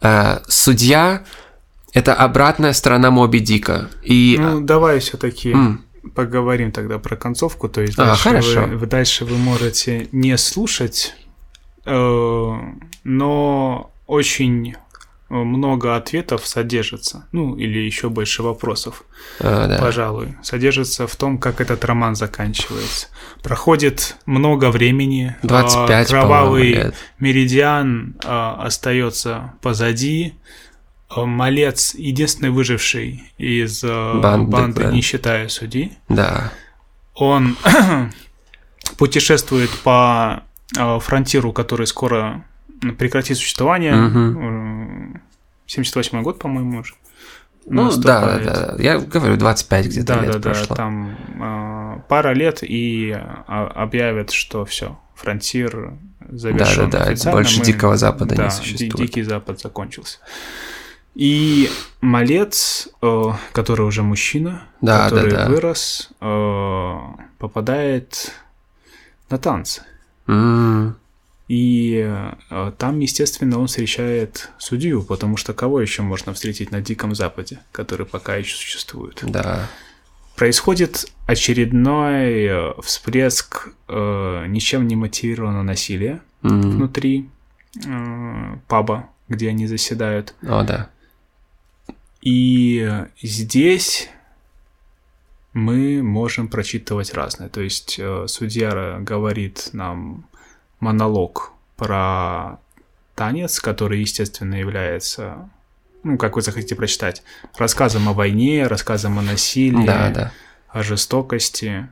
Э, 0.00 0.38
судья— 0.46 1.24
это 1.92 2.14
обратная 2.14 2.72
сторона 2.72 3.10
Моби 3.10 3.40
Дика. 3.40 3.88
И... 4.02 4.36
Ну, 4.38 4.60
давай 4.60 5.00
все-таки 5.00 5.50
М. 5.52 5.84
поговорим 6.14 6.72
тогда 6.72 6.98
про 6.98 7.16
концовку. 7.16 7.68
То 7.68 7.80
есть 7.80 7.98
А, 7.98 8.06
дальше, 8.06 8.22
хорошо. 8.22 8.62
Вы, 8.66 8.86
дальше 8.86 9.24
вы 9.24 9.36
можете 9.36 10.08
не 10.12 10.36
слушать, 10.38 11.14
э, 11.84 12.54
но 13.04 13.90
очень 14.06 14.74
много 15.28 15.96
ответов 15.96 16.46
содержится. 16.46 17.26
Ну, 17.32 17.54
или 17.56 17.78
еще 17.78 18.08
больше 18.08 18.42
вопросов, 18.42 19.04
э, 19.40 19.66
да. 19.68 19.78
пожалуй, 19.78 20.34
содержится 20.42 21.06
в 21.06 21.14
том, 21.16 21.38
как 21.38 21.60
этот 21.60 21.84
роман 21.84 22.16
заканчивается. 22.16 23.08
Проходит 23.42 24.16
много 24.26 24.70
времени. 24.70 25.36
э, 25.42 25.46
25, 25.46 26.08
Кровавый 26.08 26.62
по-моему, 26.72 26.84
лет. 26.86 26.94
меридиан 27.18 28.16
э, 28.24 28.28
остается 28.58 29.52
позади. 29.60 30.34
Э, 31.14 31.24
Малец 31.24 31.94
единственный 31.94 32.50
выживший 32.50 33.32
из 33.38 33.82
э, 33.84 34.20
Банды, 34.20 34.50
банды, 34.50 34.82
да. 34.84 34.90
не 34.92 35.00
считая 35.00 35.48
судьи. 35.48 35.92
Да. 36.08 36.52
Он 37.14 37.56
путешествует 38.98 39.70
по 39.82 40.42
э, 40.76 40.98
фронтиру, 41.00 41.52
который 41.52 41.86
скоро 41.86 42.44
прекратит 42.98 43.36
существование. 43.38 43.94
Э, 43.94 45.18
78 45.66 46.22
год, 46.22 46.38
по-моему, 46.38 46.80
уже. 46.80 46.94
Ну, 47.66 47.94
да, 47.96 48.38
да, 48.38 48.74
да. 48.74 48.82
Я 48.82 48.98
говорю, 48.98 49.36
25 49.36 49.86
где-то 49.86 50.14
Да, 50.14 50.20
лет 50.22 50.32
да, 50.32 50.38
да, 50.38 50.50
прошло. 50.50 50.74
там 50.76 51.16
э, 51.38 52.00
пара 52.08 52.32
лет 52.32 52.60
и 52.62 53.12
а, 53.14 53.66
объявят, 53.74 54.30
что 54.30 54.64
все, 54.64 54.98
фронтир 55.14 55.92
завершен. 56.30 56.90
Да-да-да, 56.90 57.10
официально. 57.10 57.38
больше 57.38 57.60
Дикого 57.60 57.98
Запада 57.98 58.34
не 58.36 58.42
да, 58.42 58.50
существует. 58.50 58.94
Ди- 58.94 59.02
Дикий 59.02 59.22
Запад 59.22 59.60
закончился. 59.60 60.18
И 61.14 61.68
малец, 62.00 62.88
э, 63.02 63.22
который 63.52 63.86
уже 63.86 64.02
мужчина, 64.02 64.62
Да, 64.80 65.08
который 65.08 65.30
да, 65.32 65.44
да. 65.46 65.48
вырос, 65.50 66.10
э, 66.20 66.96
попадает 67.38 68.32
на 69.30 69.38
танцы. 69.38 69.82
М, 70.26 70.96
И 71.48 72.04
э, 72.50 72.72
там, 72.76 73.00
естественно, 73.00 73.58
он 73.58 73.68
встречает 73.68 74.50
судью, 74.58 75.02
потому 75.02 75.38
что 75.38 75.54
кого 75.54 75.80
еще 75.80 76.02
можно 76.02 76.34
встретить 76.34 76.70
на 76.70 76.82
Диком 76.82 77.14
Западе, 77.14 77.60
который 77.72 78.04
пока 78.04 78.36
еще 78.36 78.54
существует? 78.54 79.20
Да. 79.22 79.66
Происходит 80.36 81.06
очередной 81.26 82.74
всплеск 82.82 83.68
э, 83.88 84.44
ничем 84.48 84.86
не 84.86 84.94
мотивированного 84.94 85.62
насилия 85.62 86.20
М, 86.42 86.60
внутри 86.60 87.28
э, 87.86 88.56
паба, 88.68 89.08
где 89.28 89.48
они 89.48 89.66
заседают. 89.66 90.34
О, 90.42 90.62
да. 90.64 90.90
И 92.30 92.86
здесь 93.22 94.10
мы 95.54 96.02
можем 96.02 96.48
прочитывать 96.48 97.14
разное. 97.14 97.48
То 97.48 97.62
есть 97.62 97.96
э, 97.98 98.26
судья 98.26 98.98
говорит 99.00 99.70
нам 99.72 100.26
монолог 100.78 101.52
про 101.78 102.58
танец, 103.14 103.60
который, 103.60 104.00
естественно, 104.00 104.56
является, 104.56 105.48
ну, 106.02 106.18
как 106.18 106.36
вы 106.36 106.42
захотите 106.42 106.74
прочитать, 106.74 107.22
рассказом 107.56 108.06
о 108.10 108.12
войне, 108.12 108.66
рассказом 108.66 109.18
о 109.18 109.22
насилии, 109.22 109.86
Да, 109.86 110.10
да. 110.10 110.32
о 110.68 110.82
жестокости. 110.82 111.88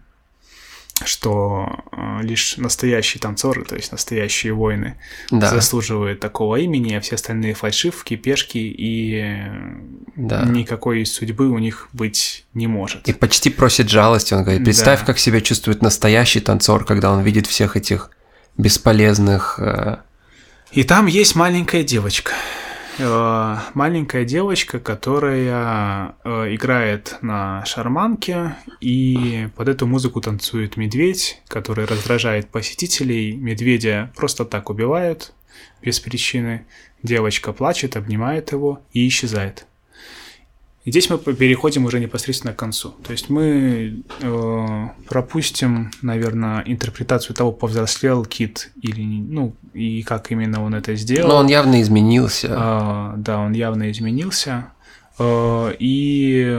Что 1.04 1.84
э, 1.92 2.22
лишь 2.22 2.56
настоящие 2.56 3.20
танцоры, 3.20 3.64
то 3.64 3.74
есть 3.76 3.92
настоящие 3.92 4.52
воины, 4.54 4.96
Да. 5.30 5.50
заслуживают 5.50 6.20
такого 6.20 6.56
имени, 6.56 6.94
а 6.94 7.00
все 7.00 7.16
остальные 7.16 7.54
фальшивки, 7.54 8.16
пешки 8.16 8.58
и 8.58 9.42
Да. 10.16 10.44
никакой 10.44 11.04
судьбы 11.04 11.48
у 11.50 11.58
них 11.58 11.88
быть 11.92 12.46
не 12.54 12.66
может. 12.66 13.06
И 13.08 13.12
почти 13.12 13.50
просит 13.50 13.90
жалости. 13.90 14.32
Он 14.34 14.42
говорит, 14.42 14.64
представь, 14.64 15.00
Да. 15.00 15.06
как 15.06 15.18
себя 15.18 15.40
чувствует 15.40 15.82
настоящий 15.82 16.40
танцор, 16.40 16.84
когда 16.84 17.12
он 17.12 17.22
видит 17.22 17.46
всех 17.46 17.76
этих 17.76 18.10
бесполезных... 18.56 19.58
э, 19.60 19.98
И 20.72 20.82
там 20.82 21.06
есть 21.06 21.36
маленькая 21.36 21.82
девочка. 21.84 22.32
Э, 22.98 23.56
Маленькая 23.74 24.24
девочка, 24.24 24.78
которая 24.78 26.16
э, 26.24 26.54
играет 26.54 27.18
на 27.20 27.64
шарманке, 27.66 28.56
и 28.80 29.48
под 29.56 29.68
эту 29.68 29.86
музыку 29.86 30.20
танцует 30.20 30.76
медведь, 30.76 31.42
который 31.48 31.84
раздражает 31.84 32.48
посетителей. 32.48 33.36
Медведя 33.36 34.12
просто 34.16 34.44
так 34.44 34.70
убивают 34.70 35.32
без 35.82 36.00
причины. 36.00 36.66
Девочка 37.02 37.52
плачет, 37.52 37.96
обнимает 37.96 38.52
его 38.52 38.80
и 38.92 39.06
исчезает. 39.06 39.66
И 40.86 40.90
здесь 40.92 41.10
мы 41.10 41.18
переходим 41.18 41.84
уже 41.84 41.98
непосредственно 41.98 42.52
к 42.52 42.56
концу. 42.56 42.90
То 43.02 43.10
есть 43.10 43.28
мы 43.28 44.04
э, 44.20 44.88
пропустим, 45.08 45.90
наверное, 46.00 46.62
интерпретацию 46.64 47.34
того, 47.34 47.50
повзрослел 47.50 48.24
Кит 48.24 48.70
или 48.80 49.02
ну 49.02 49.56
и 49.74 50.04
как 50.04 50.30
именно 50.30 50.62
он 50.62 50.76
это 50.76 50.94
сделал. 50.94 51.28
Но 51.28 51.36
он 51.38 51.48
явно 51.48 51.82
изменился. 51.82 52.48
А, 52.52 53.14
да, 53.16 53.40
он 53.40 53.52
явно 53.52 53.90
изменился. 53.90 54.68
Э, 55.18 55.74
и 55.76 56.56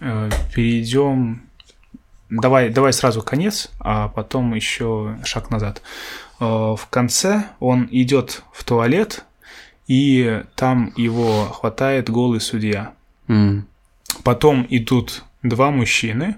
э, 0.00 0.30
перейдем. 0.52 1.42
Давай, 2.28 2.70
давай 2.70 2.92
сразу 2.92 3.22
конец, 3.22 3.70
а 3.78 4.08
потом 4.08 4.52
еще 4.52 5.16
шаг 5.22 5.50
назад. 5.50 5.80
Э, 6.40 6.74
в 6.76 6.88
конце 6.90 7.44
он 7.60 7.88
идет 7.92 8.42
в 8.52 8.64
туалет, 8.64 9.24
и 9.90 10.44
там 10.54 10.92
его 10.96 11.46
хватает 11.46 12.10
голый 12.10 12.40
судья. 12.40 12.92
М. 13.26 13.66
Потом 14.22 14.64
идут 14.70 15.24
два 15.42 15.72
мужчины, 15.72 16.36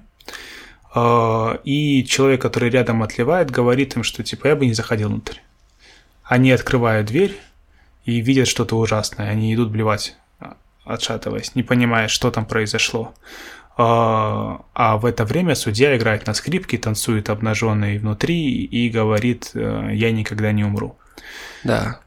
э, 0.94 1.58
и 1.62 2.02
человек, 2.08 2.40
который 2.40 2.70
рядом 2.70 3.02
отливает, 3.02 3.50
говорит 3.50 3.94
им, 3.94 4.04
что 4.04 4.22
типа 4.22 4.46
я 4.46 4.56
бы 4.56 4.64
не 4.64 4.72
заходил 4.72 5.10
внутрь. 5.10 5.36
Они 6.24 6.50
открывают 6.50 7.08
дверь 7.08 7.38
и 8.06 8.22
видят 8.22 8.48
что-то 8.48 8.78
ужасное. 8.78 9.28
Они 9.28 9.54
идут 9.54 9.70
блевать, 9.70 10.16
а, 10.40 10.56
отшатываясь, 10.86 11.54
не 11.54 11.62
понимая, 11.62 12.08
что 12.08 12.30
там 12.30 12.46
произошло. 12.46 13.12
А 13.76 14.64
а 14.72 14.96
в 14.96 15.04
это 15.04 15.26
время 15.26 15.56
судья 15.56 15.94
играет 15.94 16.26
на 16.26 16.32
скрипке, 16.32 16.78
танцует 16.78 17.28
обнаженный 17.28 17.98
внутри 17.98 18.64
и 18.64 18.88
говорит 18.88 19.50
э, 19.52 19.90
«я 19.92 20.10
никогда 20.10 20.52
не 20.52 20.64
умру». 20.64 20.96
Да. 21.64 22.01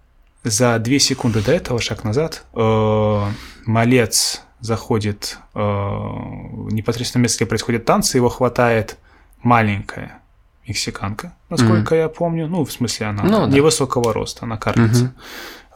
За 0.45 0.77
две 0.77 0.99
секунды 0.99 1.41
до 1.41 1.51
этого, 1.51 1.81
шаг 1.81 2.03
назад, 2.03 2.45
э, 2.53 3.23
малец 3.65 4.43
заходит 4.59 5.39
э, 5.55 5.59
непосредственно 5.59 7.23
место, 7.23 7.37
где 7.39 7.49
происходят 7.49 7.85
танцы, 7.85 8.17
его 8.17 8.29
хватает 8.29 8.97
маленькая 9.41 10.19
мексиканка, 10.67 11.33
насколько 11.49 11.95
я 11.95 12.09
помню. 12.09 12.47
Ну, 12.47 12.63
в 12.63 12.71
смысле, 12.71 13.07
она 13.07 13.23
Ну, 13.23 13.47
да. 13.47 13.47
невысокого 13.47 14.13
роста, 14.13 14.45
она 14.45 14.57
карлица. 14.57 15.15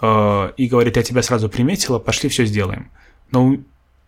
Э, 0.02 0.52
и 0.56 0.68
говорит, 0.68 0.98
я 0.98 1.04
тебя 1.04 1.24
сразу 1.24 1.50
приметила, 1.50 1.98
пошли 1.98 2.30
все 2.30 2.46
сделаем. 2.46 2.92
Но 3.32 3.58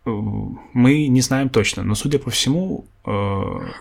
мы 0.04 1.06
не 1.06 1.20
знаем 1.20 1.48
точно, 1.48 1.84
но, 1.84 1.94
судя 1.94 2.18
по 2.18 2.30
всему, 2.30 2.86
э, 3.04 3.10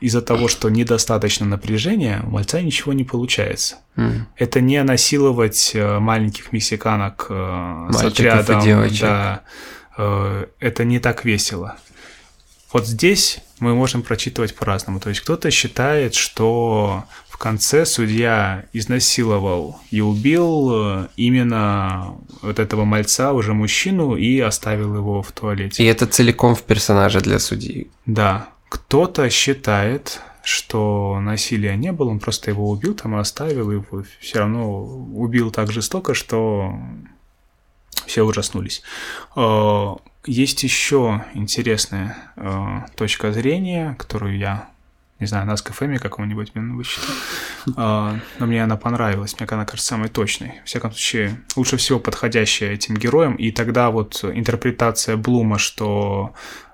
из-за 0.01 0.21
того, 0.21 0.47
что 0.47 0.69
недостаточно 0.69 1.45
напряжения, 1.45 2.21
у 2.27 2.31
мальца 2.31 2.61
ничего 2.61 2.93
не 2.93 3.03
получается. 3.03 3.77
М. 3.95 4.27
Это 4.35 4.61
не 4.61 4.81
насиловать 4.83 5.71
э, 5.73 5.99
маленьких 5.99 6.51
мексиканок 6.51 7.25
э, 7.29 7.87
с 7.91 7.95
Мальчиков 7.95 8.19
и 8.19 8.27
отрядом. 8.27 8.61
девочек. 8.61 9.01
Да, 9.01 9.43
это 10.59 10.85
не 10.85 10.99
так 10.99 11.25
весело. 11.25 11.75
Вот 12.71 12.87
здесь 12.87 13.39
мы 13.59 13.75
можем 13.75 14.01
прочитывать 14.01 14.55
по-разному. 14.55 14.99
То 14.99 15.09
есть 15.09 15.21
кто-то 15.21 15.51
считает, 15.51 16.15
что 16.15 17.03
конце 17.41 17.85
судья 17.85 18.65
изнасиловал 18.73 19.79
и 19.89 19.99
убил 20.01 20.69
э, 20.71 21.07
именно 21.17 22.15
вот 22.41 22.59
этого 22.59 22.85
мальца, 22.85 23.33
уже 23.33 23.53
мужчину, 23.53 24.15
и 24.15 24.39
оставил 24.39 24.95
его 24.95 25.21
в 25.21 25.31
туалете. 25.31 25.83
И 25.83 25.87
это 25.87 26.05
целиком 26.05 26.53
в 26.53 26.61
персонаже 26.61 27.19
для 27.21 27.39
судьи. 27.39 27.87
Да, 28.05 28.47
кто-то 28.69 29.29
считает, 29.29 30.21
что 30.43 31.19
насилия 31.19 31.75
не 31.75 31.91
было, 31.91 32.09
он 32.11 32.19
просто 32.19 32.51
его 32.51 32.69
убил 32.69 32.93
там 32.93 33.15
оставил, 33.15 33.71
и 33.71 33.81
все 34.19 34.39
равно 34.39 34.83
убил 35.25 35.51
так 35.51 35.71
жестоко, 35.71 36.13
что 36.13 36.73
все 38.05 38.23
ужаснулись. 38.23 38.83
Э, 39.35 39.95
Есть 40.27 40.63
еще 40.63 41.25
интересная 41.33 42.15
э, 42.35 42.85
точка 42.95 43.31
зрения, 43.33 43.95
которую 43.97 44.37
я, 44.37 44.69
не 45.21 45.27
знаю, 45.27 45.45
на 45.45 45.55
СКФМе 45.55 45.99
каком-нибудь 45.99 46.51
блин, 46.53 46.75
вычитал, 46.75 47.13
Э, 47.77 48.19
но 48.39 48.45
мне 48.45 48.63
она 48.63 48.75
понравилась, 48.75 49.35
мне 49.39 49.47
она 49.49 49.65
кажется 49.65 49.89
самой 49.89 50.09
точной. 50.09 50.59
В 50.63 50.67
всяком 50.67 50.91
случае, 50.91 51.39
лучше 51.55 51.77
всего 51.77 51.99
подходящая 51.99 52.71
этим 52.73 52.95
героям, 52.95 53.35
и 53.35 53.51
тогда 53.51 53.91
вот 53.91 54.23
интерпретация 54.23 55.15
Блума, 55.17 55.59
что 55.59 56.33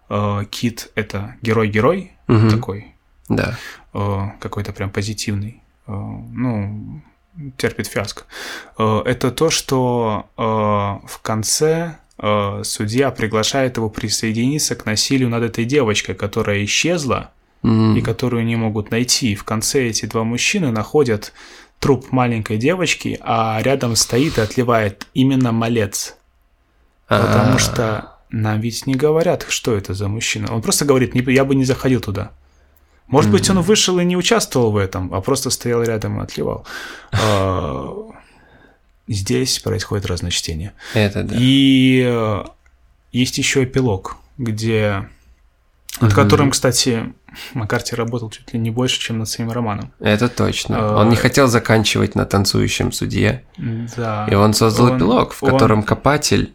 э, 0.09 0.45
Кит— 0.49 0.89
это 0.95 1.35
герой-герой 1.41 2.13
Мгм. 2.27 2.49
такой, 2.49 2.95
Да. 3.29 3.57
э, 3.93 4.19
какой-то 4.39 4.71
прям 4.71 4.89
позитивный, 4.89 5.61
э, 5.87 5.91
ну, 5.91 7.01
терпит 7.57 7.85
фиаско. 7.87 8.23
Это 8.77 9.29
то, 9.31 9.51
что 9.51 10.25
в 10.37 11.19
конце 11.21 11.97
судья 12.63 13.11
приглашает 13.11 13.77
его 13.77 13.91
присоединиться 13.91 14.75
к 14.75 14.87
насилию 14.87 15.29
над 15.29 15.43
этой 15.43 15.63
девочкой, 15.65 16.15
которая 16.15 16.63
исчезла 16.65 17.29
И 17.63 18.01
которую 18.01 18.45
не 18.45 18.55
могут 18.55 18.91
найти. 18.91 19.31
И 19.31 19.35
в 19.35 19.43
конце 19.43 19.87
эти 19.87 20.05
два 20.05 20.23
мужчины 20.23 20.71
находят 20.71 21.33
труп 21.79 22.11
маленькой 22.11 22.57
девочки, 22.57 23.19
а 23.21 23.59
рядом 23.61 23.95
стоит 23.95 24.37
и 24.37 24.41
отливает 24.41 25.07
именно 25.13 25.51
малец. 25.51 26.15
Потому 27.07 27.55
А, 27.55 27.59
что 27.59 28.15
нам 28.29 28.61
ведь 28.61 28.85
не 28.87 28.95
говорят, 28.95 29.45
что 29.49 29.75
это 29.75 29.93
за 29.93 30.07
мужчина. 30.07 30.53
Он 30.53 30.61
просто 30.61 30.85
говорит, 30.85 31.13
«Не- 31.15 31.33
я 31.33 31.45
бы 31.45 31.55
не 31.55 31.65
заходил 31.65 31.99
туда. 32.01 32.31
Может 33.07 33.31
быть, 33.31 33.49
он 33.49 33.61
вышел 33.61 33.99
и 33.99 34.05
не 34.05 34.17
участвовал 34.17 34.71
в 34.71 34.77
этом, 34.77 35.13
а 35.13 35.21
просто 35.21 35.49
стоял 35.49 35.81
рядом 35.83 36.19
и 36.19 36.23
отливал. 36.23 36.65
А, 37.13 37.93
Здесь 39.09 39.59
происходит 39.59 40.05
разночтение. 40.05 40.73
Это 40.93 41.23
да. 41.23 41.33
И 41.39 42.03
э, 42.05 42.43
есть 43.13 43.37
еще 43.37 43.63
эпилог, 43.63 44.17
где 44.37 45.07
над 46.01 46.13
которым, 46.13 46.51
кстати, 46.51 47.13
Маккарти 47.53 47.95
работал 47.95 48.29
чуть 48.29 48.53
ли 48.53 48.59
не 48.59 48.71
больше, 48.71 48.99
чем 48.99 49.19
над 49.19 49.29
своим 49.29 49.51
романом. 49.51 49.91
Это 49.99 50.29
точно. 50.29 50.77
А, 50.79 50.97
Он 51.01 51.09
не 51.09 51.15
хотел 51.15 51.47
заканчивать 51.47 52.15
на 52.15 52.25
танцующем 52.25 52.91
судье. 52.91 53.43
Да. 53.97 54.27
И 54.29 54.35
он 54.35 54.53
создал 54.53 54.87
Он- 54.87 54.97
эпилог, 54.97 55.33
в 55.33 55.43
он- 55.43 55.51
котором 55.51 55.83
копатель 55.83 56.53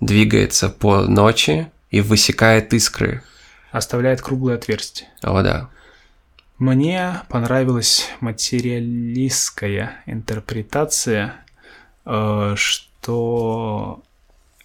двигается 0.00 0.68
по 0.68 1.02
ночи 1.02 1.70
и 1.90 2.00
высекает 2.00 2.72
искры. 2.74 3.22
оставляет 3.70 4.20
круглое 4.20 4.56
отверстие. 4.56 5.08
О, 5.22 5.42
да. 5.42 5.68
Мне 6.58 7.22
понравилась 7.30 8.06
материалистская 8.20 9.96
интерпретация, 10.06 11.34
э, 12.04 12.54
что 12.56 14.02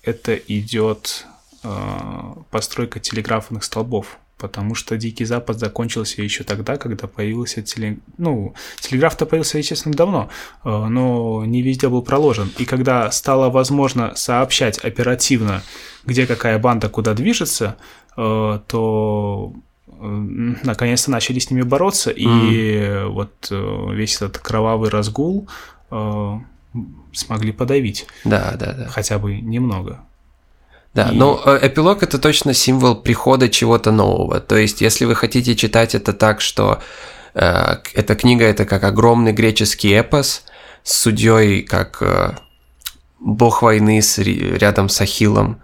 это 0.04 0.36
идет 0.36 1.26
э, 1.64 1.70
постройка 2.52 3.00
телеграфных 3.00 3.64
столбов, 3.64 4.18
потому 4.38 4.76
что 4.76 4.98
Дикий 4.98 5.26
Запад 5.26 5.60
закончился 5.60 6.22
еще 6.22 6.44
тогда, 6.44 6.78
когда 6.78 7.08
появился 7.08 7.62
теле... 7.62 7.98
ну 8.18 8.54
телеграф-то 8.80 9.26
появился, 9.26 9.58
естественно, 9.58 9.96
давно, 9.96 10.30
э, 10.64 10.70
но 10.70 11.44
не 11.46 11.62
везде 11.62 11.90
был 11.90 12.02
проложен. 12.02 12.52
И 12.58 12.66
когда 12.66 13.12
стало 13.12 13.50
возможно 13.50 14.16
сообщать 14.16 14.78
оперативно, 14.78 15.64
где 16.06 16.28
какая 16.28 16.60
банда 16.60 16.90
куда 16.90 17.14
движется, 17.14 17.78
э, 18.16 18.60
то 18.68 19.54
э, 19.88 19.92
наконец-то 20.64 21.12
начали 21.12 21.40
с 21.40 21.50
ними 21.50 21.64
бороться, 21.64 22.12
и 22.12 23.04
вот 23.06 23.52
весь 23.52 24.16
этот 24.16 24.38
кровавый 24.38 24.90
разгул 24.90 25.50
смогли 27.14 27.52
подавить 27.52 28.06
Да, 28.26 28.56
да, 28.60 28.74
да. 28.74 28.88
хотя 28.88 29.18
бы 29.18 29.36
немного. 29.40 30.02
Да, 30.98 31.10
И- 31.12 31.16
но 31.16 31.40
э, 31.46 31.60
эпилог 31.68 32.02
это 32.02 32.18
точно 32.18 32.56
символ 32.56 32.96
прихода 32.96 33.50
чего-то 33.50 33.92
нового. 33.92 34.40
То 34.40 34.58
есть, 34.58 34.82
если 34.82 35.06
вы 35.06 35.14
хотите 35.14 35.56
читать 35.56 35.94
это 35.94 36.12
так, 36.12 36.42
что 36.42 36.80
э, 37.36 37.76
эта 37.94 38.16
книга 38.16 38.46
это 38.46 38.66
как 38.66 38.84
огромный 38.84 39.32
греческий 39.32 39.92
эпос 39.92 40.42
с 40.84 40.94
судьей 41.02 41.62
как 41.62 41.98
э, 42.02 42.32
бог 43.20 43.62
войны 43.62 44.02
с, 44.02 44.18
рядом 44.18 44.90
с 44.90 45.00
Ахиллом, 45.00 45.62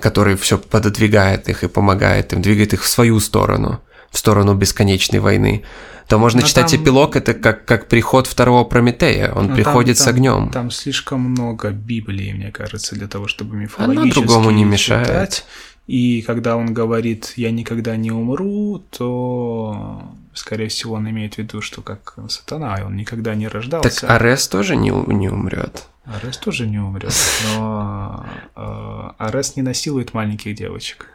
который 0.00 0.36
все 0.36 0.56
пододвигает 0.56 1.48
их 1.48 1.64
и 1.64 1.68
помогает 1.68 2.32
им, 2.32 2.40
двигает 2.40 2.72
их 2.72 2.84
в 2.84 2.88
свою 2.88 3.18
сторону, 3.18 3.80
в 4.10 4.18
сторону 4.18 4.54
бесконечной 4.54 5.20
войны, 5.20 5.62
то 6.08 6.18
можно 6.18 6.40
Но 6.40 6.46
читать 6.46 6.70
там- 6.72 6.82
эпилог, 6.82 7.14
это 7.16 7.34
как, 7.34 7.64
как 7.64 7.86
приход 7.88 8.26
второго 8.26 8.64
Прометея. 8.64 9.32
Он 9.32 9.46
Но 9.48 9.54
приходит 9.54 9.96
там- 9.98 10.04
с 10.04 10.08
огнем. 10.08 10.50
Там, 10.50 10.70
слишком 10.70 11.20
много 11.20 11.70
Библии, 11.70 12.32
мне 12.32 12.50
кажется, 12.50 12.96
для 12.96 13.06
того, 13.06 13.28
чтобы 13.28 13.52
Она 13.54 13.62
мифологически 13.62 14.14
другому 14.14 14.50
не 14.50 14.64
мешает. 14.64 15.06
читать. 15.06 15.44
И 15.86 16.22
когда 16.22 16.56
он 16.56 16.72
говорит 16.74 17.32
«я 17.36 17.50
никогда 17.50 17.96
не 17.96 18.10
умру», 18.12 18.82
то, 18.90 20.02
скорее 20.34 20.68
всего, 20.68 20.94
он 20.94 21.08
имеет 21.10 21.34
в 21.34 21.38
виду, 21.38 21.60
что 21.62 21.82
как 21.82 22.14
сатана, 22.28 22.78
он 22.84 22.96
никогда 22.96 23.34
не 23.34 23.46
Так 23.46 23.54
рождался. 23.54 24.06
Арес 24.08 24.46
тоже 24.48 24.76
не, 24.76 24.90
не 24.90 25.28
умрет. 25.28 25.84
Арес 26.04 26.36
тоже 26.38 26.66
не 26.66 26.78
умрет, 26.78 27.12
но 27.56 28.24
э, 28.56 29.10
Арес 29.18 29.56
не 29.56 29.62
насилует 29.62 30.14
маленьких 30.14 30.54
девочек. 30.54 31.06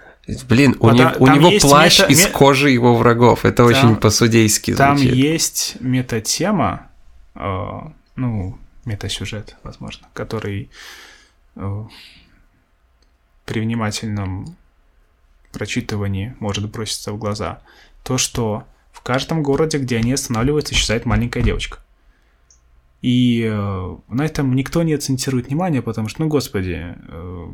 Блин, 0.49 0.76
у, 0.80 0.88
А 0.88 0.93
не- 0.93 1.05
у 1.19 1.26
там 1.28 1.39
него 1.39 1.51
плащ 1.59 1.99
мета- 1.99 2.11
из 2.11 2.26
кожи 2.28 2.71
его 2.71 2.95
врагов. 2.95 3.45
Это 3.45 3.63
очень 3.63 3.95
по-судейски 3.95 4.73
Там 4.73 4.97
звучит. 4.97 5.15
есть 5.15 5.78
метатема, 5.82 6.88
э, 7.36 7.80
ну, 8.15 8.57
метасюжет, 8.86 9.55
возможно, 9.63 10.07
который 10.13 10.69
э, 11.55 11.84
при 13.45 13.59
внимательном 13.61 14.55
прочитывании 15.51 16.36
может 16.39 16.69
броситься 16.71 17.11
в 17.13 17.17
глаза. 17.17 17.61
То, 18.03 18.17
что 18.17 18.63
в 18.91 19.01
каждом 19.01 19.43
городе, 19.43 19.78
где 19.78 19.97
они 19.97 20.11
останавливаются, 20.13 20.73
исчезает 20.73 21.05
маленькая 21.05 21.43
девочка. 21.43 21.80
И 23.01 23.43
э, 23.47 23.95
на 24.07 24.26
этом 24.26 24.55
никто 24.55 24.82
не 24.82 24.93
акцентирует 24.93 25.47
внимание, 25.47 25.82
потому 25.84 26.07
что, 26.07 26.23
ну, 26.23 26.28
господи, 26.28 26.95
э, 27.07 27.47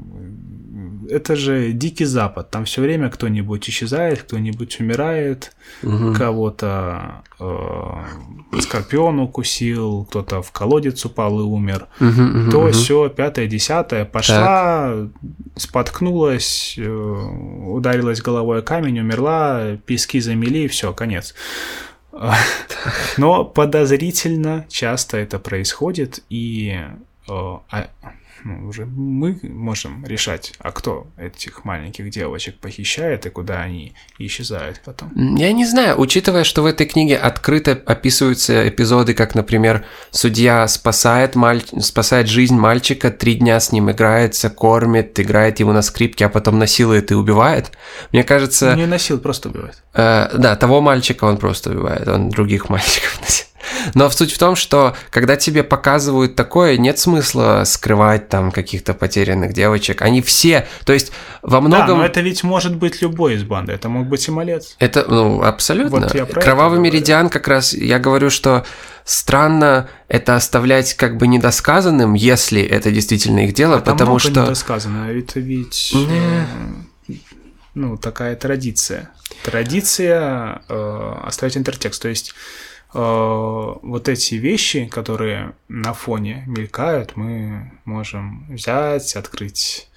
это 1.11 1.35
же 1.35 1.71
дикий 1.73 2.05
запад. 2.05 2.49
Там 2.49 2.65
все 2.65 2.81
время 2.81 3.09
кто-нибудь 3.09 3.69
исчезает, 3.69 4.23
кто-нибудь 4.23 4.79
умирает, 4.79 5.55
Мгм. 5.83 6.15
кого-то 6.15 7.21
э, 7.39 8.59
скорпион 8.61 9.19
укусил, 9.19 10.05
кто-то 10.05 10.41
в 10.41 10.51
колодец 10.51 11.05
упал 11.05 11.39
и 11.39 11.43
умер. 11.43 11.87
Мгм, 11.99 12.23
мгм, 12.23 12.51
То 12.51 12.61
мгм. 12.61 12.71
все, 12.71 13.09
пятое, 13.09 13.47
десятое, 13.47 14.05
пошла, 14.05 15.07
споткнулась, 15.55 16.75
э, 16.77 16.87
ударилась 16.87 18.21
головой 18.21 18.59
о 18.59 18.61
камень, 18.61 18.99
умерла, 18.99 19.77
пески 19.85 20.19
замели, 20.19 20.67
все, 20.67 20.93
конец. 20.93 21.35
Но 23.17 23.45
подозрительно 23.45 24.65
часто 24.69 25.17
это 25.17 25.39
происходит, 25.39 26.23
и 26.29 26.77
э, 27.27 27.31
а, 27.31 27.89
ну, 28.43 28.67
уже 28.67 28.85
мы 28.85 29.39
можем 29.43 30.05
решать, 30.05 30.53
а 30.59 30.71
кто 30.71 31.07
этих 31.17 31.63
маленьких 31.65 32.09
девочек 32.09 32.57
похищает 32.59 33.25
и 33.25 33.29
куда 33.29 33.61
они 33.61 33.93
исчезают 34.17 34.81
потом. 34.83 35.11
Я 35.35 35.51
не 35.51 35.65
знаю, 35.65 35.99
учитывая, 35.99 36.43
что 36.43 36.63
в 36.63 36.65
этой 36.65 36.87
книге 36.87 37.17
открыто 37.17 37.71
описываются 37.85 38.67
эпизоды, 38.67 39.13
как, 39.13 39.35
например, 39.35 39.85
судья 40.09 40.67
спасает, 40.67 41.35
маль... 41.35 41.63
спасает 41.81 42.27
жизнь 42.27 42.55
мальчика, 42.55 43.11
три 43.11 43.35
дня 43.35 43.59
с 43.59 43.71
ним 43.71 43.91
играется, 43.91 44.49
кормит, 44.49 45.19
играет 45.19 45.59
ему 45.59 45.71
на 45.71 45.81
скрипке, 45.81 46.25
а 46.25 46.29
потом 46.29 46.57
насилует 46.57 47.11
и 47.11 47.15
убивает. 47.15 47.71
Мне 48.11 48.23
кажется, 48.23 48.75
Не 48.75 48.87
насил, 48.87 49.19
просто 49.19 49.49
убивает. 49.49 49.83
Э, 49.93 50.29
да, 50.37 50.55
того 50.55 50.81
мальчика 50.81 51.25
он 51.25 51.37
просто 51.37 51.71
убивает, 51.71 52.07
он 52.07 52.29
других 52.29 52.69
мальчиков 52.69 53.19
носит. 53.21 53.50
Но 53.93 54.09
в 54.09 54.13
суть 54.13 54.31
в 54.33 54.37
том, 54.37 54.55
что 54.55 54.95
когда 55.09 55.35
тебе 55.35 55.63
показывают 55.63 56.35
такое, 56.35 56.77
нет 56.77 56.99
смысла 56.99 57.63
скрывать 57.65 58.29
там 58.29 58.51
каких-то 58.51 58.93
потерянных 58.93 59.53
девочек. 59.53 60.01
Они 60.01 60.21
все, 60.21 60.67
то 60.85 60.93
есть 60.93 61.11
во 61.41 61.57
Да, 61.59 61.61
многом... 61.61 61.97
но 61.99 62.05
это 62.05 62.21
ведь 62.21 62.43
может 62.43 62.75
быть 62.75 63.01
любой 63.01 63.35
из 63.35 63.43
банды. 63.43 63.73
Это 63.73 63.89
мог 63.89 64.07
быть 64.07 64.27
и 64.27 64.31
малец. 64.31 64.75
Это, 64.79 65.05
ну, 65.07 65.41
абсолютно. 65.41 66.01
Вот 66.11 66.11
Кровавый 66.33 66.79
меридиан 66.79 67.29
как 67.29 67.47
раз, 67.47 67.73
я 67.73 67.99
говорю, 67.99 68.29
что 68.29 68.65
странно 69.03 69.89
это 70.07 70.35
оставлять 70.35 70.93
как 70.93 71.17
бы 71.17 71.27
недосказанным, 71.27 72.13
если 72.13 72.61
это 72.61 72.91
действительно 72.91 73.45
их 73.45 73.53
дело, 73.53 73.77
А 73.77 73.81
потому 73.81 74.19
что... 74.19 74.29
недосказано. 74.41 75.09
Это 75.11 75.39
ведь 75.39 75.91
Не. 75.93 76.45
э, 77.09 77.13
ну, 77.73 77.97
такая 77.97 78.35
традиция. 78.35 79.09
Традиция 79.43 80.61
э, 80.67 81.13
оставить 81.23 81.57
интертекст. 81.57 82.01
То 82.01 82.09
есть 82.09 82.33
вот 82.93 84.09
эти 84.09 84.35
вещи, 84.35 84.85
которые 84.85 85.53
на 85.69 85.93
фоне 85.93 86.43
мелькают, 86.47 87.15
мы 87.15 87.71
можем 87.85 88.45
взять, 88.49 89.15
открыть 89.15 89.87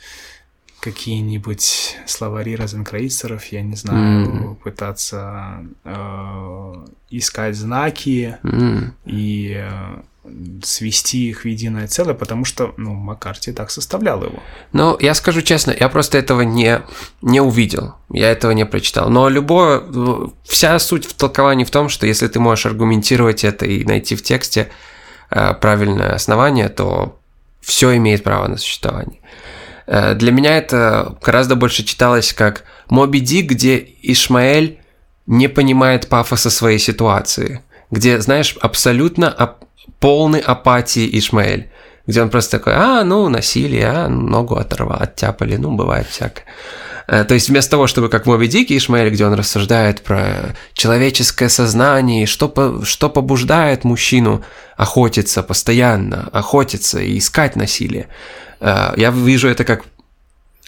какие-нибудь 0.80 1.96
словари 2.06 2.56
розенкрейцеров, 2.56 3.46
я 3.46 3.62
не 3.62 3.74
знаю, 3.74 4.28
Мгм. 4.28 4.56
пытаться 4.56 5.64
э, 5.84 6.74
искать 7.10 7.56
знаки, 7.56 8.36
М, 8.42 8.94
и 9.06 9.54
э, 9.56 10.02
свести 10.62 11.28
их 11.28 11.44
в 11.44 11.48
единое 11.48 11.86
целое, 11.86 12.14
потому 12.14 12.44
что, 12.44 12.72
ну, 12.76 12.94
Маккарти 12.94 13.52
так 13.52 13.70
составлял 13.70 14.22
его. 14.22 14.42
Ну, 14.72 14.96
я 15.00 15.14
скажу 15.14 15.42
честно, 15.42 15.74
я 15.78 15.88
просто 15.88 16.18
этого 16.18 16.42
не, 16.42 16.80
не 17.22 17.40
увидел, 17.40 17.94
я 18.10 18.30
этого 18.30 18.52
не 18.52 18.64
прочитал. 18.64 19.10
Но 19.10 19.28
любое, 19.28 19.82
вся 20.44 20.78
суть 20.78 21.04
в 21.04 21.14
толковании 21.14 21.64
в 21.64 21.70
том, 21.70 21.88
что 21.88 22.06
если 22.06 22.28
ты 22.28 22.40
можешь 22.40 22.66
аргументировать 22.66 23.44
это 23.44 23.66
и 23.66 23.84
найти 23.84 24.16
в 24.16 24.22
тексте 24.22 24.70
э, 25.30 25.54
правильное 25.54 26.14
основание, 26.14 26.68
то 26.68 27.18
все 27.60 27.96
имеет 27.96 28.22
право 28.22 28.48
на 28.48 28.56
существование. 28.56 29.20
Э, 29.86 30.14
Для 30.14 30.32
меня 30.32 30.56
это 30.56 31.18
гораздо 31.22 31.56
больше 31.56 31.84
читалось 31.84 32.32
как 32.32 32.64
Моби 32.88 33.20
Дик, 33.20 33.50
где 33.50 33.78
Ишмаэль 34.02 34.80
не 35.26 35.48
понимает 35.48 36.08
пафоса 36.08 36.50
своей 36.50 36.78
ситуации, 36.78 37.62
где, 37.90 38.20
знаешь, 38.20 38.56
абсолютно 38.60 39.34
ап- 39.38 39.64
полный 40.00 40.40
апатии 40.40 41.08
Ишмаэль, 41.18 41.70
где 42.06 42.22
он 42.22 42.30
просто 42.30 42.58
такой, 42.58 42.74
а, 42.76 43.04
ну, 43.04 43.28
насилие, 43.28 43.86
а, 43.88 44.08
ногу 44.08 44.56
оторвал, 44.56 44.98
оттяпали, 45.00 45.56
ну, 45.56 45.72
бывает 45.72 46.06
всякое. 46.08 46.44
Э, 47.06 47.24
То 47.24 47.34
есть 47.34 47.48
вместо 47.50 47.72
того, 47.72 47.86
чтобы 47.86 48.08
как 48.08 48.26
Моби 48.26 48.46
Дике 48.48 48.76
Ишмаэль, 48.76 49.10
где 49.10 49.26
он 49.26 49.34
рассуждает 49.34 50.00
про 50.02 50.54
человеческое 50.72 51.48
сознание, 51.50 52.22
и 52.22 52.26
что, 52.26 52.48
по- 52.48 52.82
что 52.84 53.10
побуждает 53.10 53.84
мужчину 53.84 54.42
охотиться 54.76 55.42
постоянно, 55.42 56.28
охотиться 56.32 57.00
и 57.00 57.18
искать 57.18 57.56
насилие. 57.56 58.08
Э, 58.60 58.92
Я 58.96 59.10
вижу 59.10 59.48
это 59.48 59.64
как 59.64 59.84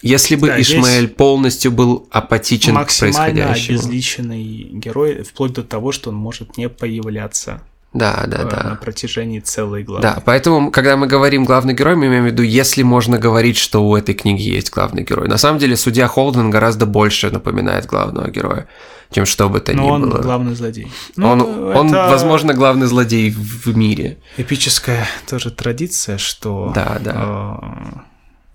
если 0.01 0.35
бы 0.35 0.47
Да, 0.47 0.61
Ишмаэль 0.61 1.07
полностью 1.07 1.71
был 1.71 2.07
апатичен 2.11 2.73
к 2.73 2.75
Максимально 2.75 3.17
происходящему. 3.43 3.77
обезличенный 3.79 4.43
герой, 4.73 5.23
вплоть 5.23 5.53
до 5.53 5.63
того, 5.63 5.91
что 5.91 6.09
он 6.09 6.15
может 6.15 6.57
не 6.57 6.69
появляться 6.69 7.61
Да, 7.93 8.25
да, 8.27 8.37
э, 8.43 8.49
да. 8.49 8.69
на 8.69 8.75
протяжении 8.75 9.39
целой 9.39 9.83
главы. 9.83 10.01
Да, 10.03 10.21
поэтому, 10.25 10.71
когда 10.71 10.97
мы 10.97 11.07
говорим 11.07 11.45
главный 11.45 11.73
герой, 11.73 11.95
мы 11.95 12.07
имеем 12.07 12.23
в 12.23 12.27
виду, 12.27 12.43
если 12.43 12.83
можно 12.83 13.17
говорить, 13.17 13.57
что 13.57 13.83
у 13.87 13.95
этой 13.95 14.13
книги 14.13 14.41
есть 14.43 14.69
главный 14.71 15.03
герой. 15.03 15.27
На 15.27 15.37
самом 15.37 15.57
деле, 15.59 15.75
судья 15.75 16.07
Холден 16.07 16.49
гораздо 16.51 16.85
больше 16.85 17.31
напоминает 17.31 17.85
главного 17.87 18.29
героя, 18.29 18.67
чем 19.11 19.25
что 19.25 19.49
бы 19.49 19.61
то 19.61 19.73
ни 19.73 19.77
Но 19.77 19.87
он 19.87 20.09
было. 20.09 20.21
главный 20.21 20.53
злодей. 20.53 20.91
Ну, 21.15 21.29
он, 21.29 21.41
он, 21.41 21.87
это 21.87 22.09
возможно, 22.09 22.53
главный 22.53 22.87
злодей 22.87 23.31
в 23.31 23.75
мире. 23.75 24.17
эпическая 24.37 25.07
тоже 25.27 25.49
традиция, 25.49 26.17
что 26.19 26.71
Да, 26.75 26.97
да. 27.03 27.59
э, 27.63 27.99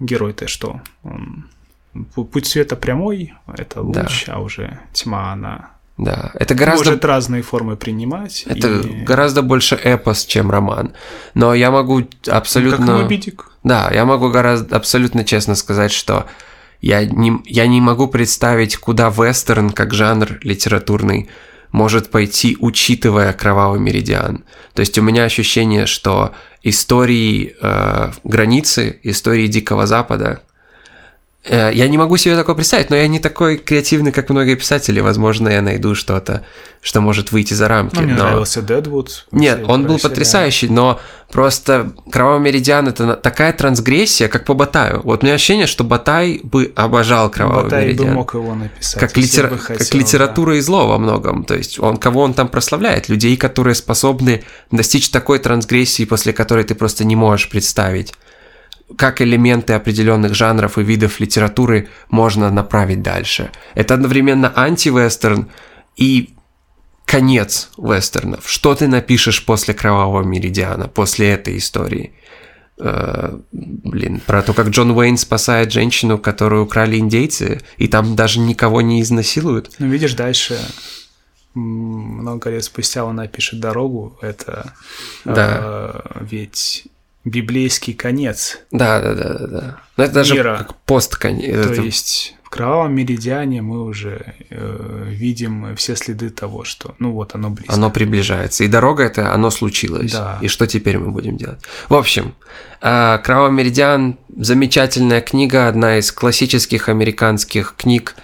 герой-то 0.07 0.47
что? 0.49 0.81
Он 1.03 1.47
пу- 1.95 2.25
Путь 2.25 2.47
света 2.47 2.77
прямой, 2.77 3.35
это 3.57 3.83
Да. 3.83 4.03
луч, 4.03 4.25
а 4.29 4.41
уже 4.41 4.79
тьма, 4.93 5.33
она 5.33 5.71
Да, 5.99 6.31
это 6.35 6.55
гораздо 6.55 6.85
может 6.91 7.05
разные 7.05 7.43
формы 7.43 7.77
принимать. 7.77 8.45
Это 8.47 8.69
и- 8.81 9.05
гораздо 9.05 9.43
больше 9.43 9.75
эпос, 9.77 10.25
чем 10.27 10.51
роман. 10.51 10.93
Но 11.35 11.55
я 11.55 11.71
могу 11.71 12.01
Ну, 12.01 12.07
абсолютно... 12.33 12.87
Как 12.87 13.03
Моби 13.03 13.17
Дик. 13.19 13.51
Да, 13.63 13.91
я 13.93 14.05
могу 14.05 14.31
гораздо 14.31 14.77
абсолютно 14.77 15.25
честно 15.25 15.55
сказать, 15.55 15.93
что 15.93 16.27
я 16.81 17.05
не, 17.05 17.41
я 17.45 17.67
не 17.67 17.81
могу 17.81 18.09
представить, 18.09 18.77
куда 18.77 19.11
вестерн, 19.11 19.71
как 19.71 19.95
жанр 19.95 20.39
литературный, 20.43 21.29
может 21.73 22.11
пойти, 22.11 22.57
учитывая 22.61 23.33
кровавый 23.33 23.81
меридиан. 23.81 24.45
То 24.75 24.81
есть 24.81 24.97
у 24.99 25.03
меня 25.03 25.25
ощущение, 25.25 25.87
что 25.87 26.33
истории 26.63 27.57
э, 27.61 28.13
границы, 28.23 29.01
истории 29.03 29.47
Дикого 29.47 29.87
Запада, 29.87 30.43
я 31.51 31.89
не 31.89 31.99
могу 31.99 32.17
себе 32.17 32.37
такое 32.37 32.55
представить, 32.55 32.89
но 32.91 32.97
я 32.97 33.09
не 33.09 33.19
такой 33.19 33.57
креативный, 33.57 34.13
как 34.13 34.31
многие 34.31 34.55
писатели. 34.55 35.01
Возможно, 35.01 35.49
я 35.49 35.61
найду 35.61 35.97
что-то, 35.97 36.45
что 36.81 37.01
может 37.01 37.33
выйти 37.33 37.55
за 37.55 37.67
рамки. 37.67 37.97
Ну, 37.97 38.03
мне 38.03 38.15
но- 38.15 38.25
нравился 38.25 38.63
Дедвуд. 38.63 39.27
нет, 39.33 39.61
он 39.67 39.87
был 39.87 39.99
потрясающий, 39.99 40.69
но 40.69 41.01
просто 41.33 41.93
Кровавый 42.13 42.41
Меридиан 42.41 42.87
это 42.87 43.17
такая 43.17 43.53
трансгрессия, 43.53 44.29
как 44.29 44.45
по 44.45 44.55
Батаю. 44.55 45.01
Вот 45.03 45.23
у 45.23 45.27
меня 45.27 45.35
ощущение, 45.35 45.67
что 45.67 45.83
Батай 45.83 46.41
бы 46.45 46.73
обожал 46.77 47.29
Кровавый 47.29 47.65
Батай 47.65 47.81
бы 47.83 47.87
Меридиан. 47.89 48.15
мог 48.15 48.35
его 48.35 48.55
написать. 48.55 49.01
Как, 49.01 49.17
литера- 49.17 49.49
бы 49.49 49.57
как 49.57 49.79
хотел, 49.79 49.99
литература 49.99 50.57
и 50.57 50.61
зло 50.61 50.87
во 50.87 50.99
многом. 50.99 51.43
То 51.45 51.55
есть 51.55 51.79
он 51.81 51.97
кого 51.97 52.23
он 52.23 52.35
там 52.35 52.47
прославляет? 52.49 53.09
Людей, 53.09 53.37
которые 53.37 53.75
способны 53.75 54.45
достичь 54.71 55.09
такой 55.11 55.41
трансгрессии, 55.41 56.05
после 56.05 56.33
которой 56.33 56.63
ты 56.63 56.77
просто 56.77 57.05
не 57.05 57.17
можешь 57.17 57.49
представить. 57.49 58.13
Как 58.97 59.21
элементы 59.21 59.73
определенных 59.73 60.35
жанров 60.35 60.79
и 60.79 60.83
видов 60.83 61.21
литературы 61.21 61.89
можно 62.11 62.51
направить 62.51 63.03
дальше. 63.03 63.51
Это 63.75 63.95
одновременно 63.95 64.53
антивестерн 64.55 65.49
и 65.97 66.35
конец 67.07 67.71
вестернов. 67.77 68.49
Что 68.49 68.75
ты 68.75 68.89
напишешь 68.89 69.45
после 69.45 69.75
Кровавого 69.75 70.23
Меридиана, 70.23 70.89
после 70.89 71.31
этой 71.31 71.59
истории? 71.59 72.13
Э, 72.79 73.39
блин, 73.53 74.21
про 74.27 74.43
то, 74.43 74.55
как 74.55 74.69
Джон 74.69 74.91
Уэйн 74.91 75.17
спасает 75.17 75.73
женщину, 75.73 76.19
которую 76.19 76.65
украли 76.65 76.97
индейцы, 76.97 77.61
и 77.77 77.87
там 77.87 78.17
даже 78.17 78.41
никого 78.41 78.81
не 78.81 79.03
изнасилуют. 79.03 79.71
Ну, 79.79 79.87
видишь, 79.89 80.15
дальше 80.15 80.59
много 81.55 82.51
лет 82.51 82.65
спустя 82.65 83.05
он 83.05 83.17
напишет 83.17 83.61
дорогу. 83.61 84.19
Это 84.23 84.73
да. 85.25 85.61
э, 85.63 86.01
ведь 86.23 86.87
библейский 87.25 87.95
конец. 87.95 88.59
Да, 88.71 89.01
да, 89.01 89.15
да, 89.15 89.35
да, 89.35 89.47
да. 89.47 89.81
Но 89.97 90.05
это 90.05 90.15
даже 90.15 90.35
мира. 90.35 90.57
как 90.59 90.75
постконец. 90.83 91.67
То 91.67 91.73
это... 91.73 91.83
есть 91.83 92.35
в 92.43 92.51
кровавом 92.51 92.95
меридиане 92.95 93.63
мы 93.63 93.83
уже 93.85 94.35
э, 94.51 95.05
видим 95.09 95.75
все 95.77 95.97
следы 95.97 96.31
того, 96.31 96.65
что 96.65 96.95
ну 96.99 97.13
вот 97.13 97.35
оно 97.35 97.51
близко. 97.51 97.73
Оно 97.73 97.91
приближается. 97.91 98.65
И 98.65 98.69
дорога 98.69 99.05
это, 99.05 99.33
оно 99.33 99.51
случилось. 99.51 100.13
Да. 100.13 100.39
И 100.43 100.49
что 100.49 100.67
теперь 100.67 100.99
мы 100.99 101.13
будем 101.13 101.37
делать? 101.37 101.61
В 101.89 101.95
общем, 101.95 102.35
э, 102.81 103.19
Кровавый 103.23 103.53
меридиан 103.53 104.19
замечательная 104.37 105.21
книга, 105.21 105.69
одна 105.69 105.99
из 105.99 106.11
классических 106.13 106.89
американских 106.89 107.75
книг. 107.77 108.17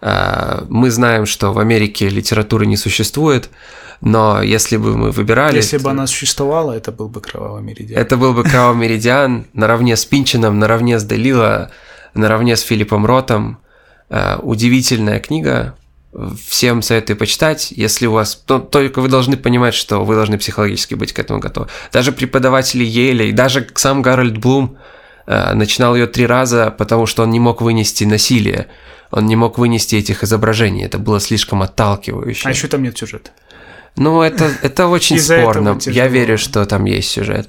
Э, 0.00 0.64
мы 0.68 0.90
знаем, 0.90 1.26
что 1.26 1.52
в 1.52 1.58
Америке 1.58 2.08
литературы 2.08 2.66
не 2.66 2.76
существует. 2.76 3.50
Но 4.00 4.42
если 4.42 4.76
бы 4.76 4.96
мы 4.96 5.10
выбирали... 5.10 5.56
Если 5.56 5.76
бы 5.78 5.84
то- 5.84 5.90
она 5.90 6.06
существовала, 6.06 6.72
это 6.72 6.92
был 6.92 7.08
бы 7.08 7.20
кровавый 7.20 7.62
меридиан. 7.62 7.98
Это 8.00 8.16
был 8.16 8.32
бы 8.32 8.44
Кровавый 8.44 8.80
Меридиан 8.88 9.46
наравне 9.54 9.96
с 9.96 10.04
Пинчином, 10.04 10.58
наравне 10.58 10.98
с 10.98 11.04
Делила, 11.04 11.70
наравне 12.14 12.56
с 12.56 12.60
Филиппом 12.60 13.04
Ротом. 13.06 13.58
Э, 14.08 14.36
Удивительная 14.40 15.18
книга. 15.18 15.74
Всем 16.48 16.80
советую 16.82 17.16
почитать. 17.16 17.72
Если 17.72 18.06
у 18.06 18.12
вас... 18.12 18.34
то- 18.36 18.60
Только 18.60 19.00
вы 19.00 19.08
должны 19.08 19.36
понимать, 19.36 19.74
что 19.74 20.04
вы 20.04 20.14
должны 20.14 20.38
психологически 20.38 20.94
быть 20.94 21.12
к 21.12 21.18
этому 21.18 21.40
готовы. 21.40 21.66
Даже 21.92 22.12
преподаватели 22.12 22.84
Йеля 22.84 23.24
и 23.26 23.32
даже 23.32 23.66
сам 23.74 24.00
Гарольд 24.02 24.38
Блум 24.38 24.76
э, 25.26 25.54
начинал 25.54 25.96
ее 25.96 26.06
три 26.06 26.24
раза, 26.26 26.70
потому 26.70 27.06
что 27.06 27.24
он 27.24 27.30
не 27.30 27.40
мог 27.40 27.60
вынести 27.62 28.04
насилие. 28.04 28.68
Он 29.10 29.26
не 29.26 29.36
мог 29.36 29.58
вынести 29.58 29.96
этих 29.96 30.22
изображений. 30.22 30.84
Это 30.84 30.98
было 30.98 31.18
слишком 31.20 31.62
отталкивающе. 31.62 32.46
А 32.46 32.50
еще 32.50 32.68
там 32.68 32.82
нет 32.82 32.96
сюжета. 32.96 33.30
Ну, 33.98 34.22
это, 34.22 34.50
это 34.62 34.86
очень 34.86 35.18
спорно. 35.20 35.78
Я 35.86 36.06
верю, 36.06 36.38
что 36.38 36.64
там 36.66 36.84
есть 36.86 37.10
сюжет. 37.10 37.48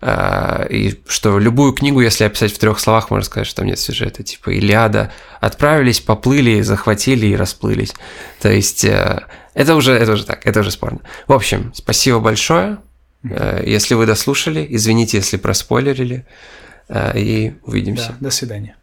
А, 0.00 0.64
И 0.70 1.00
что 1.08 1.38
любую 1.40 1.72
книгу, 1.72 2.00
если 2.00 2.24
описать 2.24 2.52
в 2.52 2.58
трех 2.58 2.78
словах, 2.78 3.10
можно 3.10 3.24
сказать, 3.24 3.46
что 3.48 3.56
там 3.56 3.66
нет 3.66 3.78
сюжета. 3.80 4.22
Типа 4.22 4.50
Илиада. 4.50 5.10
Отправились, 5.40 6.00
поплыли, 6.00 6.60
захватили 6.60 7.26
и 7.26 7.36
расплылись. 7.36 7.94
То 8.40 8.50
есть 8.50 8.84
э, 8.84 9.24
это 9.54 9.74
уже, 9.74 9.92
это 9.92 10.12
уже 10.12 10.24
так, 10.24 10.46
это 10.46 10.60
уже 10.60 10.70
спорно. 10.70 11.00
В 11.26 11.32
общем, 11.32 11.72
спасибо 11.74 12.20
большое. 12.20 12.78
Э, 13.24 13.62
Если 13.66 13.94
вы 13.94 14.06
дослушали, 14.06 14.64
извините, 14.70 15.16
если 15.16 15.36
проспойлерили. 15.36 16.24
Э, 16.88 17.18
И 17.18 17.54
увидимся. 17.64 18.10
Да, 18.20 18.28
до 18.28 18.30
свидания. 18.30 18.76